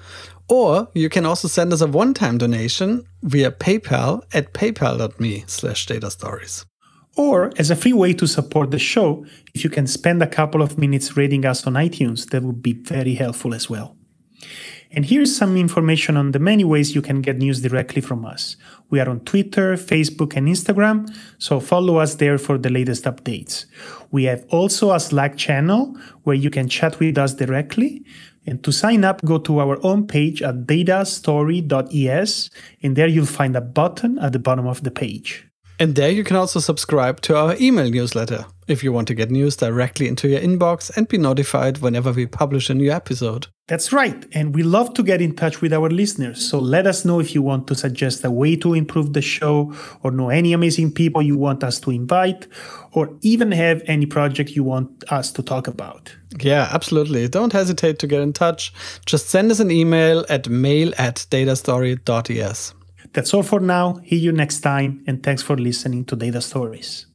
Or 0.50 0.88
you 0.96 1.10
can 1.10 1.26
also 1.26 1.48
send 1.48 1.74
us 1.74 1.82
a 1.82 1.88
one-time 1.88 2.38
donation 2.38 3.04
via 3.22 3.52
PayPal 3.52 4.24
at 4.34 4.54
paypal.me 4.54 5.44
slash 5.46 5.86
data 5.86 6.10
stories. 6.10 6.66
Or 7.18 7.52
as 7.58 7.72
a 7.72 7.76
free 7.76 7.94
way 7.94 8.14
to 8.14 8.28
support 8.28 8.70
the 8.70 8.80
show, 8.80 9.26
if 9.54 9.64
you 9.64 9.70
can 9.70 9.88
spend 9.88 10.22
a 10.22 10.28
couple 10.28 10.62
of 10.62 10.78
minutes 10.78 11.18
rating 11.18 11.46
us 11.46 11.66
on 11.66 11.74
iTunes, 11.74 12.30
that 12.30 12.44
would 12.44 12.62
be 12.62 12.74
very 12.74 13.16
helpful 13.16 13.56
as 13.56 13.70
well. 13.70 13.98
And 14.92 15.06
here's 15.06 15.36
some 15.36 15.58
information 15.58 16.16
on 16.16 16.32
the 16.32 16.40
many 16.40 16.64
ways 16.64 16.96
you 16.96 17.02
can 17.02 17.22
get 17.22 17.38
news 17.38 17.60
directly 17.62 18.02
from 18.02 18.24
us. 18.24 18.56
We 18.90 19.00
are 19.02 19.10
on 19.10 19.20
Twitter, 19.22 19.74
Facebook, 19.76 20.38
and 20.38 20.48
Instagram, 20.48 21.14
so 21.40 21.60
follow 21.60 21.98
us 21.98 22.16
there 22.16 22.38
for 22.38 22.58
the 22.58 22.70
latest 22.70 23.04
updates. 23.04 23.66
We 24.12 24.24
have 24.26 24.46
also 24.50 24.94
a 24.94 25.00
Slack 25.00 25.36
channel 25.38 25.98
where 26.24 26.36
you 26.36 26.50
can 26.50 26.70
chat 26.70 27.00
with 27.00 27.18
us 27.18 27.34
directly. 27.34 28.06
And 28.46 28.64
to 28.64 28.72
sign 28.72 29.04
up, 29.04 29.26
go 29.26 29.40
to 29.40 29.60
our 29.60 29.78
own 29.84 30.08
page 30.08 30.42
at 30.42 30.68
datastory.es, 30.68 32.50
and 32.82 32.96
there 32.96 33.08
you'll 33.08 33.26
find 33.26 33.58
a 33.58 33.62
button 33.62 34.18
at 34.20 34.32
the 34.32 34.40
bottom 34.40 34.68
of 34.68 34.84
the 34.84 34.92
page. 34.92 35.47
And 35.80 35.96
there 35.96 36.10
you 36.10 36.24
can 36.24 36.36
also 36.36 36.60
subscribe 36.60 37.22
to 37.22 37.38
our 37.38 37.56
email 37.60 37.90
newsletter 37.90 38.46
if 38.68 38.84
you 38.84 38.92
want 38.92 39.08
to 39.08 39.14
get 39.14 39.32
news 39.32 39.56
directly 39.56 40.08
into 40.08 40.28
your 40.28 40.40
inbox 40.40 40.96
and 40.98 41.08
be 41.08 41.18
notified 41.18 41.78
whenever 41.78 42.12
we 42.12 42.26
publish 42.26 42.70
a 42.70 42.74
new 42.74 42.92
episode. 42.92 43.48
That's 43.68 43.92
right, 43.92 44.26
and 44.32 44.56
we 44.56 44.64
love 44.64 44.94
to 44.94 45.04
get 45.04 45.22
in 45.22 45.36
touch 45.36 45.62
with 45.62 45.74
our 45.74 45.90
listeners. 45.90 46.50
So 46.50 46.58
let 46.58 46.88
us 46.88 47.04
know 47.04 47.20
if 47.20 47.36
you 47.36 47.42
want 47.42 47.68
to 47.68 47.76
suggest 47.76 48.24
a 48.24 48.32
way 48.32 48.56
to 48.56 48.74
improve 48.74 49.12
the 49.12 49.22
show, 49.22 49.74
or 50.04 50.12
know 50.12 50.30
any 50.30 50.54
amazing 50.54 50.94
people 50.94 51.22
you 51.22 51.38
want 51.38 51.66
us 51.66 51.80
to 51.82 51.92
invite, 51.92 52.48
or 52.94 53.18
even 53.22 53.52
have 53.52 53.82
any 53.86 54.06
project 54.06 54.52
you 54.52 54.64
want 54.64 55.04
us 55.12 55.32
to 55.34 55.44
talk 55.44 55.68
about. 55.68 56.16
Yeah, 56.40 56.70
absolutely. 56.72 57.28
Don't 57.28 57.52
hesitate 57.52 58.00
to 58.00 58.08
get 58.08 58.22
in 58.22 58.32
touch. 58.32 58.74
Just 59.06 59.30
send 59.30 59.52
us 59.52 59.60
an 59.60 59.70
email 59.70 60.26
at 60.30 60.48
mail 60.48 60.94
at 60.98 61.26
datastory.es. 61.30 62.74
That's 63.18 63.34
all 63.34 63.42
for 63.42 63.60
now. 63.60 64.00
See 64.08 64.18
you 64.18 64.32
next 64.32 64.60
time, 64.60 65.04
and 65.08 65.24
thanks 65.24 65.42
for 65.42 65.58
listening 65.58 66.06
to 66.06 66.16
Data 66.16 66.40
Stories. 66.40 67.08